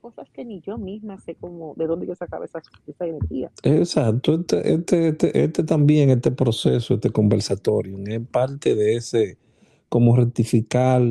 cosas 0.00 0.28
que 0.30 0.44
ni 0.44 0.60
yo 0.60 0.78
misma 0.78 1.18
sé 1.20 1.36
cómo, 1.36 1.74
de 1.76 1.86
dónde 1.86 2.06
yo 2.06 2.14
sacaba 2.14 2.44
esa, 2.44 2.60
esa 2.86 3.06
energía. 3.06 3.50
Exacto, 3.62 4.34
este, 4.34 4.72
este, 4.72 5.08
este, 5.08 5.44
este, 5.44 5.64
también, 5.64 6.10
este 6.10 6.30
proceso, 6.30 6.94
este 6.94 7.10
conversatorio, 7.10 7.98
es 8.06 8.20
parte 8.28 8.74
de 8.74 8.96
ese, 8.96 9.38
como 9.90 10.16
rectificar, 10.16 11.02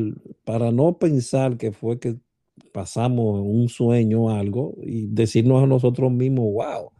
para 0.44 0.72
no 0.72 0.98
pensar 0.98 1.58
que 1.58 1.72
fue 1.72 2.00
que 2.00 2.18
pasamos 2.74 3.42
un 3.46 3.70
sueño 3.70 4.24
o 4.24 4.30
algo 4.32 4.76
y 4.82 5.06
decirnos 5.06 5.64
a 5.64 5.68
nosotros 5.68 6.12
mismos, 6.12 6.52
wow, 6.54 6.92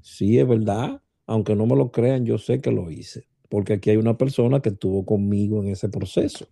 sí 0.00 0.38
es 0.38 0.48
verdad, 0.48 1.02
aunque 1.26 1.54
no 1.54 1.66
me 1.66 1.76
lo 1.76 1.92
crean, 1.92 2.24
yo 2.24 2.38
sé 2.38 2.62
que 2.62 2.70
lo 2.70 2.90
hice 2.90 3.26
porque 3.54 3.74
aquí 3.74 3.90
hay 3.90 3.96
una 3.98 4.18
persona 4.18 4.58
que 4.58 4.70
estuvo 4.70 5.04
conmigo 5.04 5.62
en 5.62 5.68
ese 5.68 5.88
proceso. 5.88 6.44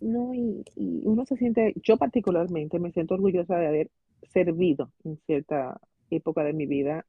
No, 0.00 0.32
y, 0.32 0.62
uno 0.76 1.26
se 1.26 1.36
siente, 1.36 1.74
yo 1.82 1.96
particularmente 1.96 2.78
me 2.78 2.92
siento 2.92 3.14
orgullosa 3.14 3.56
de 3.56 3.66
haber 3.66 3.90
servido 4.32 4.92
en 5.02 5.18
cierta 5.26 5.80
época 6.10 6.44
de 6.44 6.52
mi 6.52 6.66
vida 6.66 7.04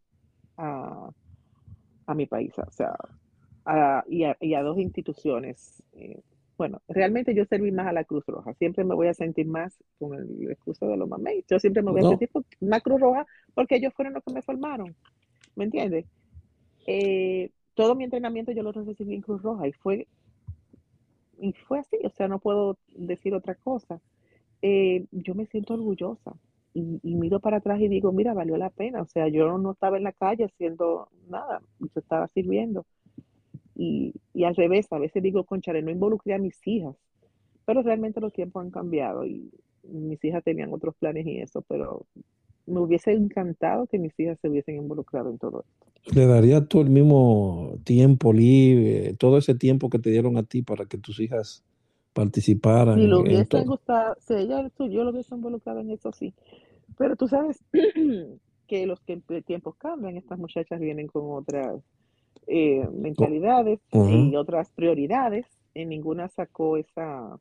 a, 0.57 1.11
mi 2.15 2.25
país, 2.25 2.53
o 2.57 2.71
sea, 2.71 2.95
y, 4.09 4.23
a, 4.23 4.61
dos 4.63 4.79
instituciones. 4.79 5.83
Eh, 5.93 6.23
bueno, 6.57 6.81
realmente 6.87 7.35
yo 7.35 7.45
serví 7.45 7.71
más 7.71 7.87
a 7.87 7.93
la 7.93 8.03
Cruz 8.03 8.25
Roja. 8.25 8.53
Siempre 8.53 8.83
me 8.83 8.95
voy 8.95 9.07
a 9.07 9.13
sentir 9.13 9.47
más 9.47 9.77
con 9.99 10.13
el 10.17 10.51
excuso 10.51 10.87
de 10.87 10.97
los 10.97 11.07
mamés. 11.09 11.45
Yo 11.49 11.59
siempre 11.59 11.83
me 11.83 11.91
voy 11.91 12.05
a 12.05 12.09
sentir 12.09 12.29
más 12.61 12.81
Cruz 12.81 12.99
Roja 12.99 13.25
porque 13.53 13.75
ellos 13.75 13.93
fueron 13.93 14.13
los 14.13 14.23
que 14.23 14.33
me 14.33 14.41
formaron. 14.41 14.95
¿Me 15.55 15.65
entiendes? 15.65 16.05
Eh, 16.87 17.51
todo 17.73 17.95
mi 17.95 18.03
entrenamiento 18.03 18.51
yo 18.51 18.63
lo 18.63 18.71
recibí 18.71 19.15
en 19.15 19.21
Cruz 19.21 19.41
Roja 19.41 19.67
y 19.67 19.73
fue, 19.73 20.07
y 21.39 21.51
fue 21.67 21.79
así, 21.79 21.97
o 22.03 22.09
sea, 22.09 22.27
no 22.27 22.39
puedo 22.39 22.77
decir 22.95 23.33
otra 23.33 23.55
cosa. 23.55 23.99
Eh, 24.61 25.05
yo 25.11 25.35
me 25.35 25.45
siento 25.45 25.73
orgullosa 25.73 26.33
y, 26.73 27.15
miro 27.15 27.39
para 27.39 27.57
atrás 27.57 27.79
y 27.79 27.87
digo, 27.87 28.11
mira, 28.11 28.33
valió 28.33 28.57
la 28.57 28.69
pena. 28.69 29.01
O 29.01 29.05
sea, 29.07 29.27
yo 29.29 29.57
no 29.57 29.71
estaba 29.71 29.97
en 29.97 30.03
la 30.03 30.11
calle 30.11 30.45
haciendo 30.45 31.09
nada, 31.29 31.61
yo 31.79 31.87
estaba 31.95 32.27
sirviendo. 32.27 32.85
Y, 33.75 34.13
y 34.33 34.43
al 34.45 34.55
revés, 34.55 34.87
a 34.91 34.99
veces 34.99 35.21
digo, 35.21 35.43
conchale, 35.43 35.81
no 35.81 35.91
involucré 35.91 36.33
a 36.33 36.39
mis 36.39 36.55
hijas, 36.65 36.95
pero 37.65 37.81
realmente 37.81 38.21
los 38.21 38.33
tiempos 38.33 38.63
han 38.63 38.71
cambiado 38.71 39.25
y 39.25 39.49
mis 39.83 40.23
hijas 40.23 40.43
tenían 40.43 40.73
otros 40.73 40.95
planes 40.95 41.25
y 41.25 41.39
eso, 41.39 41.61
pero 41.67 42.05
me 42.65 42.79
hubiese 42.79 43.11
encantado 43.13 43.85
que 43.87 43.99
mis 43.99 44.17
hijas 44.19 44.39
se 44.41 44.49
hubiesen 44.49 44.75
involucrado 44.75 45.29
en 45.29 45.37
todo 45.37 45.63
esto. 45.67 46.15
¿Le 46.15 46.25
daría 46.25 46.65
tú 46.65 46.81
el 46.81 46.89
mismo 46.89 47.77
tiempo 47.83 48.31
libre, 48.31 49.13
todo 49.15 49.37
ese 49.37 49.55
tiempo 49.55 49.89
que 49.89 49.99
te 49.99 50.11
dieron 50.11 50.37
a 50.37 50.43
ti 50.43 50.61
para 50.61 50.85
que 50.85 50.97
tus 50.97 51.19
hijas 51.19 51.63
participaran? 52.13 52.99
Si 52.99 53.07
lo 53.07 53.21
hubiese 53.21 53.63
gustado, 53.65 54.15
si 54.19 54.33
ella, 54.33 54.69
yo 54.77 55.03
lo 55.03 55.11
hubiese 55.11 55.33
involucrado 55.33 55.79
en 55.79 55.91
eso, 55.91 56.11
sí. 56.11 56.33
Pero 56.97 57.15
tú 57.15 57.27
sabes 57.27 57.63
que 58.67 58.85
los 58.85 58.99
tiempos 59.45 59.75
cambian, 59.75 60.17
estas 60.17 60.37
muchachas 60.37 60.79
vienen 60.79 61.07
con 61.07 61.23
otras 61.31 61.81
eh, 62.47 62.87
mentalidades 62.93 63.79
y 63.91 64.35
otras 64.35 64.69
prioridades, 64.71 65.45
y 65.73 65.85
ninguna 65.85 66.27
sacó 66.29 66.77
esa 66.77 67.39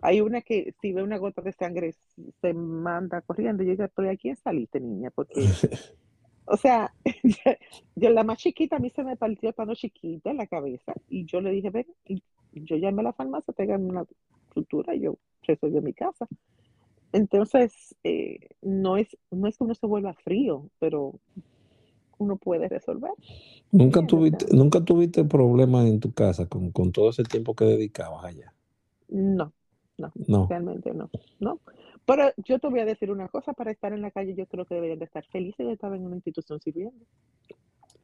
hay 0.00 0.20
una 0.20 0.42
que 0.42 0.74
si 0.80 0.92
ve 0.92 1.02
una 1.02 1.18
gota 1.18 1.42
de 1.42 1.52
sangre 1.52 1.94
se 2.40 2.54
manda 2.54 3.22
corriendo 3.22 3.62
y 3.62 3.66
dice, 3.66 3.88
pero 3.94 4.10
¿a 4.10 4.16
quién 4.16 4.36
saliste, 4.36 4.78
niña? 4.78 5.10
Porque, 5.10 5.34
o 6.46 6.56
sea, 6.56 6.92
yo, 7.96 8.10
la 8.10 8.22
más 8.22 8.38
chiquita 8.38 8.76
a 8.76 8.78
mí 8.78 8.90
se 8.90 9.02
me 9.02 9.16
partió 9.16 9.52
cuando 9.54 9.74
chiquita 9.74 10.30
en 10.30 10.36
la 10.36 10.46
cabeza 10.46 10.94
y 11.08 11.24
yo 11.24 11.40
le 11.40 11.50
dije, 11.50 11.70
ven, 11.70 11.86
y 12.04 12.22
yo 12.52 12.76
llamé 12.76 13.00
a 13.00 13.04
la 13.04 13.12
farmacia, 13.12 13.54
tengan 13.54 13.84
una 13.84 14.04
estructura 14.48 14.94
y 14.94 15.00
yo 15.00 15.18
resolví 15.42 15.80
mi 15.80 15.92
casa. 15.92 16.28
Entonces, 17.12 17.96
eh, 18.04 18.38
no, 18.62 18.96
es, 18.96 19.16
no 19.30 19.48
es 19.48 19.56
que 19.56 19.64
uno 19.64 19.74
se 19.74 19.86
vuelva 19.86 20.12
frío, 20.14 20.68
pero 20.78 21.18
uno 22.18 22.36
puede 22.36 22.68
resolver. 22.68 23.12
¿Nunca 23.72 24.06
tuviste, 24.06 24.46
¿nunca 24.54 24.80
tuviste 24.80 25.24
problemas 25.24 25.86
en 25.86 26.00
tu 26.00 26.12
casa 26.12 26.46
con, 26.46 26.70
con 26.70 26.92
todo 26.92 27.10
ese 27.10 27.24
tiempo 27.24 27.54
que 27.54 27.64
dedicabas 27.64 28.24
allá? 28.24 28.52
No, 29.08 29.52
no, 29.98 30.46
realmente 30.48 30.92
no, 30.92 31.10
no. 31.40 31.60
Pero 32.04 32.30
yo 32.44 32.58
te 32.58 32.68
voy 32.68 32.80
a 32.80 32.84
decir 32.84 33.10
una 33.10 33.28
cosa, 33.28 33.52
para 33.52 33.70
estar 33.70 33.92
en 33.92 34.02
la 34.02 34.10
calle 34.10 34.34
yo 34.34 34.46
creo 34.46 34.64
que 34.64 34.74
deberían 34.74 34.98
de 34.98 35.06
estar 35.06 35.24
felices 35.26 35.66
de 35.66 35.72
estar 35.72 35.92
en 35.92 36.04
una 36.04 36.16
institución 36.16 36.60
sirviendo. 36.60 37.04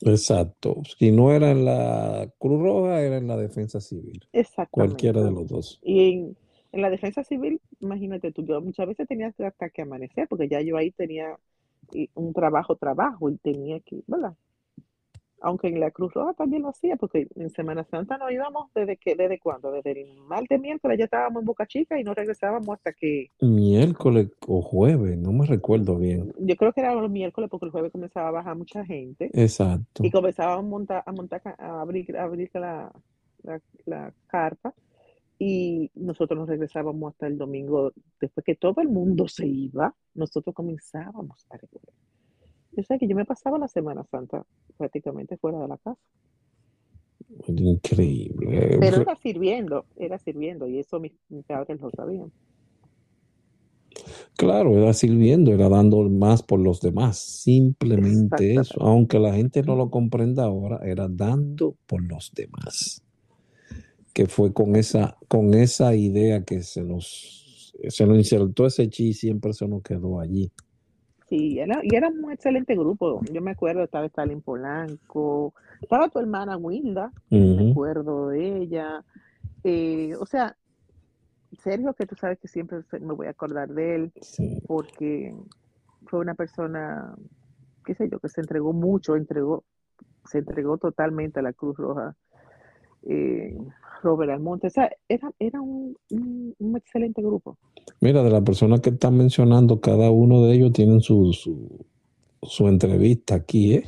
Exacto. 0.01 0.83
Si 0.99 1.13
no 1.13 1.33
era 1.33 1.51
en 1.51 1.65
la 1.65 2.29
Cruz 2.39 2.61
Roja, 2.61 3.01
era 3.01 3.19
en 3.19 3.29
la 3.29 3.37
Defensa 3.37 3.81
Civil. 3.81 4.27
Exactamente. 4.33 4.71
Cualquiera 4.73 5.23
de 5.23 5.31
los 5.31 5.49
dos. 5.49 5.81
Y 5.85 6.11
en, 6.11 6.37
la 6.73 6.91
Defensa 6.91 7.23
Civil, 7.23 7.61
imagínate 7.81 8.33
tú, 8.33 8.45
yo 8.45 8.61
muchas 8.61 8.89
veces 8.89 9.07
tenía 9.07 9.33
hasta 9.39 9.71
que 9.71 9.83
amanecer, 9.83 10.27
porque 10.29 10.49
ya 10.49 10.61
yo 10.63 10.77
ahí 10.77 10.91
tenía 10.91 11.39
un 12.15 12.33
trabajo, 12.33 12.77
trabajo, 12.77 13.31
y 13.31 13.37
tenía 13.39 13.81
que, 13.81 14.03
¿verdad? 14.07 14.35
aunque 15.43 15.69
en 15.69 15.81
la 15.81 15.91
Cruz 15.91 16.15
Roja 16.15 16.35
también 16.35 16.63
lo 16.63 16.69
hacía, 16.69 16.97
porque 16.97 17.27
en 17.35 17.51
Semana 17.51 17.85
Santa 17.85 18.17
no 18.17 18.31
íbamos 18.31 18.73
desde 18.75 18.97
que, 18.97 19.15
desde 19.15 19.39
cuándo, 19.39 19.73
desde 19.73 20.03
el 20.03 20.17
martes, 20.23 20.61
miércoles 20.61 20.99
ya 20.99 21.05
estábamos 21.05 21.43
en 21.43 21.47
Boca 21.47 21.67
Chica 21.67 22.01
y 22.01 22.05
no 22.05 22.15
regresábamos 22.15 22.69
hasta 22.69 22.93
que... 22.93 23.31
Miércoles 23.41 24.31
o 24.47 24.63
jueves, 24.63 25.19
no 25.19 25.33
me 25.33 25.45
recuerdo 25.45 25.97
bien. 25.97 26.33
Yo 26.39 26.57
creo 26.57 26.73
que 26.73 26.81
era 26.81 26.95
los 26.95 27.11
miércoles 27.11 27.51
porque 27.51 27.67
el 27.67 27.73
jueves 27.73 27.93
comenzaba 27.93 28.29
a 28.29 28.33
bajar 28.33 28.57
mucha 28.57 28.85
gente. 28.85 29.31
Exacto. 29.35 30.05
Y 30.05 30.11
comenzaba 30.11 30.55
a 30.55 30.63
montar, 30.63 31.03
a 31.05 31.13
montar, 31.13 31.43
a 31.45 31.81
abrir, 31.81 32.17
a 32.17 32.23
abrir 32.23 32.51
la, 32.55 32.93
la, 33.85 34.13
carpa 34.29 34.73
y 35.45 35.91
nosotros 35.97 36.39
nos 36.39 36.49
regresábamos 36.49 37.15
hasta 37.15 37.27
el 37.27 37.37
domingo, 37.37 37.93
después 38.21 38.45
que 38.45 38.55
todo 38.55 38.81
el 38.81 38.89
mundo 38.89 39.27
se 39.27 39.45
iba, 39.45 39.93
nosotros 40.15 40.55
comenzábamos 40.55 41.45
a 41.51 41.57
recorrer. 41.57 41.93
Yo 42.71 42.85
sé 42.85 42.97
que 42.97 43.09
yo 43.09 43.17
me 43.17 43.25
pasaba 43.25 43.59
la 43.59 43.67
Semana 43.67 44.05
Santa 44.05 44.47
prácticamente 44.77 45.37
fuera 45.39 45.59
de 45.59 45.67
la 45.67 45.79
casa. 45.79 45.99
Increíble. 47.49 48.79
Pero 48.79 49.03
era 49.03 49.17
sirviendo, 49.17 49.85
era 49.97 50.17
sirviendo, 50.17 50.69
y 50.69 50.79
eso 50.79 51.01
mis, 51.01 51.13
padres 51.45 51.81
lo 51.81 51.91
sabían. 51.91 52.31
Claro, 54.37 54.79
era 54.79 54.93
sirviendo, 54.93 55.53
era 55.53 55.69
dando 55.69 56.09
más 56.09 56.45
por 56.45 56.61
los 56.61 56.81
demás, 56.81 57.19
simplemente 57.19 58.55
eso. 58.55 58.81
Aunque 58.81 59.19
la 59.19 59.35
gente 59.35 59.65
no 59.65 59.75
lo 59.75 59.91
comprenda 59.91 60.45
ahora, 60.45 60.79
era 60.85 61.09
dando 61.09 61.75
por 61.89 62.01
los 62.01 62.31
demás. 62.33 63.03
Que 64.13 64.27
fue 64.27 64.53
con 64.53 64.77
esa, 64.77 65.17
con 65.29 65.55
esa 65.55 65.95
idea 65.95 66.45
que 66.45 66.63
se 66.63 66.83
nos, 66.83 67.75
se 67.89 68.07
nos 68.07 68.17
insertó 68.19 68.67
ese 68.67 68.89
chi, 68.89 69.15
siempre 69.15 69.53
se 69.53 69.67
nos 69.67 69.83
quedó 69.83 70.21
allí. 70.21 70.53
Sí, 71.29 71.55
y 71.55 71.61
era 71.61 72.09
un 72.09 72.31
excelente 72.31 72.75
grupo. 72.75 73.23
Yo 73.33 73.41
me 73.41 73.53
acuerdo, 73.53 73.83
estaba 73.83 74.05
Stalin 74.05 74.43
Polanco, 74.43 75.55
estaba 75.81 76.11
tu 76.11 76.19
hermana 76.19 76.59
Wilda, 76.59 77.11
me 77.31 77.71
acuerdo 77.71 78.29
de 78.29 78.59
ella. 78.59 79.03
Eh, 79.65 80.13
o 80.21 80.27
sea, 80.27 80.57
Sergio, 81.63 81.95
que 81.95 82.07
tú 82.07 82.17
sabes 82.17 82.39
que 82.39 82.49
siempre 82.49 82.81
me 83.01 83.15
voy 83.15 83.29
a 83.29 83.31
acordar 83.31 83.69
de 83.69 83.95
él, 83.95 84.13
porque 84.67 85.35
fue 86.07 86.21
una 86.21 86.35
persona, 86.35 87.15
qué 87.85 87.95
sé 87.95 88.09
yo, 88.11 88.19
que 88.19 88.29
se 88.29 88.43
entregó 88.43 88.73
mucho, 88.73 89.17
entregó, 89.17 89.65
se 90.27 90.39
entregó 90.39 90.77
totalmente 90.79 91.41
a 91.41 91.43
la 91.43 91.53
Cruz 91.53 91.77
Roja. 91.77 92.15
Eh, 93.09 93.57
Robert 94.03 94.33
Almonte, 94.33 94.67
o 94.67 94.71
sea, 94.71 94.91
era, 95.09 95.33
era 95.39 95.61
un, 95.61 95.97
excelente 96.77 97.23
grupo. 97.23 97.57
Mira, 98.01 98.23
de 98.23 98.31
las 98.31 98.43
personas 98.43 98.81
que 98.81 98.91
están 98.91 99.17
mencionando, 99.17 99.81
cada 99.81 100.11
uno 100.11 100.45
de 100.45 100.55
ellos 100.55 100.73
tienen 100.73 101.01
su, 101.01 101.33
su, 102.43 102.69
entrevista 102.69 103.37
aquí, 103.37 103.75
¿eh? 103.77 103.85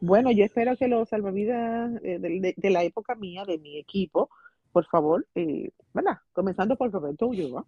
Bueno, 0.00 0.30
yo 0.30 0.44
espero 0.44 0.76
que 0.76 0.88
los 0.88 1.08
salvavidas 1.08 1.92
eh, 2.02 2.18
de, 2.56 2.70
la 2.70 2.84
época 2.84 3.14
mía, 3.14 3.44
de 3.44 3.58
mi 3.58 3.78
equipo, 3.78 4.28
por 4.72 4.86
favor, 4.86 5.26
eh, 5.34 5.70
¿verdad? 5.92 6.18
Comenzando 6.32 6.76
por 6.76 6.92
Roberto 6.92 7.26
Ulloa, 7.26 7.64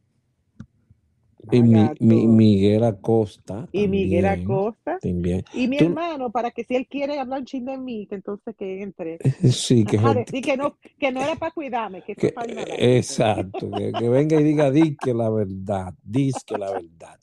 y 1.51 1.63
mi, 1.63 2.27
Miguel 2.27 2.85
Acosta. 2.85 3.69
Y 3.73 3.89
Miguel 3.89 4.27
Acosta. 4.27 4.99
También. 5.01 5.45
Y 5.55 5.69
mi 5.69 5.79
hermano, 5.79 6.31
para 6.31 6.51
que 6.51 6.65
si 6.65 6.77
él 6.77 6.87
quiere 6.87 7.19
hablar 7.19 7.41
un 7.41 7.45
ching 7.47 7.65
de 7.65 7.79
mí, 7.79 8.07
que 8.07 8.17
entonces 8.17 8.55
que 8.57 8.83
entre. 8.83 9.19
Sí, 9.51 9.85
que, 9.85 9.99
que, 10.43 10.57
no, 10.57 10.77
que 10.99 11.13
no 11.13 11.23
era 11.23 11.37
para 11.37 11.53
cuidarme, 11.53 12.03
que, 12.03 12.33
para 12.33 12.63
Exacto, 12.79 13.71
que, 13.71 14.09
venga 14.09 14.41
y 14.41 14.45
diga, 14.45 14.71
di 14.71 14.97
que 14.97 15.15
la 15.15 15.31
verdad, 15.31 15.95
di 16.03 16.33
que 16.47 16.59
la 16.59 16.71
verdad. 16.71 17.19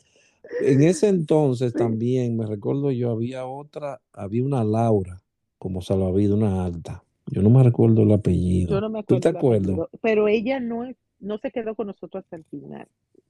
En 0.61 0.81
ese 0.81 1.09
entonces 1.09 1.73
también, 1.73 2.37
me 2.37 2.45
recuerdo 2.45 2.91
yo, 2.91 3.11
había 3.11 3.45
otra, 3.45 4.01
había 4.13 4.43
una 4.43 4.63
Laura 4.63 5.21
como 5.57 5.81
salvavidas, 5.81 6.37
una 6.37 6.65
alta. 6.65 7.03
Yo 7.27 7.41
no 7.41 7.49
me 7.49 7.61
recuerdo 7.61 8.03
el 8.03 8.11
apellido. 8.13 8.69
Yo 8.69 8.81
no 8.81 8.89
me 8.89 8.99
acuerdo. 8.99 9.15
¿Tú 9.15 9.19
te 9.19 9.37
acuerdas? 9.37 9.89
Pero 10.01 10.27
ella 10.27 10.59
no, 10.59 10.85
no 11.19 11.37
se 11.39 11.51
quedó 11.51 11.75
con 11.75 11.87
nosotros 11.87 12.23
hasta 12.23 12.37
el 12.37 12.45
final. 12.45 12.87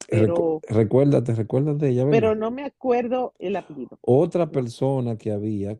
Pero, 0.07 0.61
recuérdate, 0.69 1.35
recuérdate 1.35 1.85
de 1.85 1.91
ella. 1.91 2.09
Pero 2.09 2.33
no 2.33 2.49
me 2.49 2.63
acuerdo 2.63 3.33
el 3.39 3.55
apellido. 3.57 3.99
Otra 4.01 4.49
persona 4.49 5.17
que 5.17 5.31
había, 5.31 5.77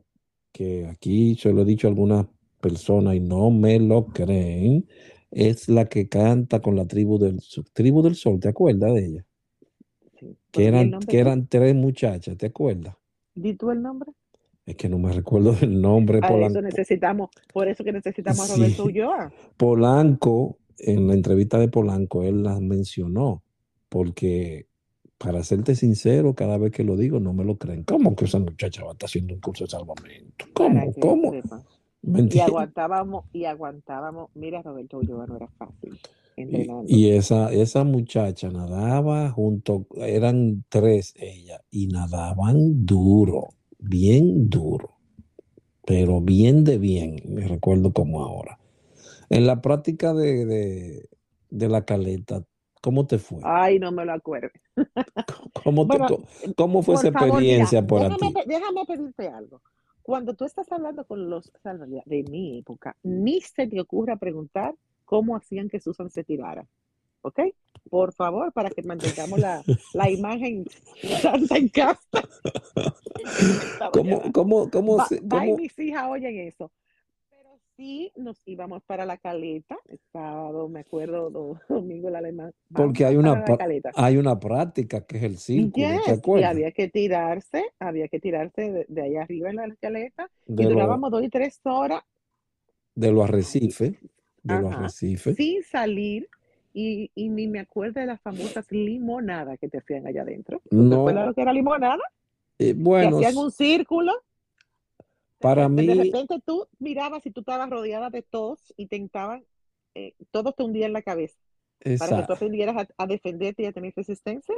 que 0.51 0.85
aquí 0.87 1.35
se 1.35 1.53
lo 1.53 1.61
he 1.61 1.65
dicho 1.65 1.87
a 1.87 1.91
algunas 1.91 2.25
personas 2.59 3.15
y 3.15 3.21
no 3.21 3.51
me 3.51 3.79
lo 3.79 4.07
creen, 4.07 4.85
es 5.31 5.69
la 5.69 5.85
que 5.85 6.09
canta 6.09 6.61
con 6.61 6.75
la 6.75 6.85
tribu 6.85 7.17
del, 7.17 7.41
tribu 7.73 8.01
del 8.01 8.15
sol, 8.15 8.39
¿te 8.39 8.49
acuerdas 8.49 8.93
de 8.93 9.05
ella? 9.05 9.25
Que 10.51 10.67
eran, 10.67 10.99
que 10.99 11.19
eran 11.19 11.47
tres 11.47 11.75
muchachas, 11.75 12.37
¿te 12.37 12.47
acuerdas? 12.47 12.95
¿Di 13.35 13.53
tú 13.53 13.71
el 13.71 13.81
nombre? 13.81 14.11
Es 14.65 14.75
que 14.75 14.89
no 14.89 14.97
me 14.99 15.13
recuerdo 15.13 15.55
el 15.61 15.79
nombre. 15.79 16.19
Por 16.19 16.41
eso 16.41 16.61
necesitamos, 16.61 17.29
por 17.53 17.67
eso 17.67 17.83
que 17.83 17.93
necesitamos 17.93 18.51
a 18.51 18.55
Roberto 18.55 18.85
Ulloa. 18.85 19.31
Polanco, 19.55 20.57
en 20.79 21.07
la 21.07 21.13
entrevista 21.13 21.57
de 21.57 21.69
Polanco, 21.69 22.23
él 22.23 22.43
las 22.43 22.59
mencionó 22.59 23.43
porque 23.89 24.67
para 25.17 25.43
serte 25.43 25.75
sincero, 25.75 26.35
cada 26.35 26.57
vez 26.57 26.71
que 26.71 26.83
lo 26.83 26.95
digo 26.95 27.19
no 27.19 27.33
me 27.33 27.43
lo 27.43 27.57
creen. 27.57 27.83
¿Cómo 27.83 28.15
que 28.15 28.25
esa 28.25 28.39
muchacha 28.39 28.83
va 28.83 28.89
a 28.89 28.93
estar 28.93 29.07
haciendo 29.07 29.33
un 29.33 29.41
curso 29.41 29.63
de 29.65 29.71
salvamento? 29.71 30.45
¿Cómo? 30.53 30.93
¿Cómo? 30.99 31.33
Y 32.03 32.39
aguantábamos, 32.39 33.25
y 33.33 33.45
aguantábamos. 33.45 34.29
Mira, 34.33 34.61
Roberto 34.61 34.99
Ulloa 34.99 35.27
no 35.27 35.35
era 35.35 35.47
fácil. 35.57 35.99
Y, 36.85 37.09
esa, 37.09 37.51
esa 37.51 37.83
muchacha 37.83 38.49
nadaba 38.49 39.31
junto, 39.31 39.87
eran 39.95 40.63
tres 40.69 41.15
ella, 41.17 41.61
y 41.71 41.87
nadaban 41.87 42.85
duro, 42.85 43.49
bien 43.79 44.47
duro, 44.47 44.91
pero 45.83 46.21
bien 46.21 46.63
de 46.63 46.77
bien, 46.77 47.15
me 47.27 47.47
recuerdo 47.47 47.91
como 47.91 48.23
ahora. 48.23 48.59
En 49.29 49.47
la 49.47 49.61
práctica 49.61 50.13
de, 50.13 50.45
de, 50.45 51.09
de 51.49 51.69
la 51.69 51.85
caleta, 51.85 52.45
¿Cómo 52.87 53.05
te 53.05 53.19
fue? 53.19 53.39
Ay, 53.43 53.79
no 53.79 53.91
me 53.91 54.05
lo 54.05 54.13
acuerdo. 54.13 54.49
¿Cómo, 56.55 56.81
fue 56.81 56.95
esa 56.95 57.09
experiencia 57.09 57.85
por 57.85 58.01
déjame, 58.01 58.17
ti? 58.17 58.33
Déjame 58.45 58.85
pedirte 58.85 59.27
algo. 59.27 59.61
Cuando 60.01 60.33
tú 60.35 60.45
estás 60.45 60.71
hablando 60.71 61.03
con 61.05 61.29
los 61.29 61.51
de 62.05 62.23
mi 62.31 62.59
época, 62.59 62.95
ni 63.03 63.41
se 63.41 63.67
te 63.67 63.81
ocurra 63.81 64.15
preguntar 64.15 64.73
cómo 65.03 65.35
hacían 65.35 65.67
que 65.67 65.81
Susan 65.81 66.09
se 66.09 66.23
tirara. 66.23 66.65
¿Ok? 67.23 67.41
por 67.89 68.13
favor, 68.13 68.53
para 68.53 68.69
que 68.69 68.83
mantengamos 68.83 69.37
la, 69.37 69.63
la 69.93 70.09
imagen 70.09 70.65
santa 71.21 71.57
en 71.57 71.67
casa. 71.67 71.99
¿Cómo, 73.91 74.31
cómo, 74.31 74.71
cómo, 74.71 74.97
Va, 74.97 75.05
se- 75.07 75.19
va 75.19 75.45
y 75.45 75.49
cómo- 75.49 75.57
mis 75.57 75.77
hijas 75.79 76.05
oyen 76.09 76.37
eso. 76.37 76.71
Sí 77.77 78.11
nos 78.15 78.41
íbamos 78.45 78.81
para 78.83 79.05
la 79.05 79.17
caleta, 79.17 79.77
el 79.87 79.99
sábado, 80.11 80.67
me 80.67 80.79
acuerdo, 80.79 81.29
do- 81.29 81.59
domingo 81.69 82.07
el 82.09 82.15
alemán. 82.15 82.51
Porque 82.73 83.05
hay 83.05 83.15
una, 83.17 83.35
la 83.35 83.57
hay 83.93 84.17
una 84.17 84.39
práctica 84.39 85.05
que 85.05 85.17
es 85.17 85.23
el 85.23 85.37
círculo, 85.37 85.85
¿te 85.87 85.93
Yes, 85.93 86.05
y 86.07 86.19
acuerdas? 86.19 86.51
había 86.51 86.71
que 86.71 86.87
tirarse, 86.89 87.63
había 87.79 88.07
que 88.07 88.19
tirarse 88.19 88.71
de, 88.71 88.85
de 88.89 89.01
allá 89.03 89.21
arriba 89.21 89.49
en 89.51 89.55
la 89.57 89.75
caleta 89.79 90.29
y 90.47 90.63
lo- 90.63 90.69
durábamos 90.69 91.11
dos 91.11 91.23
y 91.23 91.29
tres 91.29 91.59
horas 91.65 92.01
de 92.95 93.11
los 93.11 93.23
arrecifes, 93.25 93.91
de 94.43 94.59
los 94.59 94.73
arrecifes. 94.73 95.37
sin 95.37 95.61
salir 95.63 96.27
y, 96.73 97.11
y 97.13 97.29
ni 97.29 97.47
me 97.47 97.59
acuerdo 97.59 97.99
de 97.99 98.07
las 98.07 98.19
famosas 98.21 98.65
limonadas 98.71 99.59
que 99.59 99.67
te 99.69 99.77
hacían 99.77 100.07
allá 100.07 100.23
adentro. 100.23 100.61
¿Tú 100.67 100.69
te 100.89 100.95
No, 100.95 100.95
acuerdas 100.95 101.27
lo 101.27 101.33
que 101.35 101.41
era 101.41 101.53
limonada? 101.53 102.01
eh, 102.59 102.73
Que 102.73 102.75
bueno, 102.75 103.17
hacían 103.17 103.37
un 103.37 103.51
círculo. 103.51 104.13
Para 105.39 105.67
De 105.67 105.69
mí, 105.69 105.87
repente 105.95 106.39
tú 106.45 106.67
mirabas 106.79 107.25
y 107.25 107.31
tú 107.31 107.41
estabas 107.41 107.69
rodeada 107.69 108.09
de 108.09 108.21
todos 108.23 108.73
y 108.77 108.87
tentaban, 108.87 109.45
eh, 109.95 110.15
todos 110.31 110.55
te 110.55 110.63
hundían 110.63 110.93
la 110.93 111.01
cabeza 111.01 111.37
para 111.97 112.13
que 112.13 112.23
tú 112.23 112.33
exacto. 112.33 112.33
aprendieras 112.33 112.77
a, 112.77 113.03
a 113.03 113.07
defenderte 113.07 113.63
y 113.63 113.65
a 113.67 113.73
tener 113.73 113.93
resistencia. 113.95 114.55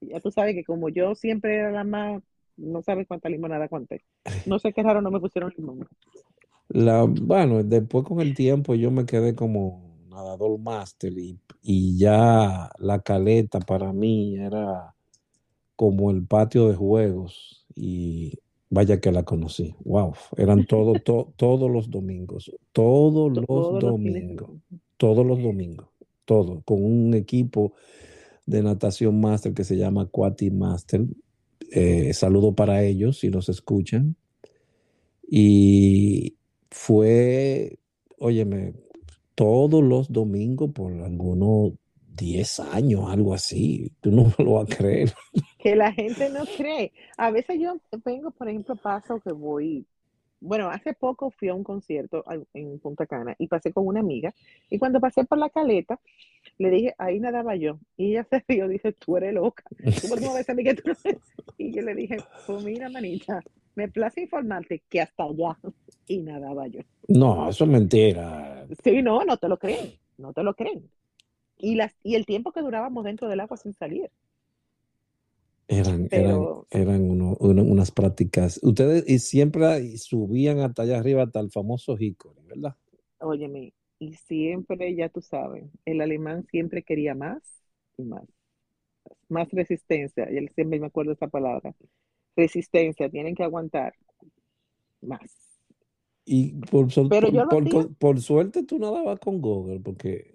Ya 0.00 0.20
tú 0.20 0.30
sabes 0.30 0.54
que 0.54 0.64
como 0.64 0.88
yo 0.90 1.14
siempre 1.14 1.56
era 1.56 1.70
la 1.72 1.84
más, 1.84 2.22
no 2.56 2.82
sabes 2.82 3.06
cuánta 3.08 3.28
limonada 3.28 3.68
conté. 3.68 4.04
No 4.44 4.58
sé 4.58 4.72
qué 4.72 4.82
raro 4.82 5.02
no 5.02 5.10
me 5.10 5.20
pusieron 5.20 5.52
limón. 5.56 5.88
La, 6.68 7.04
bueno, 7.04 7.62
después 7.64 8.04
con 8.04 8.20
el 8.20 8.34
tiempo 8.34 8.74
yo 8.74 8.90
me 8.90 9.04
quedé 9.06 9.34
como 9.34 9.98
nadador 10.08 10.58
máster 10.58 11.12
y, 11.18 11.38
y 11.62 11.98
ya 11.98 12.70
la 12.78 13.00
caleta 13.02 13.60
para 13.60 13.92
mí 13.92 14.36
era 14.36 14.94
como 15.76 16.10
el 16.10 16.26
patio 16.26 16.68
de 16.68 16.76
juegos 16.76 17.66
y 17.74 18.38
vaya 18.70 19.00
que 19.00 19.12
la 19.12 19.24
conocí. 19.24 19.74
Wow, 19.84 20.14
eran 20.36 20.64
todo, 20.66 20.94
to- 21.00 21.32
todos 21.36 21.70
los 21.70 21.90
domingos, 21.90 22.50
todos 22.72 23.30
los 23.30 23.46
Todos 23.46 23.80
domingos, 23.82 24.50
todos 24.96 25.26
los 25.26 25.42
domingos, 25.42 25.88
todo, 26.24 26.62
con 26.62 26.82
un 26.82 27.14
equipo 27.14 27.74
de 28.46 28.62
natación 28.62 29.20
máster 29.20 29.52
que 29.54 29.64
se 29.64 29.76
llama 29.76 30.06
Quati 30.06 30.50
Master. 30.50 31.04
Eh, 31.72 32.12
saludo 32.14 32.54
para 32.54 32.82
ellos 32.84 33.18
si 33.18 33.28
los 33.28 33.48
escuchan. 33.48 34.16
Y 35.28 36.36
fue, 36.70 37.78
óyeme, 38.18 38.74
todos 39.34 39.82
los 39.82 40.10
domingos 40.12 40.72
por 40.72 40.92
algunos 40.92 41.72
10 42.16 42.60
años, 42.60 43.10
algo 43.10 43.34
así. 43.34 43.92
Tú 44.00 44.10
no 44.10 44.32
lo 44.38 44.54
vas 44.54 44.70
a 44.70 44.76
creer. 44.76 45.12
Que 45.58 45.76
la 45.76 45.92
gente 45.92 46.28
no 46.30 46.44
cree. 46.56 46.92
A 47.16 47.30
veces 47.30 47.58
yo 47.60 47.76
vengo, 48.04 48.30
por 48.30 48.48
ejemplo, 48.48 48.76
paso 48.76 49.20
que 49.20 49.32
voy. 49.32 49.84
Bueno, 50.42 50.70
hace 50.70 50.94
poco 50.94 51.30
fui 51.30 51.48
a 51.48 51.54
un 51.54 51.62
concierto 51.62 52.24
en 52.54 52.78
Punta 52.78 53.04
Cana 53.04 53.34
y 53.38 53.46
pasé 53.46 53.72
con 53.72 53.86
una 53.86 54.00
amiga. 54.00 54.34
Y 54.70 54.78
cuando 54.78 54.98
pasé 54.98 55.24
por 55.24 55.36
la 55.36 55.50
caleta, 55.50 56.00
le 56.56 56.70
dije, 56.70 56.94
ahí 56.96 57.20
nadaba 57.20 57.56
yo. 57.56 57.78
Y 57.98 58.12
ella 58.12 58.24
se 58.24 58.42
rió, 58.48 58.66
dice, 58.66 58.92
tú 58.92 59.18
eres 59.18 59.34
loca. 59.34 59.64
¿Tú 60.00 60.08
por 60.08 60.18
qué 60.18 60.26
me 60.28 60.34
ves 60.34 60.48
a 60.48 60.54
mí 60.54 60.64
que 60.64 60.74
tú 60.74 60.82
no 60.86 60.94
eres?" 61.04 61.20
Y 61.58 61.72
yo 61.74 61.82
le 61.82 61.94
dije, 61.94 62.16
pues 62.46 62.64
mira, 62.64 62.88
manita, 62.88 63.42
me 63.74 63.88
place 63.88 64.22
informarte 64.22 64.82
que 64.88 65.02
hasta 65.02 65.24
allá. 65.24 65.58
Y 66.06 66.22
nadaba 66.22 66.66
yo. 66.68 66.80
No, 67.08 67.50
eso 67.50 67.64
es 67.64 67.70
mentira. 67.70 68.66
Sí, 68.82 69.02
no, 69.02 69.22
no 69.24 69.36
te 69.36 69.46
lo 69.46 69.58
creen. 69.58 69.92
No 70.16 70.32
te 70.32 70.42
lo 70.42 70.54
creen. 70.54 70.90
Y, 71.60 71.76
las, 71.76 71.94
y 72.02 72.16
el 72.16 72.26
tiempo 72.26 72.52
que 72.52 72.60
durábamos 72.62 73.04
dentro 73.04 73.28
del 73.28 73.40
agua 73.40 73.56
sin 73.56 73.74
salir. 73.74 74.10
Eran, 75.68 76.08
eran, 76.12 76.50
Pero 76.50 76.66
eran 76.70 77.02
uno- 77.10 77.36
uno- 77.40 77.62
unas 77.62 77.90
prácticas. 77.92 78.60
Ustedes 78.62 79.04
y 79.08 79.18
siempre 79.20 79.96
subían 79.98 80.58
hasta 80.60 80.82
allá 80.82 80.98
arriba, 80.98 81.22
hasta 81.22 81.40
el 81.40 81.50
famoso 81.50 81.96
Hickory, 81.98 82.42
¿verdad? 82.46 82.76
Óyeme, 83.20 83.72
y 83.98 84.14
siempre, 84.14 84.94
ya 84.96 85.08
tú 85.08 85.20
sabes, 85.20 85.64
el 85.84 86.00
alemán 86.00 86.44
siempre 86.50 86.82
quería 86.82 87.14
más 87.14 87.42
y 87.96 88.02
más, 88.04 88.24
más 89.30 89.48
resistencia, 89.50 90.30
y 90.30 90.36
él 90.36 90.50
siempre 90.54 90.78
me 90.78 90.86
acuerdo 90.88 91.12
esa 91.12 91.28
palabra, 91.28 91.74
resistencia, 92.36 93.08
tienen 93.10 93.34
que 93.34 93.44
aguantar 93.44 93.94
más. 95.02 95.30
Y 96.24 96.52
por, 96.66 96.88
por, 97.48 97.68
por- 97.68 97.94
por 97.96 98.20
suerte 98.20 98.62
tú 98.64 98.78
nadabas 98.78 99.18
con 99.20 99.40
Google, 99.40 99.80
porque 99.80 100.34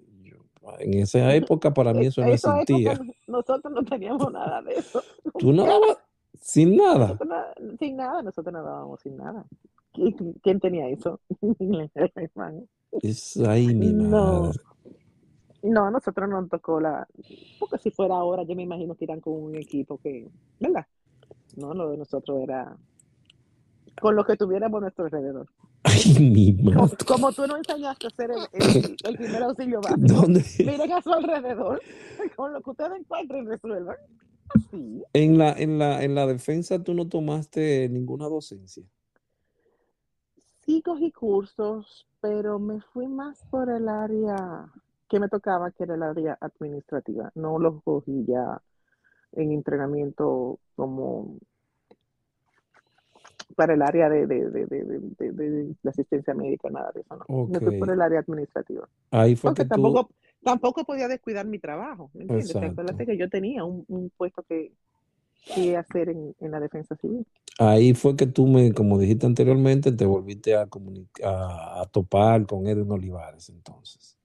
en 0.79 0.93
esa 0.95 1.33
época 1.35 1.73
para 1.73 1.93
mí 1.93 2.05
eso 2.05 2.21
no 2.21 2.31
existía. 2.33 2.99
nosotros 3.27 3.73
no 3.73 3.83
teníamos 3.83 4.31
nada 4.31 4.61
de 4.61 4.73
eso, 4.75 5.03
Tú 5.37 5.51
nadabas 5.53 5.97
sin 6.41 6.75
nada. 6.75 7.17
sin 7.79 7.95
nada, 7.97 8.21
nosotros 8.21 8.53
nadábamos 8.53 9.01
sin 9.01 9.17
nada. 9.17 9.45
¿Qui- 9.93 10.35
¿Quién 10.41 10.59
tenía 10.59 10.87
eso? 10.89 11.19
Es 13.01 13.37
ahí 13.37 13.73
mi 13.73 13.93
No, 13.93 14.41
madre. 14.41 14.59
no, 15.63 15.91
nosotros 15.91 16.29
no 16.29 16.41
nos 16.41 16.49
tocó 16.49 16.79
la, 16.79 17.07
porque 17.59 17.77
si 17.79 17.91
fuera 17.91 18.15
ahora, 18.15 18.43
yo 18.43 18.55
me 18.55 18.63
imagino 18.63 18.95
que 18.95 19.05
irán 19.05 19.19
con 19.21 19.33
un 19.33 19.55
equipo 19.55 19.97
que, 19.97 20.27
¿verdad? 20.59 20.85
No, 21.57 21.73
lo 21.73 21.89
de 21.91 21.97
nosotros 21.97 22.39
era 22.41 22.75
con 24.01 24.15
lo 24.15 24.23
que 24.25 24.35
tuviéramos 24.37 24.77
a 24.79 24.81
nuestro 24.81 25.05
alrededor. 25.05 25.47
Ay, 25.87 26.19
mi 26.31 26.55
Como, 26.57 26.81
madre. 26.81 26.97
como 27.07 27.31
tú 27.31 27.45
no 27.47 27.57
enseñaste 27.57 28.07
a 28.07 28.09
hacer 28.09 28.31
el, 28.31 28.39
el- 28.53 28.95
el 29.03 29.17
primer 29.17 29.43
auxilio 29.43 29.81
básico, 29.81 29.99
¿Dónde? 30.21 30.43
miren 30.59 30.91
a 30.93 31.01
su 31.01 31.13
alrededor, 31.13 31.81
con 32.35 32.53
lo 32.53 32.61
que 32.61 32.69
ustedes 32.71 32.99
encuentren, 32.99 33.45
resuelvan. 33.47 33.95
Así. 34.49 35.03
En 35.13 35.37
la, 35.37 35.51
en 35.53 35.77
la, 35.79 36.03
en 36.03 36.15
la 36.15 36.25
defensa 36.27 36.83
tú 36.83 36.93
no 36.93 37.07
tomaste 37.07 37.87
ninguna 37.89 38.25
docencia. 38.27 38.83
Sí 40.65 40.81
cogí 40.81 41.11
cursos, 41.11 42.07
pero 42.21 42.57
me 42.59 42.81
fui 42.81 43.07
más 43.07 43.43
por 43.51 43.69
el 43.69 43.87
área 43.87 44.71
que 45.07 45.19
me 45.19 45.29
tocaba, 45.29 45.69
que 45.71 45.83
era 45.83 45.93
el 45.95 46.03
área 46.03 46.37
administrativa. 46.41 47.31
No 47.35 47.59
los 47.59 47.83
cogí 47.83 48.25
ya 48.27 48.59
en 49.33 49.51
entrenamiento 49.51 50.59
como 50.75 51.37
para 53.55 53.73
el 53.73 53.81
área 53.81 54.09
de, 54.09 54.27
de, 54.27 54.49
de, 54.49 54.65
de, 54.65 54.83
de- 54.85 55.31
de- 55.31 55.31
de 55.33 55.75
la 55.83 55.91
asistencia 55.91 56.33
médica, 56.33 56.69
nada 56.69 56.91
de 56.93 57.01
eso, 57.01 57.15
no. 57.15 57.29
Me 57.45 57.61
fui 57.61 57.73
por 57.73 57.89
el 57.91 58.01
área 58.01 58.19
administrativa. 58.19 58.87
Ahí 59.11 59.35
fue 59.35 59.51
Porque 59.51 59.63
que 59.63 59.65
tú, 59.65 59.71
tampoco, 59.71 60.09
tampoco 60.43 60.85
podía 60.85 61.07
descuidar 61.07 61.45
mi 61.47 61.59
trabajo, 61.59 62.11
¿me 62.13 62.23
entiendes? 62.23 62.57
Exacto. 62.57 62.95
que 63.05 63.17
yo 63.17 63.29
tenía 63.29 63.63
un, 63.65 63.85
un 63.87 64.11
puesto 64.17 64.43
que, 64.43 64.73
que 65.53 65.77
hacer 65.77 66.09
en, 66.09 66.35
en 66.39 66.51
la 66.51 66.59
defensa 66.59 66.95
civil. 66.97 67.25
Ahí 67.59 67.93
fue 67.93 68.15
que 68.17 68.25
tú 68.27 68.47
me, 68.47 68.73
como 68.73 68.97
dijiste 68.99 69.25
anteriormente, 69.25 69.91
te 69.91 70.05
volviste 70.05 70.55
a 70.55 70.67
comunicar, 70.67 71.25
a, 71.27 71.81
a 71.81 71.85
topar 71.87 72.45
con 72.45 72.67
Edwin 72.67 72.91
Olivares 72.91 73.49
entonces. 73.49 74.17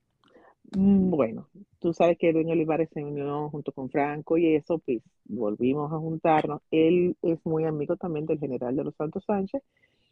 Mm, 0.71 1.09
Bueno, 1.09 1.49
tú 1.79 1.93
sabes 1.93 2.17
que 2.17 2.29
Edwin 2.29 2.49
Olivares 2.51 2.89
se 2.93 3.03
unió 3.03 3.49
junto 3.49 3.71
con 3.73 3.89
Franco 3.89 4.37
y 4.37 4.55
eso, 4.55 4.79
pues 4.79 5.01
volvimos 5.25 5.91
a 5.91 5.97
juntarnos. 5.97 6.61
Él 6.71 7.17
es 7.21 7.39
muy 7.45 7.65
amigo 7.65 7.97
también 7.97 8.25
del 8.25 8.39
general 8.39 8.75
de 8.75 8.83
los 8.85 8.95
Santos 8.95 9.23
Sánchez 9.25 9.61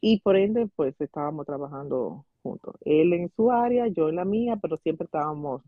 y 0.02 0.20
por 0.22 0.36
ende, 0.38 0.68
pues 0.76 0.96
estábamos 1.00 1.46
trabajando 1.46 2.26
juntos. 2.44 2.76
Él 2.86 3.14
en 3.14 3.30
su 3.36 3.52
área, 3.52 3.88
yo 3.88 4.10
en 4.10 4.16
la 4.18 4.26
mía, 4.26 4.58
pero 4.62 4.78
siempre 4.78 5.06
estábamos, 5.06 5.62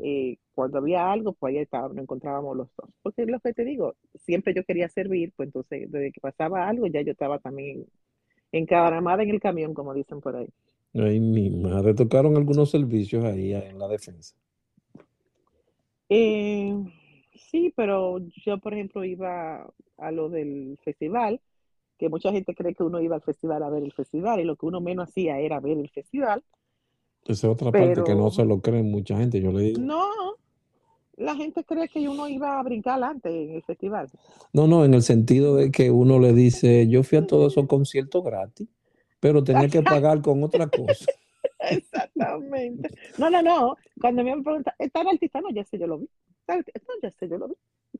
eh, 0.00 0.38
cuando 0.54 0.78
había 0.78 1.10
algo, 1.12 1.32
pues 1.34 1.54
ahí 1.56 1.60
estábamos, 1.62 1.96
nos 1.96 2.04
encontrábamos 2.04 2.56
los 2.56 2.68
dos. 2.76 2.90
Porque 3.02 3.26
lo 3.26 3.40
que 3.40 3.54
te 3.54 3.64
digo, 3.64 3.94
siempre 4.26 4.54
yo 4.54 4.64
quería 4.64 4.88
servir, 4.90 5.32
pues 5.36 5.48
entonces 5.48 5.90
desde 5.92 6.12
que 6.12 6.20
pasaba 6.20 6.68
algo, 6.68 6.86
ya 6.88 7.02
yo 7.02 7.12
estaba 7.12 7.38
también 7.40 7.86
encaramada 8.52 9.22
en 9.24 9.30
el 9.30 9.40
camión, 9.40 9.74
como 9.74 9.94
dicen 9.94 10.20
por 10.22 10.36
ahí. 10.36 10.48
Ay, 10.94 11.18
mi 11.18 11.50
madre, 11.50 11.92
tocaron 11.92 12.36
algunos 12.36 12.70
servicios 12.70 13.24
ahí 13.24 13.52
en 13.52 13.78
la 13.78 13.88
defensa. 13.88 14.36
Eh, 16.08 16.72
sí, 17.34 17.72
pero 17.74 18.18
yo, 18.44 18.58
por 18.58 18.74
ejemplo, 18.74 19.04
iba 19.04 19.68
a 19.98 20.12
lo 20.12 20.28
del 20.28 20.78
festival, 20.84 21.40
que 21.98 22.08
mucha 22.08 22.30
gente 22.30 22.54
cree 22.54 22.74
que 22.74 22.84
uno 22.84 23.00
iba 23.00 23.16
al 23.16 23.22
festival 23.22 23.62
a 23.64 23.70
ver 23.70 23.82
el 23.82 23.92
festival, 23.92 24.38
y 24.38 24.44
lo 24.44 24.54
que 24.54 24.66
uno 24.66 24.80
menos 24.80 25.08
hacía 25.08 25.38
era 25.40 25.58
ver 25.58 25.78
el 25.78 25.90
festival, 25.90 26.44
Esa 27.24 27.32
es 27.32 27.52
otra 27.52 27.72
parte 27.72 28.02
que 28.04 28.14
no 28.14 28.30
se 28.30 28.44
lo 28.44 28.60
creen 28.60 28.90
mucha 28.90 29.16
gente. 29.18 29.40
Yo 29.40 29.50
le 29.50 29.62
digo, 29.62 29.80
no, 29.80 30.36
la 31.16 31.34
gente 31.34 31.64
cree 31.64 31.88
que 31.88 32.08
uno 32.08 32.28
iba 32.28 32.58
a 32.58 32.62
brincar 32.62 32.94
adelante 32.94 33.30
en 33.30 33.56
el 33.56 33.62
festival. 33.62 34.10
no, 34.52 34.68
no, 34.68 34.84
en 34.84 34.94
el 34.94 35.02
sentido 35.02 35.56
de 35.56 35.72
que 35.72 35.90
uno 35.90 36.20
le 36.20 36.32
dice, 36.32 36.86
yo 36.88 37.02
fui 37.02 37.18
a 37.18 37.26
todos 37.26 37.52
esos 37.52 37.66
conciertos 37.66 38.22
gratis, 38.22 38.68
pero 39.24 39.42
tenía 39.42 39.68
que 39.70 39.80
pagar 39.80 40.20
con 40.20 40.44
otra 40.44 40.66
cosa. 40.66 41.06
Exactamente. 41.70 42.90
No, 43.16 43.30
no, 43.30 43.40
no. 43.40 43.74
Cuando 43.98 44.22
me 44.22 44.32
preguntan, 44.42 44.74
¿está 44.78 45.00
el 45.00 45.08
artista? 45.08 45.40
No, 45.40 45.48
ya 45.50 45.64
sé, 45.64 45.78
yo 45.78 45.86
lo 45.86 45.96
vi. 45.96 46.10
No, 46.46 46.56
ya 47.02 47.10
sé, 47.10 47.26
yo 47.26 47.38
lo 47.38 47.48
vi. 47.48 47.54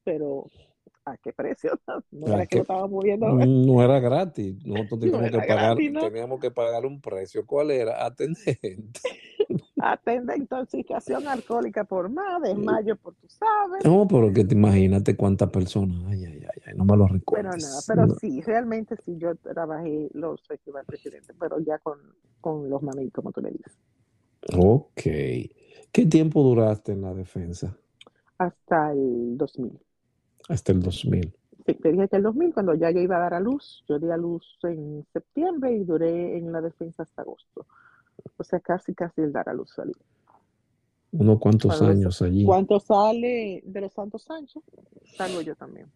Pero, 0.04 0.50
¿a 1.06 1.16
qué 1.16 1.32
precio? 1.32 1.80
No 2.10 2.26
era 2.34 2.44
que 2.44 2.56
lo 2.56 2.62
estábamos 2.62 3.02
viendo. 3.02 3.26
¿eh? 3.40 3.46
no 3.46 3.82
era 3.82 4.00
gratis. 4.00 4.66
Nosotros 4.66 5.00
No 5.12 5.18
teníamos 5.18 5.30
que 5.30 5.38
pagar, 5.38 5.56
gratis, 5.56 5.92
¿no? 5.92 6.00
teníamos 6.02 6.40
que 6.40 6.50
pagar 6.50 6.84
un 6.84 7.00
precio. 7.00 7.46
¿Cuál 7.46 7.70
era? 7.70 8.04
Atender 8.04 8.58
Atende 9.86 10.34
intoxicación 10.34 11.28
alcohólica 11.28 11.84
por 11.84 12.08
más, 12.08 12.40
desmayo 12.40 12.96
por 12.96 13.14
tú 13.16 13.28
sabes. 13.28 13.84
No, 13.84 14.08
pero 14.08 14.32
que 14.32 14.44
te 14.44 14.54
imagínate 14.54 15.14
cuántas 15.14 15.50
personas. 15.50 16.04
Ay, 16.06 16.24
ay, 16.24 16.42
ay, 16.42 16.62
ay, 16.66 16.74
no 16.74 16.86
me 16.86 16.96
lo 16.96 17.06
recuerdo. 17.06 17.50
Pero 17.50 17.62
nada, 17.62 17.80
pero 17.86 18.08
sí, 18.18 18.40
realmente 18.40 18.96
sí, 19.04 19.18
yo 19.18 19.34
trabajé 19.36 20.08
los 20.14 20.40
festivales 20.46 20.86
presidente, 20.86 21.34
pero 21.38 21.60
ya 21.60 21.78
con, 21.80 21.98
con 22.40 22.70
los 22.70 22.82
mami, 22.82 23.10
como 23.10 23.30
tú 23.30 23.42
le 23.42 23.50
dices. 23.50 23.76
Ok. 24.56 25.02
¿Qué 25.92 26.06
tiempo 26.06 26.42
duraste 26.42 26.92
en 26.92 27.02
la 27.02 27.12
defensa? 27.12 27.76
Hasta 28.38 28.92
el 28.92 29.36
2000. 29.36 29.78
Hasta 30.48 30.72
el 30.72 30.80
2000. 30.80 31.34
Sí, 31.66 31.74
te 31.74 31.92
dije 31.92 32.08
que 32.08 32.16
el 32.16 32.22
2000, 32.22 32.54
cuando 32.54 32.74
ya 32.74 32.90
yo 32.90 33.00
iba 33.00 33.16
a 33.16 33.20
dar 33.20 33.34
a 33.34 33.40
luz, 33.40 33.84
yo 33.86 33.98
di 33.98 34.10
a 34.10 34.16
luz 34.16 34.58
en 34.62 35.04
septiembre 35.12 35.72
y 35.72 35.84
duré 35.84 36.38
en 36.38 36.52
la 36.52 36.62
defensa 36.62 37.02
hasta 37.02 37.20
agosto. 37.20 37.66
O 38.36 38.44
sea, 38.44 38.60
casi, 38.60 38.94
casi 38.94 39.22
el 39.22 39.32
dar 39.32 39.48
a 39.48 39.54
luz 39.54 39.70
salí. 39.74 39.92
¿Unos 41.12 41.38
cuantos 41.38 41.78
Cuando 41.78 41.92
años 41.92 42.22
allí? 42.22 42.44
¿Cuánto 42.44 42.80
sale 42.80 43.62
de 43.64 43.80
los 43.80 43.92
Santos 43.92 44.24
Sánchez? 44.24 44.62
Salgo 45.16 45.40
yo 45.40 45.54
también. 45.54 45.86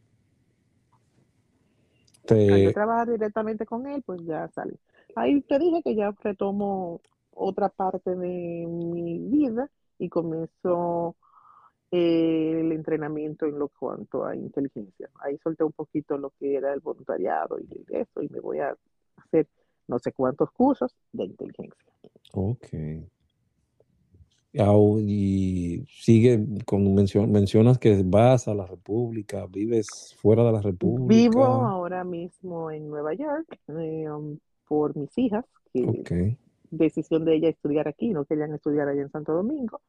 Al 2.31 2.37
yo 2.39 2.69
Te, 2.69 2.73
trabajar 2.73 3.11
directamente 3.11 3.66
con 3.66 3.87
él, 3.87 4.03
pues 4.03 4.25
ya 4.25 4.49
salí. 4.49 4.79
Ahí 5.16 5.41
te 5.43 5.59
dije 5.59 5.83
que 5.83 5.97
ya 5.97 6.14
retomo 6.23 7.01
otra 7.33 7.69
parte 7.69 8.14
de 8.14 8.66
mi 8.66 9.19
vida 9.19 9.69
y 9.99 10.09
comienzo 10.09 11.16
eh, 11.91 12.61
el 12.61 12.73
entrenamiento 12.73 13.47
en 13.47 13.59
lo 13.59 13.69
cuanto 13.69 14.25
a 14.25 14.37
inteligencia. 14.37 15.09
Ahí 15.21 15.39
solté 15.39 15.64
un 15.64 15.73
poquito 15.73 16.19
lo 16.19 16.31
que 16.39 16.55
era 16.55 16.73
el 16.75 16.81
voluntariado 16.81 17.59
y 17.59 17.85
eso, 17.89 18.23
y 18.23 18.29
me 18.29 18.41
voy 18.41 18.59
a 18.59 18.77
hacer 19.16 19.49
no 19.89 19.99
sé 19.99 20.12
cuántos 20.12 20.51
cursos 20.53 20.95
de 21.12 21.24
inteligencia. 21.24 21.93
ok. 22.32 22.66
Y 25.01 25.84
sigue 25.89 26.45
con 26.64 26.82
mencio- 26.95 27.26
mencionas 27.26 27.78
que 27.78 28.03
vas 28.05 28.49
a 28.49 28.55
la 28.55 28.66
República, 28.66 29.47
vives 29.47 30.14
fuera 30.18 30.43
de 30.43 30.53
la 30.53 30.59
Vivo 30.59 30.64
República. 30.64 31.68
ahora 31.68 32.03
mismo 32.05 32.70
en 32.70 32.89
Nueva 32.89 33.14
York 33.14 33.47
eh, 33.68 34.11
um, 34.11 34.39
por 34.66 34.97
mis 34.97 35.16
hijas, 35.16 35.45
que 35.72 35.84
Ok. 35.86 36.39
decisión 36.70 37.24
de 37.24 37.36
ella 37.36 37.49
estudiar 37.51 37.89
aquí, 37.89 38.09
no 38.11 38.24
querían 38.24 38.53
estudiar 38.55 38.89
allá 38.89 39.03
en 39.03 39.11
Santo 39.11 39.32
Domingo. 39.32 39.80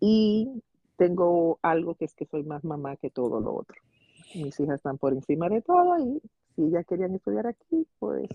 Y 0.00 0.62
tengo 0.96 1.58
algo 1.62 1.94
que 1.94 2.04
es 2.04 2.14
que 2.14 2.26
soy 2.26 2.42
más 2.42 2.62
mamá 2.62 2.96
que 2.96 3.10
todo 3.10 3.40
lo 3.40 3.54
otro. 3.54 3.76
Mis 4.34 4.58
hijas 4.60 4.76
están 4.76 4.98
por 4.98 5.12
encima 5.12 5.48
de 5.48 5.62
todo 5.62 5.98
y 5.98 6.20
si 6.56 6.62
ellas 6.64 6.84
querían 6.86 7.14
estudiar 7.14 7.46
aquí, 7.46 7.86
pues 7.98 8.28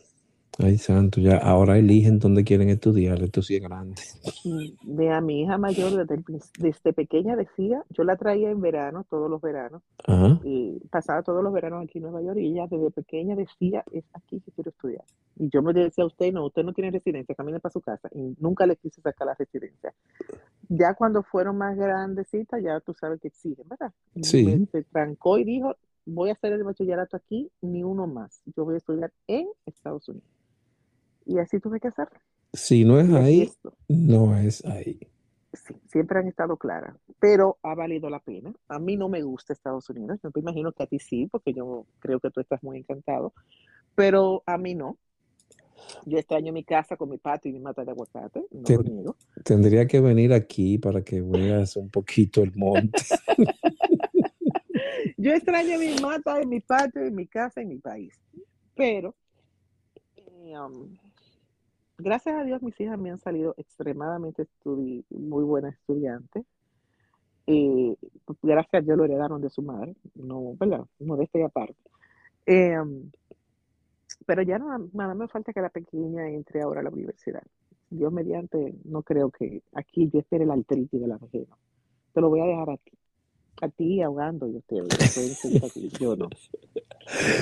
Ay, 0.61 0.77
santo, 0.77 1.21
ya 1.21 1.37
ahora 1.37 1.77
eligen 1.77 2.19
dónde 2.19 2.43
quieren 2.43 2.67
estudiar, 2.69 3.21
esto 3.23 3.41
sí 3.41 3.55
es 3.55 3.61
grande. 3.61 3.95
mm, 4.43 4.95
ve 4.97 5.09
a 5.09 5.21
mi 5.21 5.41
hija 5.43 5.57
mayor 5.57 5.91
desde, 5.95 6.15
el 6.15 6.23
prin- 6.23 6.41
desde 6.59 6.91
pequeña 6.91 7.37
decía, 7.37 7.81
yo 7.91 8.03
la 8.03 8.17
traía 8.17 8.51
en 8.51 8.59
verano, 8.59 9.05
todos 9.09 9.29
los 9.29 9.39
veranos, 9.41 9.81
Ajá. 10.05 10.39
y 10.43 10.79
pasaba 10.91 11.23
todos 11.23 11.41
los 11.43 11.53
veranos 11.53 11.83
aquí 11.85 11.99
en 11.99 12.03
Nueva 12.03 12.21
York 12.21 12.37
y 12.39 12.47
ella 12.51 12.67
desde 12.69 12.91
pequeña 12.91 13.37
decía, 13.37 13.85
es 13.93 14.03
aquí 14.13 14.41
que 14.41 14.51
quiero 14.51 14.71
estudiar. 14.71 15.05
Y 15.37 15.47
yo 15.49 15.61
me 15.61 15.71
decía 15.71 16.03
a 16.03 16.07
usted, 16.07 16.33
no, 16.33 16.45
usted 16.47 16.63
no 16.63 16.73
tiene 16.73 16.91
residencia, 16.91 17.33
camine 17.35 17.61
para 17.61 17.71
su 17.71 17.79
casa. 17.79 18.09
Y 18.13 18.35
nunca 18.41 18.65
le 18.65 18.75
quise 18.75 18.99
sacar 19.01 19.27
la 19.27 19.35
residencia. 19.35 19.93
Ya 20.67 20.93
cuando 20.93 21.23
fueron 21.23 21.57
más 21.57 21.77
grandecitas, 21.77 22.61
ya 22.61 22.81
tú 22.81 22.93
sabes 22.93 23.21
que 23.21 23.29
exigen, 23.29 23.65
¿verdad? 23.69 23.93
Sí. 24.21 24.43
Me, 24.45 24.65
se 24.65 24.83
trancó 24.83 25.37
y 25.37 25.45
dijo, 25.45 25.75
voy 26.05 26.31
a 26.31 26.33
hacer 26.33 26.51
el 26.51 26.65
bachillerato 26.65 27.15
aquí, 27.15 27.49
ni 27.61 27.81
uno 27.85 28.05
más. 28.07 28.41
Yo 28.57 28.65
voy 28.65 28.73
a 28.73 28.77
estudiar 28.79 29.13
en 29.27 29.47
Estados 29.65 30.09
Unidos. 30.09 30.27
Y 31.29 31.37
así 31.37 31.59
tuve 31.59 31.79
que 31.79 31.89
hacerlo. 31.89 32.19
Si 32.53 32.83
no 32.83 32.99
es 32.99 33.07
Y 33.07 33.15
ahí, 33.15 33.51
no 33.87 34.35
es 34.35 34.65
ahí. 34.65 34.99
Sí, 35.53 35.75
siempre 35.85 36.17
han 36.17 36.27
estado 36.27 36.57
claras, 36.57 36.95
pero 37.19 37.59
ha 37.61 37.75
valido 37.75 38.09
la 38.09 38.19
pena. 38.19 38.51
A 38.67 38.79
mí 38.79 38.97
no 38.97 39.09
me 39.09 39.21
gusta 39.21 39.53
Estados 39.53 39.87
Unidos, 39.91 40.17
yo 40.23 40.31
te 40.31 40.39
imagino 40.39 40.71
que 40.71 40.81
a 40.81 40.87
ti 40.87 40.97
sí, 40.97 41.27
porque 41.27 41.53
yo 41.53 41.85
creo 41.99 42.19
que 42.19 42.31
tú 42.31 42.41
estás 42.41 42.63
muy 42.63 42.79
encantado, 42.79 43.33
pero 43.93 44.41
a 44.47 44.57
mí 44.57 44.73
no. 44.73 44.97
Yo 46.05 46.17
extraño 46.17 46.51
mi 46.51 46.63
casa 46.63 46.97
con 46.97 47.09
mi 47.09 47.19
patio 47.19 47.51
y 47.51 47.53
mi 47.53 47.59
mata 47.59 47.85
de 47.85 47.91
aguacate, 47.91 48.47
no 48.49 48.81
niego. 48.81 49.15
Tendría 49.43 49.85
que 49.85 50.01
venir 50.01 50.33
aquí 50.33 50.79
para 50.79 51.03
que 51.03 51.21
veas 51.21 51.75
un 51.75 51.91
poquito 51.91 52.41
el 52.41 52.55
monte. 52.55 53.03
Yo 55.17 55.31
extraño 55.33 55.77
mi 55.77 55.93
mata, 56.01 56.39
mi 56.43 56.59
patio, 56.59 57.05
y 57.05 57.11
mi 57.11 57.27
casa 57.27 57.61
y 57.61 57.65
mi 57.67 57.77
país. 57.77 58.19
Pero, 58.75 59.15
eh, 60.15 60.57
um, 60.57 60.97
gracias 61.99 62.35
a 62.35 62.43
Dios, 62.43 62.61
mis 62.61 62.79
hijas 62.79 62.97
me 62.97 63.11
han 63.11 63.17
salido 63.19 63.53
extremadamente 63.57 64.43
estudi- 64.47 65.03
muy 65.09 65.43
buenas 65.43 65.73
estudiantes. 65.75 66.45
Eh, 67.47 67.95
gracias 68.43 68.73
a 68.81 68.85
Dios 68.85 68.97
lo 68.97 69.05
heredaron 69.05 69.41
de 69.41 69.49
su 69.49 69.61
madre, 69.61 69.95
no, 70.15 70.55
¿verdad? 70.59 70.85
Modestia 70.99 71.41
y 71.41 71.43
aparte. 71.43 71.75
Eh, 72.45 72.77
pero 74.25 74.41
ya 74.43 74.59
no, 74.59 74.89
nada 74.93 75.13
me 75.15 75.27
falta 75.27 75.53
que 75.53 75.61
la 75.61 75.69
pequeña 75.69 76.27
entre 76.29 76.61
ahora 76.61 76.81
a 76.81 76.83
la 76.83 76.89
universidad. 76.89 77.41
Dios 77.89 78.13
mediante, 78.13 78.75
no 78.85 79.01
creo 79.01 79.31
que 79.31 79.63
aquí 79.73 80.09
yo 80.13 80.19
espere 80.19 80.45
la 80.45 80.53
artritis 80.53 81.01
de 81.01 81.07
la 81.07 81.17
vejez. 81.17 81.47
Te 82.13 82.21
lo 82.21 82.29
voy 82.29 82.41
a 82.41 82.45
dejar 82.45 82.69
a 82.69 82.77
ti. 82.77 82.91
A 83.61 83.67
ti 83.69 84.01
ahogando 84.01 84.47
y 84.47 84.55
ustedes. 84.57 84.83
lo 84.83 84.89
pueden 84.89 85.35
seguir 85.35 85.65
aquí, 85.65 85.89
Yo 85.99 86.15
no. 86.15 86.29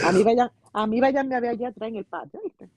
A 0.06 0.12
mí 0.14 0.24
vayan, 0.24 0.50
a 0.74 0.88
mí 0.88 1.02
vayan 1.02 1.32
a 1.34 1.40
ver 1.42 1.50
allá 1.52 1.68
atrás 1.68 1.90
en 1.90 1.96
el 1.98 2.06
patio, 2.06 2.40
¿viste? 2.44 2.70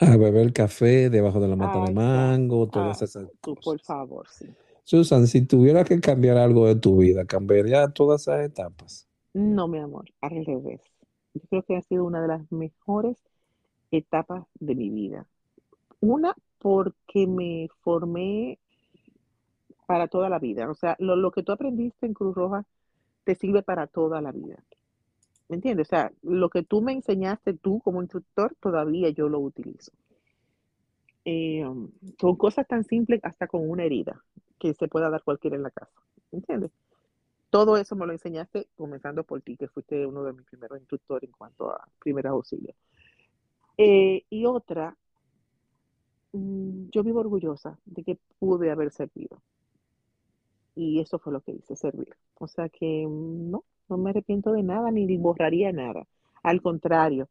A 0.00 0.16
beber 0.16 0.52
café 0.52 1.08
debajo 1.10 1.40
de 1.40 1.48
la 1.48 1.56
mata 1.56 1.80
de 1.80 1.92
mango, 1.92 2.68
todas 2.68 3.00
Ah, 3.00 3.02
esas 3.02 3.28
Tú, 3.42 3.56
por 3.58 3.78
cosas. 3.78 3.82
favor, 3.82 4.26
sí. 4.30 4.56
Susan, 4.84 5.26
si 5.28 5.42
tuviera 5.46 5.84
que 5.84 6.00
cambiar 6.00 6.36
algo 6.38 6.66
de 6.66 6.74
tu 6.76 6.98
vida, 6.98 7.26
¿cambiaría 7.26 7.88
todas 7.90 8.22
esas 8.22 8.40
etapas? 8.44 9.08
No, 9.34 9.68
mi 9.68 9.78
amor, 9.78 10.06
al 10.20 10.44
revés. 10.44 10.80
Yo 11.34 11.40
creo 11.50 11.62
que 11.64 11.76
ha 11.76 11.82
sido 11.82 12.04
una 12.04 12.20
de 12.22 12.28
las 12.28 12.50
mejores 12.52 13.16
etapas 13.90 14.46
de 14.54 14.74
mi 14.76 14.90
vida. 14.90 15.28
Una, 16.00 16.34
porque 16.60 17.26
me 17.28 17.68
formé 17.82 18.58
para 19.86 20.08
toda 20.08 20.28
la 20.28 20.38
vida. 20.38 20.70
O 20.70 20.74
sea, 20.74 20.96
lo, 20.98 21.16
lo 21.16 21.30
que 21.32 21.42
tú 21.42 21.52
aprendiste 21.52 22.06
en 22.06 22.14
Cruz 22.14 22.34
Roja 22.34 22.64
te 23.24 23.34
sirve 23.34 23.62
para 23.62 23.86
toda 23.86 24.20
la 24.22 24.32
vida. 24.32 24.62
¿Me 25.48 25.56
entiendes? 25.56 25.88
O 25.88 25.90
sea, 25.90 26.12
lo 26.22 26.50
que 26.50 26.62
tú 26.62 26.82
me 26.82 26.92
enseñaste 26.92 27.54
tú 27.54 27.80
como 27.80 28.02
instructor, 28.02 28.54
todavía 28.60 29.10
yo 29.10 29.28
lo 29.28 29.40
utilizo. 29.40 29.92
Eh, 31.24 31.64
son 32.20 32.36
cosas 32.36 32.66
tan 32.66 32.84
simples 32.84 33.20
hasta 33.22 33.46
con 33.46 33.68
una 33.68 33.84
herida 33.84 34.22
que 34.58 34.74
se 34.74 34.88
pueda 34.88 35.10
dar 35.10 35.22
cualquiera 35.22 35.56
en 35.56 35.62
la 35.62 35.70
casa. 35.70 35.92
¿Me 36.30 36.38
entiendes? 36.38 36.70
Todo 37.50 37.76
eso 37.78 37.96
me 37.96 38.06
lo 38.06 38.12
enseñaste 38.12 38.68
comenzando 38.76 39.24
por 39.24 39.40
ti, 39.40 39.56
que 39.56 39.68
fuiste 39.68 40.06
uno 40.06 40.22
de 40.22 40.34
mis 40.34 40.44
primeros 40.44 40.78
instructores 40.78 41.28
en 41.28 41.32
cuanto 41.32 41.70
a 41.70 41.88
primeros 41.98 42.32
auxilios. 42.32 42.76
Eh, 43.78 44.24
y 44.28 44.44
otra, 44.44 44.96
mm, 46.32 46.88
yo 46.90 47.02
vivo 47.02 47.20
orgullosa 47.20 47.78
de 47.84 48.04
que 48.04 48.18
pude 48.38 48.70
haber 48.70 48.90
servido. 48.92 49.42
Y 50.74 51.00
eso 51.00 51.18
fue 51.18 51.32
lo 51.32 51.40
que 51.40 51.52
hice, 51.52 51.76
servir. 51.76 52.14
O 52.34 52.46
sea 52.48 52.68
que 52.68 53.06
mm, 53.06 53.50
no, 53.50 53.64
no 53.88 53.98
me 53.98 54.10
arrepiento 54.10 54.52
de 54.52 54.62
nada 54.62 54.90
ni 54.90 55.16
borraría 55.16 55.72
nada. 55.72 56.06
Al 56.42 56.62
contrario, 56.62 57.28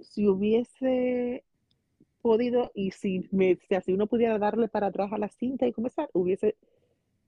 si 0.00 0.28
hubiese 0.28 1.44
podido 2.22 2.70
y 2.74 2.90
si, 2.90 3.28
me, 3.30 3.58
si 3.84 3.92
uno 3.92 4.06
pudiera 4.06 4.38
darle 4.38 4.68
para 4.68 4.88
atrás 4.88 5.12
a 5.12 5.18
la 5.18 5.28
cinta 5.28 5.66
y 5.66 5.72
comenzar, 5.72 6.10
hubiese 6.12 6.56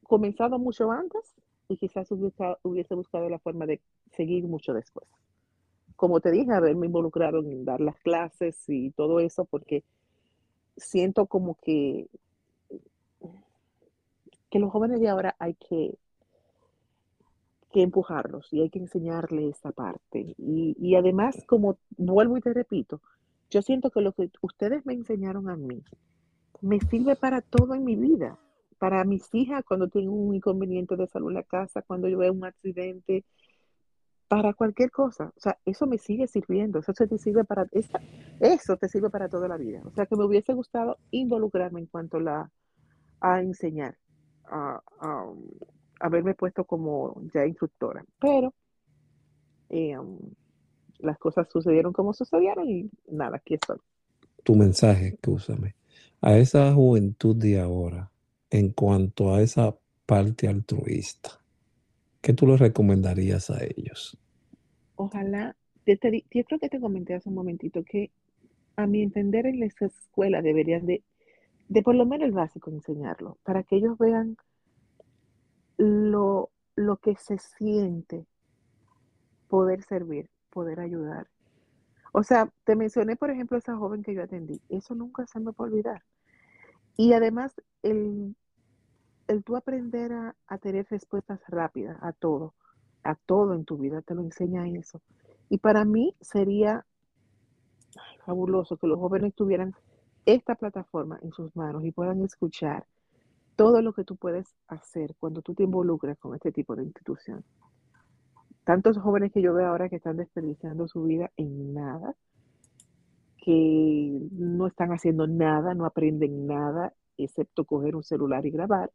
comenzado 0.03 0.59
mucho 0.59 0.91
antes 0.91 1.35
y 1.69 1.77
quizás 1.77 2.11
hubiese, 2.11 2.57
hubiese 2.63 2.95
buscado 2.95 3.29
la 3.29 3.39
forma 3.39 3.67
de 3.67 3.81
seguir 4.11 4.45
mucho 4.45 4.73
después. 4.73 5.07
Como 5.97 6.21
te 6.21 6.31
dije, 6.31 6.53
haberme 6.53 6.87
involucrado 6.87 7.41
en 7.41 7.65
dar 7.65 7.81
las 7.81 7.97
clases 8.01 8.65
y 8.69 8.91
todo 8.91 9.21
eso, 9.21 9.45
porque 9.45 9.85
siento 10.77 11.27
como 11.27 11.57
que, 11.57 12.09
que 14.51 14.59
los 14.59 14.71
jóvenes 14.71 15.01
de 15.01 15.09
ahora 15.09 15.37
hay 15.39 15.55
que, 15.55 15.99
que 17.73 17.83
empujarlos 17.83 18.53
y 18.53 18.63
hay 18.63 18.71
que 18.71 18.79
enseñarles 18.79 19.57
esa 19.57 19.73
parte. 19.73 20.35
Y, 20.39 20.77
y 20.79 20.95
además, 20.95 21.45
como 21.47 21.79
vuelvo 21.97 22.37
y 22.37 22.41
te 22.41 22.53
repito, 22.53 23.01
yo 23.51 23.63
siento 23.63 23.91
que 23.91 24.01
lo 24.01 24.13
que 24.13 24.31
ustedes 24.43 24.85
me 24.87 24.95
enseñaron 24.95 25.49
a 25.49 25.57
mí 25.57 25.83
me 26.61 26.81
sirve 26.81 27.17
para 27.17 27.41
todo 27.41 27.75
en 27.75 27.85
mi 27.85 27.97
vida. 27.97 28.39
Para 28.79 29.05
mis 29.05 29.35
hijas, 29.35 29.65
cuando 29.65 29.89
tienen 29.89 30.11
un 30.11 30.35
inconveniente 30.35 30.97
de 30.97 31.07
salud 31.07 31.29
en 31.29 31.35
la 31.35 31.43
casa, 31.43 31.83
cuando 31.83 32.09
yo 32.09 32.19
veo 32.19 32.33
un 32.33 32.45
accidente, 32.45 33.25
para 34.29 34.53
cualquier 34.55 34.91
cosa. 34.91 35.33
O 35.37 35.41
sea, 35.41 35.59
eso 35.65 35.87
me 35.87 35.99
sigue 35.99 36.27
sirviendo. 36.29 36.79
Eso 36.79 36.93
te 36.93 37.19
sirve 37.19 37.45
para, 37.45 37.67
esa, 37.73 38.01
eso 38.41 38.77
te 38.77 38.89
sirve 38.89 39.11
para 39.11 39.29
toda 39.29 39.49
la 39.49 39.57
vida. 39.57 39.81
O 39.85 39.91
sea, 39.91 40.07
que 40.07 40.17
me 40.17 40.25
hubiese 40.25 40.53
gustado 40.53 40.99
involucrarme 41.11 41.81
en 41.81 41.87
cuanto 41.87 42.21
la, 42.21 42.51
a 43.21 43.41
enseñar, 43.41 43.97
a 44.45 44.81
haberme 46.01 46.35
puesto 46.35 46.65
como 46.65 47.21
ya 47.35 47.47
instructora. 47.47 48.05
Pero 48.21 48.55
eh, 49.69 49.99
um, 49.99 50.19
las 50.99 51.19
cosas 51.19 51.49
sucedieron 51.51 51.93
como 51.93 52.13
sucedieron 52.13 52.69
y 52.69 52.91
nada, 53.11 53.37
aquí 53.37 53.55
estoy. 53.55 53.79
Tu 54.43 54.55
mensaje, 54.55 55.09
escúchame. 55.09 55.75
A 56.21 56.37
esa 56.37 56.73
juventud 56.73 57.37
de 57.37 57.61
ahora, 57.61 58.11
en 58.51 58.71
cuanto 58.71 59.35
a 59.35 59.43
esa 59.43 59.75
parte 60.09 60.49
altruista? 60.49 61.39
¿Qué 62.23 62.33
tú 62.33 62.47
les 62.47 62.59
recomendarías 62.59 63.51
a 63.51 63.63
ellos? 63.63 64.17
Ojalá, 64.97 65.55
yo, 65.85 65.95
creo 66.01 66.59
que 66.59 66.71
te 66.71 66.81
comenté 66.81 67.15
hace 67.15 67.29
un 67.29 67.35
momentito 67.35 67.85
que 67.85 68.11
a 68.77 68.87
mi 68.87 69.03
entender 69.03 69.45
en 69.45 69.61
las 69.61 69.81
escuelas 69.83 70.43
deberían 70.43 70.87
de, 70.87 71.03
de 71.69 71.83
por 71.83 71.95
lo 71.95 72.07
menos 72.07 72.27
el 72.27 72.33
básico 72.33 72.71
enseñarlo, 72.71 73.37
para 73.45 73.65
que 73.65 73.77
ellos 73.77 73.99
vean 73.99 74.39
lo, 75.79 76.51
lo 76.77 76.97
que 76.99 77.17
se 77.17 77.39
siente 77.39 78.27
poder 79.49 79.83
servir, 79.83 80.29
poder 80.51 80.81
ayudar. 80.81 81.29
O 82.13 82.23
sea, 82.23 82.53
te 82.65 82.77
mencioné, 82.77 83.17
por 83.17 83.31
ejemplo, 83.31 83.57
esa 83.57 83.77
joven 83.77 84.03
que 84.03 84.15
yo 84.15 84.23
atendí. 84.23 84.61
Eso 84.69 84.95
nunca 84.95 85.27
se 85.27 85.41
me 85.41 85.47
va 85.47 85.55
a 85.59 85.63
olvidar. 85.63 86.03
Y 86.97 87.13
además, 87.13 87.55
el, 87.83 88.35
el 89.29 89.45
tú 89.45 89.57
aprender 89.57 90.13
a, 90.13 90.59
tener 90.59 90.87
respuestas 90.91 91.41
rápidas 91.47 91.97
a 92.03 92.13
todo, 92.13 92.55
a 93.05 93.15
todo 93.15 93.55
en 93.55 93.65
tu 93.65 93.77
vida, 93.77 94.03
te 94.03 94.15
lo 94.15 94.23
enseña 94.23 94.67
eso. 94.69 95.01
Y 95.49 95.59
para 95.59 95.85
mí 95.85 96.17
sería 96.21 96.85
fabuloso 98.25 98.77
que 98.77 98.87
los 98.87 98.99
jóvenes 98.99 99.35
tuvieran 99.35 99.75
esta 100.27 100.57
plataforma 100.57 101.19
en 101.23 101.33
sus 101.33 101.55
manos 101.57 101.85
y 101.85 101.93
puedan 101.93 102.23
escuchar 102.23 102.87
todo 103.59 103.83
lo 103.83 103.93
que 103.93 104.05
tú 104.05 104.15
puedes 104.15 104.55
hacer 104.69 105.17
cuando 105.19 105.43
tú 105.43 105.53
te 105.53 105.65
involucras 105.65 106.17
con 106.21 106.33
este 106.33 106.53
tipo 106.53 106.77
de 106.77 106.85
institución. 106.85 107.45
Tantos 108.63 108.97
jóvenes 108.99 109.33
que 109.33 109.43
yo 109.43 109.53
veo 109.53 109.67
ahora 109.67 109.89
que 109.89 109.97
están 109.97 110.17
desperdiciando 110.17 110.87
su 110.87 111.03
vida 111.03 111.33
en 111.37 111.75
nada, 111.75 112.15
que 113.37 114.17
no 114.31 114.69
están 114.69 114.93
haciendo 114.93 115.27
nada, 115.27 115.75
no 115.75 115.87
aprenden 115.87 116.47
nada, 116.47 116.95
excepto 117.17 117.65
coger 117.65 117.97
un 117.97 118.05
celular 118.05 118.47
y 118.47 118.53
grabar. 118.53 118.93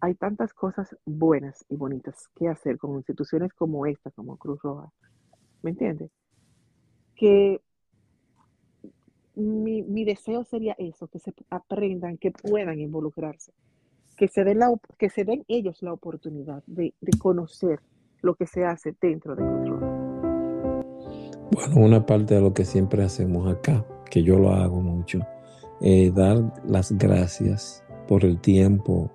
Hay 0.00 0.14
tantas 0.14 0.54
cosas 0.54 0.96
buenas 1.04 1.66
y 1.68 1.76
bonitas 1.76 2.26
que 2.36 2.48
hacer 2.48 2.78
con 2.78 2.96
instituciones 2.96 3.52
como 3.52 3.84
esta, 3.84 4.10
como 4.12 4.38
Cruz 4.38 4.62
Roja. 4.62 4.90
¿Me 5.60 5.72
entiendes? 5.72 6.10
Que 7.14 7.60
mi, 9.38 10.04
deseo 10.04 10.44
sería 10.44 10.74
eso, 10.78 11.06
que 11.08 11.18
se 11.18 11.32
aprendan, 11.50 12.18
que 12.18 12.30
puedan 12.30 12.80
involucrarse, 12.80 13.52
que 14.16 14.28
se 14.28 14.44
den, 14.44 14.58
la, 14.58 14.68
que 14.98 15.08
se 15.08 15.24
den 15.24 15.44
ellos 15.48 15.82
la 15.82 15.92
oportunidad 15.92 16.62
de, 16.66 16.94
de 17.00 17.18
conocer 17.18 17.80
lo 18.20 18.34
que 18.34 18.46
se 18.46 18.64
hace 18.64 18.94
dentro 19.00 19.36
de 19.36 19.42
Roja. 19.44 19.86
Bueno, 21.52 21.76
una 21.76 22.04
parte 22.04 22.34
de 22.34 22.40
lo 22.40 22.52
que 22.52 22.64
siempre 22.64 23.02
hacemos 23.02 23.50
acá, 23.50 23.86
que 24.10 24.22
yo 24.22 24.38
lo 24.38 24.50
hago 24.50 24.80
mucho, 24.80 25.20
es 25.80 26.14
dar 26.14 26.52
las 26.66 26.92
gracias 26.92 27.84
por 28.06 28.24
el 28.24 28.40
tiempo 28.40 29.10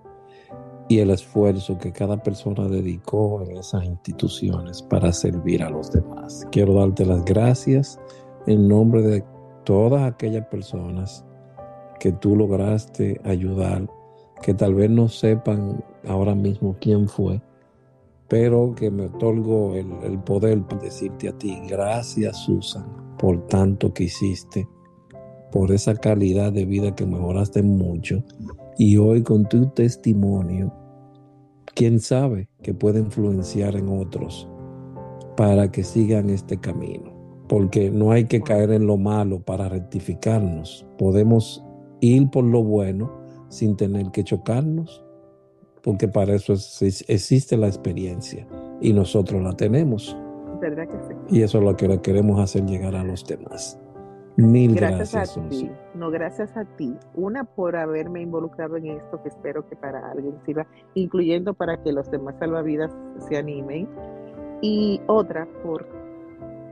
y 0.88 1.00
el 1.00 1.12
esfuerzo 1.12 1.78
que 1.78 1.92
cada 1.92 2.22
persona 2.22 2.68
dedicó 2.68 3.42
en 3.44 3.58
esas 3.58 3.84
instituciones 3.86 4.82
para 4.82 5.12
servir 5.12 5.64
a 5.64 5.70
los 5.70 5.92
demás. 5.92 6.46
Quiero 6.52 6.74
darte 6.76 7.06
las 7.06 7.24
gracias 7.24 8.00
en 8.48 8.68
nombre 8.68 9.02
de 9.02 9.24
todas 9.64 10.04
aquellas 10.04 10.46
personas 10.48 11.26
que 12.00 12.12
tú 12.12 12.36
lograste 12.36 13.20
ayudar, 13.24 13.90
que 14.42 14.54
tal 14.54 14.76
vez 14.76 14.90
no 14.90 15.08
sepan 15.08 15.84
ahora 16.08 16.36
mismo 16.36 16.76
quién 16.80 17.08
fue, 17.08 17.42
pero 18.28 18.74
que 18.76 18.92
me 18.92 19.06
otorgo 19.06 19.76
el, 19.76 20.20
poder 20.20 20.62
para 20.64 20.82
decirte 20.82 21.30
a 21.30 21.38
ti, 21.38 21.60
gracias 21.68 22.38
Susan 22.46 23.04
por 23.24 23.48
tanto 23.48 23.94
que 23.94 24.04
hiciste, 24.04 24.68
por 25.50 25.72
esa 25.72 25.96
calidad 25.96 26.52
de 26.52 26.66
vida 26.66 26.94
que 26.94 27.06
mejoraste 27.06 27.64
mucho. 27.64 28.22
Y 28.78 28.98
hoy 28.98 29.24
con 29.24 29.48
tu 29.48 29.68
testimonio, 29.70 30.74
quién 31.74 32.02
sabe 32.02 32.50
que 32.62 32.74
puede 32.74 33.00
influenciar 33.00 33.78
en 33.78 33.88
otros 33.88 34.50
para 35.38 35.72
que 35.72 35.86
sigan 35.86 36.30
este 36.30 36.60
camino. 36.60 37.13
Porque 37.54 37.92
no 37.92 38.12
hay 38.12 38.26
que 38.26 38.42
caer 38.42 38.72
en 38.72 38.88
lo 38.88 38.98
malo 38.98 39.40
para 39.40 39.70
rectificarnos. 39.70 40.88
Podemos 40.98 41.64
ir 42.02 42.32
por 42.32 42.44
lo 42.44 42.64
bueno 42.64 43.12
sin 43.48 43.78
tener 43.78 44.10
que 44.10 44.24
chocarnos 44.24 45.04
porque 45.84 46.08
para 46.08 46.34
eso 46.34 46.54
existe 46.54 47.58
la 47.58 47.68
experiencia 47.68 48.48
y 48.82 48.94
nosotros 48.94 49.44
la 49.44 49.52
tenemos. 49.52 50.18
¿Verdad 50.62 50.88
que 50.88 50.98
sí? 51.08 51.14
Y 51.38 51.42
eso 51.42 51.58
es 51.58 51.64
lo 51.66 51.76
que 51.76 52.02
queremos 52.02 52.40
hacer 52.40 52.66
llegar 52.66 52.96
a 52.96 53.04
los 53.04 53.26
demás. 53.28 53.78
Mil 54.38 54.76
gracias. 54.76 55.12
Gracias 55.12 55.38
a 55.38 55.50
ti. 55.50 55.72
No, 55.94 56.10
gracias 56.10 56.58
a 56.58 56.66
ti. 56.66 56.96
Una 57.14 57.44
por 57.44 57.76
haberme 57.76 58.22
involucrado 58.22 58.78
en 58.78 58.88
esto, 58.88 59.22
que 59.22 59.30
espero 59.30 59.68
que 59.68 59.76
para 59.76 60.10
alguien 60.10 60.34
sirva, 60.46 60.66
incluyendo 60.96 61.54
para 61.54 61.84
que 61.84 61.92
los 61.92 62.10
demás 62.10 62.36
salvavidas 62.40 62.92
se 63.28 63.38
animen. 63.38 63.88
Y 64.62 65.02
otra 65.08 65.46
por 65.64 65.86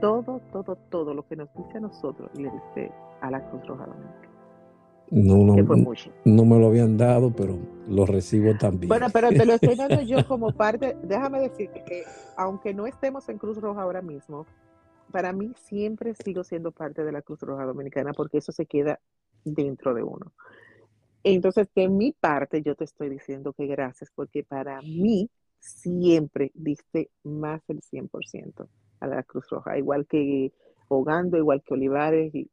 todo, 0.02 0.40
todo, 0.50 0.76
todo 0.90 1.14
lo 1.14 1.24
que 1.28 1.36
nos 1.36 1.48
dice 1.54 1.78
a 1.78 1.80
nosotros 1.80 2.28
le 2.34 2.50
dice 2.50 2.92
a 3.20 3.30
la 3.30 3.48
Cruz 3.48 3.64
Roja 3.68 3.86
Dominicana. 3.86 4.28
No, 5.12 5.44
no, 5.44 5.94
no 6.24 6.44
me 6.44 6.58
lo 6.58 6.66
habían 6.66 6.96
dado, 6.96 7.30
pero 7.30 7.56
lo 7.86 8.04
recibo 8.04 8.56
también. 8.58 8.88
Bueno, 8.88 9.06
pero 9.12 9.28
te 9.28 9.46
lo 9.46 9.52
estoy 9.54 9.76
dando 9.76 10.02
yo 10.02 10.26
como 10.26 10.52
parte. 10.52 10.96
Déjame 11.04 11.38
decirte 11.40 11.84
que, 11.84 12.02
aunque 12.36 12.74
no 12.74 12.88
estemos 12.88 13.28
en 13.28 13.38
Cruz 13.38 13.60
Roja 13.60 13.82
ahora 13.82 14.02
mismo, 14.02 14.44
para 15.12 15.32
mí 15.32 15.52
siempre 15.54 16.14
sigo 16.14 16.42
siendo 16.42 16.72
parte 16.72 17.04
de 17.04 17.12
la 17.12 17.22
Cruz 17.22 17.40
Roja 17.42 17.64
Dominicana 17.64 18.12
porque 18.12 18.38
eso 18.38 18.50
se 18.50 18.66
queda 18.66 18.98
dentro 19.44 19.94
de 19.94 20.02
uno. 20.02 20.32
Entonces, 21.22 21.68
de 21.76 21.88
mi 21.88 22.10
parte, 22.10 22.62
yo 22.62 22.74
te 22.74 22.84
estoy 22.84 23.08
diciendo 23.08 23.52
que 23.52 23.66
gracias, 23.66 24.10
porque 24.12 24.42
para 24.42 24.80
mí 24.82 25.30
siempre 25.60 26.50
diste 26.54 27.10
más 27.22 27.60
del 27.68 27.82
100% 27.82 28.66
a 29.02 29.06
la 29.06 29.22
Cruz 29.22 29.48
Roja, 29.50 29.78
igual 29.78 30.06
que 30.06 30.52
Hogando, 30.88 31.38
igual 31.38 31.62
que 31.62 31.74
Olivares, 31.74 32.34
y 32.34 32.48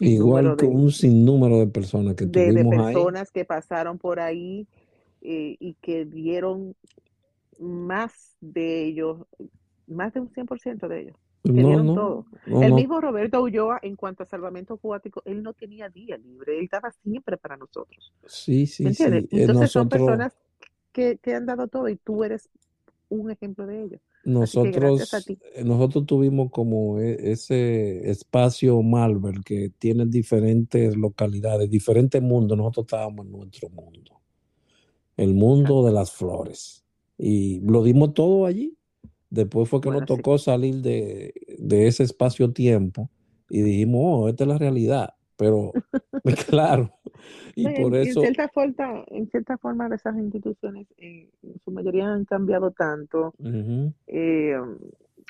Igual 0.00 0.56
que 0.56 0.66
un 0.66 0.90
sinnúmero 0.90 1.58
de 1.58 1.66
personas 1.66 2.14
que 2.14 2.26
de, 2.26 2.52
de 2.52 2.64
personas 2.64 3.30
que 3.30 3.44
pasaron 3.44 3.98
por 3.98 4.20
ahí 4.20 4.66
eh, 5.22 5.56
y 5.58 5.74
que 5.80 6.04
dieron 6.04 6.74
más 7.58 8.36
de 8.40 8.84
ellos, 8.84 9.18
más 9.86 10.12
de 10.12 10.20
un 10.20 10.30
100% 10.30 10.88
de 10.88 11.00
ellos. 11.00 11.16
Que 11.44 11.52
dieron 11.52 11.94
todo. 11.94 12.26
el 12.46 12.72
mismo 12.72 13.00
Roberto 13.00 13.42
Ulloa, 13.42 13.78
en 13.82 13.96
cuanto 13.96 14.22
a 14.22 14.26
salvamento 14.26 14.74
acuático, 14.74 15.22
él 15.26 15.42
no 15.42 15.52
tenía 15.52 15.88
día 15.90 16.16
libre, 16.16 16.58
él 16.58 16.64
estaba 16.64 16.90
siempre 16.90 17.36
para 17.36 17.56
nosotros. 17.56 18.12
Sí, 18.26 18.66
sí, 18.66 18.92
sí. 18.94 19.04
Eh, 19.04 19.28
Entonces 19.30 19.70
son 19.70 19.88
personas 19.88 20.34
que, 20.90 21.18
que 21.18 21.34
han 21.34 21.46
dado 21.46 21.68
todo 21.68 21.88
y 21.88 21.96
tú 21.96 22.24
eres 22.24 22.48
un 23.10 23.30
ejemplo 23.30 23.66
de 23.66 23.82
ellos. 23.82 24.00
Nosotros, 24.24 25.12
eh, 25.54 25.64
nosotros 25.64 26.06
tuvimos 26.06 26.50
como 26.50 26.98
e, 26.98 27.32
ese 27.32 28.10
espacio 28.10 28.82
Malver 28.82 29.40
que 29.44 29.70
tiene 29.78 30.06
diferentes 30.06 30.96
localidades, 30.96 31.70
diferentes 31.70 32.22
mundos. 32.22 32.56
Nosotros 32.56 32.86
estábamos 32.86 33.26
en 33.26 33.32
nuestro 33.32 33.68
mundo, 33.68 34.20
el 35.16 35.34
mundo 35.34 35.84
de 35.84 35.92
las 35.92 36.12
flores. 36.12 36.84
Y 37.18 37.60
lo 37.60 37.82
dimos 37.82 38.14
todo 38.14 38.46
allí. 38.46 38.76
Después 39.30 39.68
fue 39.68 39.80
que 39.80 39.90
nos 39.90 40.06
tocó 40.06 40.38
salir 40.38 40.76
de, 40.76 41.34
de 41.58 41.86
ese 41.86 42.04
espacio-tiempo 42.04 43.10
y 43.50 43.62
dijimos, 43.62 44.00
oh, 44.04 44.28
esta 44.28 44.44
es 44.44 44.48
la 44.48 44.58
realidad. 44.58 45.14
Pero, 45.36 45.72
claro, 46.48 46.92
y 47.54 47.64
por 47.80 47.94
eso... 47.94 48.20
En 48.20 48.34
cierta, 48.34 48.48
forma, 48.48 49.04
en 49.08 49.28
cierta 49.30 49.58
forma, 49.58 49.88
esas 49.94 50.16
instituciones, 50.16 50.86
eh, 50.98 51.28
en 51.42 51.60
su 51.64 51.70
mayoría 51.70 52.12
han 52.12 52.24
cambiado 52.24 52.70
tanto, 52.70 53.34
eh, 54.06 54.56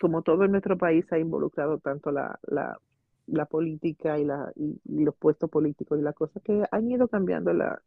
como 0.01 0.23
todo 0.23 0.45
en 0.45 0.53
nuestro 0.53 0.77
país 0.77 1.05
ha 1.13 1.19
involucrado 1.19 1.79
tanto 1.79 2.11
la, 2.11 2.39
la, 2.47 2.79
la 3.27 3.47
política 3.47 4.19
y, 4.19 4.25
la, 4.25 4.53
y, 4.57 4.79
los 4.87 5.15
puestos 5.17 5.51
políticos 5.51 5.99
y 5.99 6.03
las 6.03 6.15
cosas 6.15 6.43
que 6.43 6.65
han 6.71 6.91
ido 6.91 7.09
cambiando 7.09 7.53
la, 7.53 7.81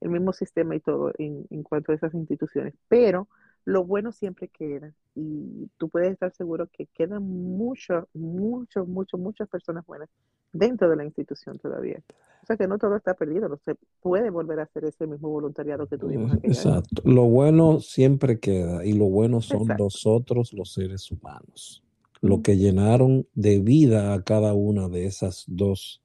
el 0.00 0.10
mismo 0.10 0.32
sistema 0.32 0.76
y 0.76 0.80
todo 0.80 1.12
en, 1.18 1.46
en 1.50 1.62
cuanto 1.62 1.92
a 1.92 1.94
esas 1.94 2.14
instituciones. 2.14 2.74
Pero 2.88 3.28
lo 3.64 3.84
bueno 3.84 4.12
siempre 4.12 4.48
queda 4.48 4.92
y 5.14 5.68
tú 5.78 5.88
puedes 5.88 6.12
estar 6.12 6.32
seguro 6.34 6.68
que 6.70 6.86
quedan 6.86 7.22
muchas, 7.22 8.04
muchas, 8.12 8.86
muchas, 8.86 9.20
muchas 9.20 9.48
personas 9.48 9.86
buenas 9.86 10.08
dentro 10.52 10.88
de 10.88 10.96
la 10.96 11.04
institución 11.04 11.58
todavía. 11.58 12.02
O 12.42 12.46
sea 12.46 12.56
que 12.56 12.66
no 12.66 12.78
todo 12.78 12.96
está 12.96 13.14
perdido, 13.14 13.48
no 13.48 13.56
se 13.56 13.74
puede 14.02 14.28
volver 14.28 14.60
a 14.60 14.64
hacer 14.64 14.84
ese 14.84 15.06
mismo 15.06 15.30
voluntariado 15.30 15.86
que 15.86 15.96
tuvimos. 15.96 16.34
Exacto. 16.42 17.02
Lo 17.04 17.24
bueno 17.24 17.80
siempre 17.80 18.38
queda 18.38 18.84
y 18.84 18.92
lo 18.92 19.06
bueno 19.06 19.40
son 19.40 19.66
nosotros 19.78 20.52
los 20.52 20.74
seres 20.74 21.10
humanos, 21.10 21.82
lo 22.20 22.42
que 22.42 22.58
llenaron 22.58 23.26
de 23.34 23.60
vida 23.60 24.12
a 24.12 24.22
cada 24.22 24.52
una 24.52 24.88
de 24.88 25.06
esas 25.06 25.44
dos 25.46 26.02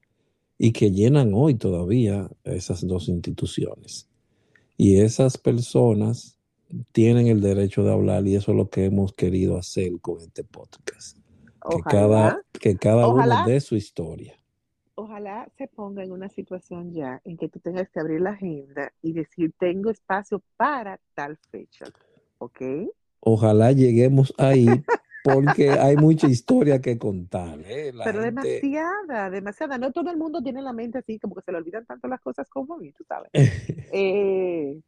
y 0.57 0.71
que 0.71 0.91
llenan 0.91 1.33
hoy 1.33 1.55
todavía 1.55 2.29
esas 2.45 2.87
dos 2.87 3.09
instituciones. 3.09 4.07
Y 4.77 5.01
esas 5.01 5.37
personas 5.37 6.38
tienen 6.91 7.27
el 7.27 7.41
derecho 7.41 7.83
de 7.83 7.91
hablar 7.91 8.25
y 8.27 8.35
eso 8.35 8.51
es 8.51 8.57
lo 8.57 8.69
que 8.69 8.85
hemos 8.85 9.13
querido 9.13 9.57
hacer 9.57 9.91
con 10.01 10.21
este 10.21 10.43
podcast. 10.43 11.17
que 11.69 11.81
cada, 11.83 12.41
que 12.53 12.77
cada 12.77 13.07
uno 13.07 13.45
dé 13.45 13.59
su 13.59 13.75
historia. 13.75 14.35
ojalá 14.95 15.47
se 15.57 15.67
ponga 15.67 16.03
en 16.03 16.11
una 16.11 16.29
situación 16.29 16.93
ya 16.93 17.21
en 17.25 17.37
que 17.37 17.47
tú 17.49 17.59
tengas 17.59 17.89
que 17.89 17.99
abrir 17.99 18.21
la 18.21 18.31
agenda 18.31 18.91
y 19.01 19.13
decir, 19.13 19.53
tengo 19.57 19.89
espacio 19.89 20.41
para 20.57 20.99
tal 21.15 21.37
fecha, 21.51 21.85
¿ok? 22.37 22.61
Ojalá 23.21 23.71
lleguemos 23.71 24.33
ahí 24.37 24.67
porque 25.23 25.71
hay 25.71 25.95
mucha 25.97 26.27
historia 26.27 26.79
que 26.81 26.97
contar. 26.97 27.59
¿eh? 27.65 27.91
Pero 28.03 28.21
gente- 28.23 28.43
demasiada, 28.61 29.29
demasiada. 29.29 29.77
No 29.77 29.91
todo 29.91 30.09
el 30.11 30.17
mundo 30.17 30.41
tiene 30.41 30.61
la 30.61 30.71
mente 30.73 30.97
así, 30.99 31.19
como 31.19 31.35
que 31.35 31.41
se 31.41 31.51
le 31.51 31.57
olvidan 31.57 31.85
tanto 31.85 32.07
las 32.07 32.21
cosas 32.21 32.47
como 32.49 32.75
a 32.75 32.77
mí, 32.77 32.91
tú 32.93 33.03
sabes. 33.05 33.29
Eh, 33.91 34.79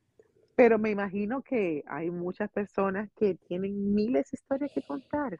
pero 0.61 0.77
me 0.77 0.91
imagino 0.91 1.41
que 1.41 1.83
hay 1.87 2.11
muchas 2.11 2.47
personas 2.51 3.09
que 3.17 3.33
tienen 3.47 3.95
miles 3.95 4.29
de 4.29 4.35
historias 4.35 4.71
que 4.71 4.83
contar. 4.83 5.39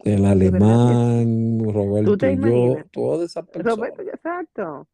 El 0.00 0.26
alemán, 0.26 1.60
Roberto 1.64 2.26
y 2.26 2.36
yo, 2.38 2.76
todas 2.90 3.30
esas 3.30 3.46
personas. 3.48 3.76
Roberto, 3.78 4.02
exacto. 4.02 4.86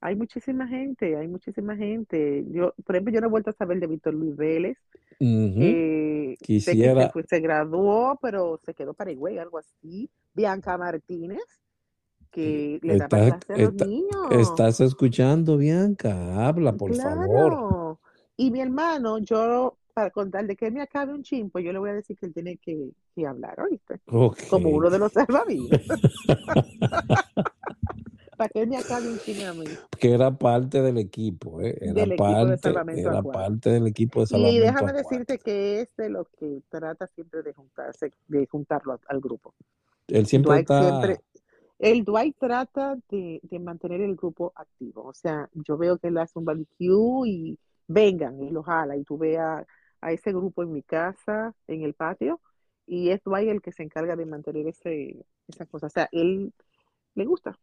Hay 0.00 0.16
muchísima 0.16 0.66
gente, 0.66 1.16
hay 1.16 1.28
muchísima 1.28 1.76
gente. 1.76 2.44
Yo, 2.50 2.74
por 2.84 2.96
ejemplo, 2.96 3.14
yo 3.14 3.20
no 3.20 3.28
he 3.28 3.30
vuelto 3.30 3.50
a 3.50 3.52
saber 3.52 3.78
de 3.78 3.86
Víctor 3.86 4.14
Luis 4.14 4.34
Vélez. 4.36 4.76
Eh, 5.20 6.36
Quisiera- 6.40 7.04
se, 7.04 7.10
fue- 7.10 7.22
se 7.22 7.38
graduó, 7.38 8.18
pero 8.20 8.58
se 8.64 8.74
quedó 8.74 8.92
para 8.92 9.12
Higüey, 9.12 9.38
algo 9.38 9.58
así. 9.58 10.10
Bianca 10.34 10.76
Martínez, 10.76 11.44
que 12.32 12.80
le 12.82 12.96
daba 12.98 13.04
Está- 13.04 13.38
clase 13.38 13.52
a 13.52 13.66
los 13.66 13.74
niños. 13.86 14.32
¿Estás 14.32 14.80
escuchando, 14.80 15.58
Bianca? 15.58 16.44
Habla, 16.48 16.72
por 16.72 16.92
favor. 16.96 17.79
Y 18.40 18.50
mi 18.50 18.62
hermano, 18.62 19.18
yo, 19.18 19.76
para 19.92 20.10
contarle 20.10 20.56
que 20.56 20.68
él 20.68 20.72
me 20.72 20.80
acabe 20.80 21.12
un 21.12 21.22
chimpo, 21.22 21.58
yo 21.58 21.74
le 21.74 21.78
voy 21.78 21.90
a 21.90 21.92
decir 21.92 22.16
que 22.16 22.24
él 22.24 22.32
tiene 22.32 22.56
que, 22.56 22.90
que 23.14 23.26
hablar, 23.26 23.60
¿oíste? 23.60 24.00
Como 24.48 24.70
uno 24.70 24.88
de 24.88 24.98
los 24.98 25.12
salvavidas. 25.12 25.78
para 28.38 28.48
que 28.48 28.62
él 28.62 28.68
me 28.70 28.78
acabe 28.78 29.10
un 29.10 29.18
chin 29.18 29.44
a 29.44 29.52
mí. 29.52 29.66
Que 29.98 30.14
era 30.14 30.30
parte 30.30 30.80
del 30.80 30.96
equipo, 30.96 31.60
¿eh? 31.60 31.76
Era 31.82 31.92
Del 31.92 32.12
equipo 32.12 32.46
de 32.46 32.56
parte, 32.56 33.00
era 33.02 33.22
parte 33.22 33.70
del 33.72 33.86
equipo 33.88 34.20
de 34.20 34.24
Y 34.24 34.26
salvamento 34.28 34.60
déjame 34.62 34.78
acuático. 34.88 35.10
decirte 35.10 35.38
que 35.38 35.80
es 35.82 35.96
de 35.98 36.08
lo 36.08 36.24
que 36.38 36.62
trata 36.70 37.06
siempre 37.08 37.42
de 37.42 37.52
juntarse, 37.52 38.10
de 38.26 38.46
juntarlo 38.46 38.98
al 39.06 39.20
grupo. 39.20 39.52
Él 40.08 40.24
siempre 40.26 40.52
Dwight 40.52 40.62
está. 40.62 40.88
siempre, 40.88 41.20
el 41.78 42.04
Dwight 42.04 42.36
trata 42.38 42.96
de, 43.10 43.38
de 43.42 43.58
mantener 43.58 44.00
el 44.00 44.16
grupo 44.16 44.50
activo. 44.56 45.04
O 45.04 45.12
sea, 45.12 45.50
yo 45.52 45.76
veo 45.76 45.98
que 45.98 46.08
él 46.08 46.16
hace 46.16 46.38
un 46.38 46.46
barbecue 46.46 47.28
y 47.28 47.58
vengan 47.90 48.40
y 48.42 48.50
lo 48.50 48.62
jala. 48.62 48.96
Y 48.96 49.04
tú 49.04 49.18
ves 49.18 49.38
a, 49.38 49.66
ese 50.02 50.32
grupo 50.32 50.62
en 50.62 50.72
mi 50.72 50.82
casa, 50.82 51.54
en 51.66 51.82
el 51.82 51.94
patio, 51.94 52.40
y 52.86 53.10
es 53.10 53.22
Dwight 53.24 53.48
el 53.50 53.60
que 53.62 53.72
se 53.72 53.82
encarga 53.82 54.16
de 54.16 54.26
mantener 54.26 54.66
ese, 54.68 55.24
esa 55.48 55.66
cosa. 55.66 55.86
O 55.88 55.90
sea, 55.90 56.08
él 56.12 56.52
le 57.14 57.24
gusta. 57.26 57.58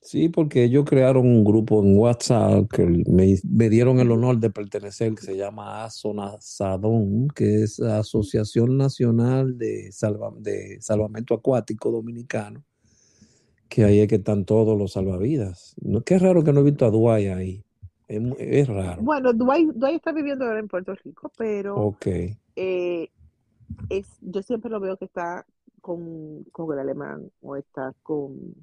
Sí, 0.00 0.28
porque 0.28 0.64
ellos 0.64 0.84
crearon 0.84 1.26
un 1.26 1.44
grupo 1.44 1.82
en 1.82 1.98
WhatsApp 1.98 2.70
que 2.70 2.84
me, 2.84 3.36
dieron 3.68 3.98
el 3.98 4.12
honor 4.12 4.38
de 4.38 4.50
pertenecer, 4.50 5.14
que 5.14 5.22
se 5.22 5.36
llama 5.36 5.84
ASONASADON, 5.84 7.28
que 7.34 7.62
es 7.64 7.80
la 7.80 7.98
Asociación 7.98 8.76
Nacional 8.76 9.58
de, 9.58 9.90
Salva- 9.90 10.34
de 10.38 10.80
Salvamento 10.80 11.34
Acuático 11.34 11.90
Dominicano, 11.90 12.64
que 13.68 13.84
ahí 13.84 14.00
es 14.00 14.08
que 14.08 14.16
están 14.16 14.44
todos 14.44 14.78
los 14.78 14.92
salvavidas. 14.92 15.74
No, 15.82 16.02
qué 16.02 16.18
raro 16.18 16.44
que 16.44 16.52
no 16.52 16.60
he 16.60 16.64
visto 16.64 16.86
a 16.86 16.90
Dwight 16.90 17.30
ahí. 17.32 17.64
Es, 18.16 18.22
es 18.38 18.68
raro. 18.68 19.02
Bueno, 19.02 19.32
Dwight, 19.32 19.70
Dwight 19.74 19.96
está 19.96 20.12
viviendo 20.12 20.44
ahora 20.44 20.60
en 20.60 20.68
Puerto 20.68 20.94
Rico, 20.94 21.30
pero 21.36 21.76
Ok. 21.76 22.06
eh, 22.56 23.10
es, 23.88 24.06
yo 24.20 24.42
siempre 24.42 24.70
lo 24.70 24.80
veo 24.80 24.96
que 24.96 25.06
está 25.06 25.46
con, 25.80 26.44
con 26.52 26.72
el 26.72 26.80
alemán, 26.80 27.30
o 27.42 27.56
está 27.56 27.94
con 28.02 28.54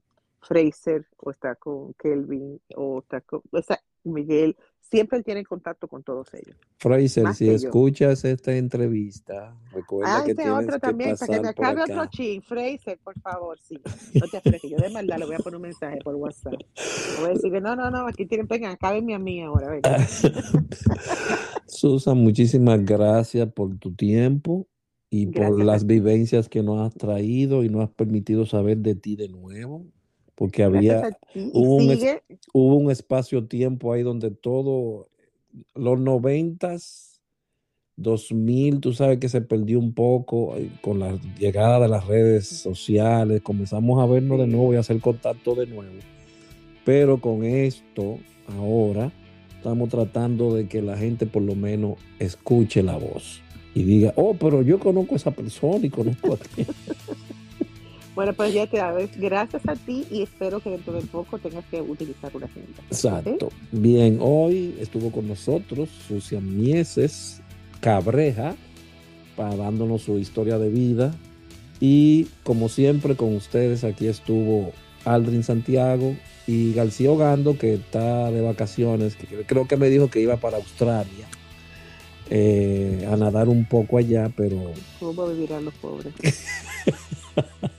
Fraser, 0.41 1.05
o 1.17 1.31
está 1.31 1.55
con 1.55 1.93
Kelvin, 1.95 2.61
o 2.75 2.99
está 2.99 3.21
con 3.21 3.41
o 3.51 3.61
sea, 3.61 3.79
Miguel. 4.09 4.55
Siempre 4.79 5.19
él 5.19 5.23
tiene 5.23 5.45
contacto 5.45 5.87
con 5.87 6.01
todos 6.01 6.33
ellos. 6.33 6.55
Fraser, 6.77 7.33
si 7.35 7.45
yo. 7.45 7.51
escuchas 7.51 8.25
esta 8.25 8.55
entrevista, 8.57 9.55
recuerda 9.71 10.17
Ah, 10.17 10.23
que 10.25 10.33
tienes 10.33 10.53
otro 10.53 10.73
que 10.73 10.79
también, 10.79 11.15
para 11.15 11.19
que 11.19 11.25
pasar 11.27 11.41
me 11.45 11.53
por 11.53 11.65
acabe 11.65 11.83
otro 11.83 12.05
chin. 12.07 12.41
Fraser, 12.41 12.97
por 13.03 13.19
favor, 13.19 13.59
sí. 13.59 13.79
No 14.15 14.27
te 14.27 14.37
apretes, 14.37 14.71
yo 14.71 14.77
de 14.77 14.89
maldad 14.89 15.19
le 15.19 15.25
voy 15.25 15.35
a 15.35 15.39
poner 15.39 15.57
un 15.57 15.61
mensaje 15.61 15.99
por 16.03 16.15
WhatsApp. 16.15 16.55
Voy 17.19 17.29
a 17.29 17.33
decir 17.33 17.51
que 17.51 17.61
no, 17.61 17.75
no, 17.75 17.91
no, 17.91 18.07
aquí 18.07 18.25
tienen, 18.25 18.47
vengan, 18.47 18.71
acábenme 18.71 19.13
a 19.13 19.19
mí 19.19 19.43
ahora, 19.43 19.69
venga. 19.69 20.07
Susan, 21.67 22.17
muchísimas 22.17 22.83
gracias 22.83 23.47
por 23.53 23.77
tu 23.77 23.93
tiempo 23.93 24.67
y 25.09 25.27
por 25.27 25.41
Gracias 25.41 25.65
las 25.65 25.85
vivencias 25.85 26.49
que 26.49 26.63
nos 26.63 26.81
has 26.81 26.95
traído 26.95 27.63
y 27.63 27.69
nos 27.69 27.83
has 27.83 27.89
permitido 27.91 28.45
saber 28.45 28.77
de 28.77 28.95
ti 28.95 29.15
de 29.15 29.29
nuevo, 29.29 29.85
porque 30.39 30.63
había, 30.63 31.01
hubo 31.35 31.75
un, 31.75 31.99
hubo 32.53 32.75
un 32.77 32.91
espacio-tiempo 32.91 33.91
ahí 33.91 34.03
donde 34.03 34.31
todo, 34.31 35.09
los 35.75 35.99
noventas, 35.99 37.19
2000, 37.97 38.79
tú 38.79 38.93
sabes 38.93 39.19
que 39.19 39.27
se 39.27 39.41
perdió 39.41 39.79
un 39.79 39.93
poco 39.93 40.55
eh, 40.55 40.71
con 40.79 40.99
la 40.99 41.19
llegada 41.37 41.81
de 41.81 41.89
las 41.89 42.07
redes 42.07 42.47
sociales, 42.47 43.41
comenzamos 43.41 44.01
a 44.01 44.05
vernos 44.05 44.39
de 44.39 44.47
nuevo 44.47 44.71
y 44.73 44.77
a 44.77 44.79
hacer 44.79 45.01
contacto 45.01 45.55
de 45.55 45.67
nuevo, 45.67 45.91
pero 46.85 47.19
con 47.19 47.43
esto, 47.43 48.17
ahora, 48.47 49.11
estamos 49.57 49.89
tratando 49.89 50.55
de 50.55 50.69
que 50.69 50.81
la 50.81 50.95
gente 50.95 51.25
por 51.25 51.41
lo 51.41 51.55
menos 51.55 51.97
escuche 52.17 52.81
la 52.81 52.95
voz 52.95 53.41
y 53.75 53.83
diga, 53.83 54.13
oh, 54.15 54.33
pero 54.35 54.61
yo 54.61 54.79
conozco 54.79 55.15
a 55.15 55.17
esa 55.17 55.31
persona 55.31 55.85
y 55.85 55.89
conozco 55.89 56.35
a 56.35 56.37
ti. 56.37 56.65
bueno, 58.19 58.33
pues 58.33 58.53
ya 58.53 58.67
te 58.67 58.75
sabes, 58.75 59.11
gracias 59.17 59.65
a 59.65 59.77
ti 59.77 60.05
y 60.11 60.23
espero 60.23 60.59
que 60.59 60.71
dentro 60.71 60.91
de 60.91 60.99
poco 61.03 61.37
tengas 61.37 61.63
que 61.71 61.79
utilizar 61.79 62.29
una 62.35 62.47
agenda. 62.47 62.81
Exacto. 62.91 63.47
Bien, 63.71 64.17
hoy 64.19 64.75
estuvo 64.81 65.09
con 65.09 65.25
nosotros 65.25 65.87
Sucian 66.05 66.57
Mieses 66.57 67.41
Cabreja, 67.79 68.57
para 69.37 69.55
dándonos 69.55 70.01
su 70.01 70.17
historia 70.17 70.57
de 70.57 70.67
vida. 70.67 71.15
Y 71.79 72.27
como 72.43 72.67
siempre, 72.67 73.15
con 73.15 73.37
ustedes 73.37 73.85
aquí 73.85 74.07
estuvo 74.07 74.73
Aldrin 75.05 75.43
Santiago 75.43 76.13
y 76.45 76.73
García 76.73 77.11
Ogando, 77.11 77.57
que 77.57 77.75
está 77.75 78.29
de 78.31 78.41
vacaciones, 78.41 79.15
que 79.15 79.27
creo 79.45 79.65
que 79.65 79.77
me 79.77 79.89
dijo 79.89 80.09
que 80.09 80.19
iba 80.19 80.35
para 80.35 80.57
Australia 80.57 81.25
eh, 82.29 83.07
a 83.09 83.15
nadar 83.15 83.47
un 83.47 83.63
poco 83.63 83.97
allá, 83.97 84.29
pero 84.35 84.73
¿Cómo 84.99 85.25
vivirán 85.29 85.63
los 85.63 85.73
pobres? 85.75 86.13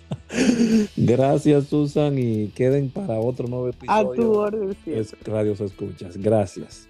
gracias 0.96 1.66
Susan 1.66 2.18
y 2.18 2.48
queden 2.48 2.90
para 2.90 3.18
otro 3.20 3.48
nuevo 3.48 3.66
A 3.68 3.72
tu 3.72 4.12
episodio. 4.12 4.32
orden 4.32 4.76
siempre. 4.84 5.32
Radio 5.32 5.56
Se 5.56 5.64
Escuchas. 5.64 6.16
Gracias. 6.16 6.89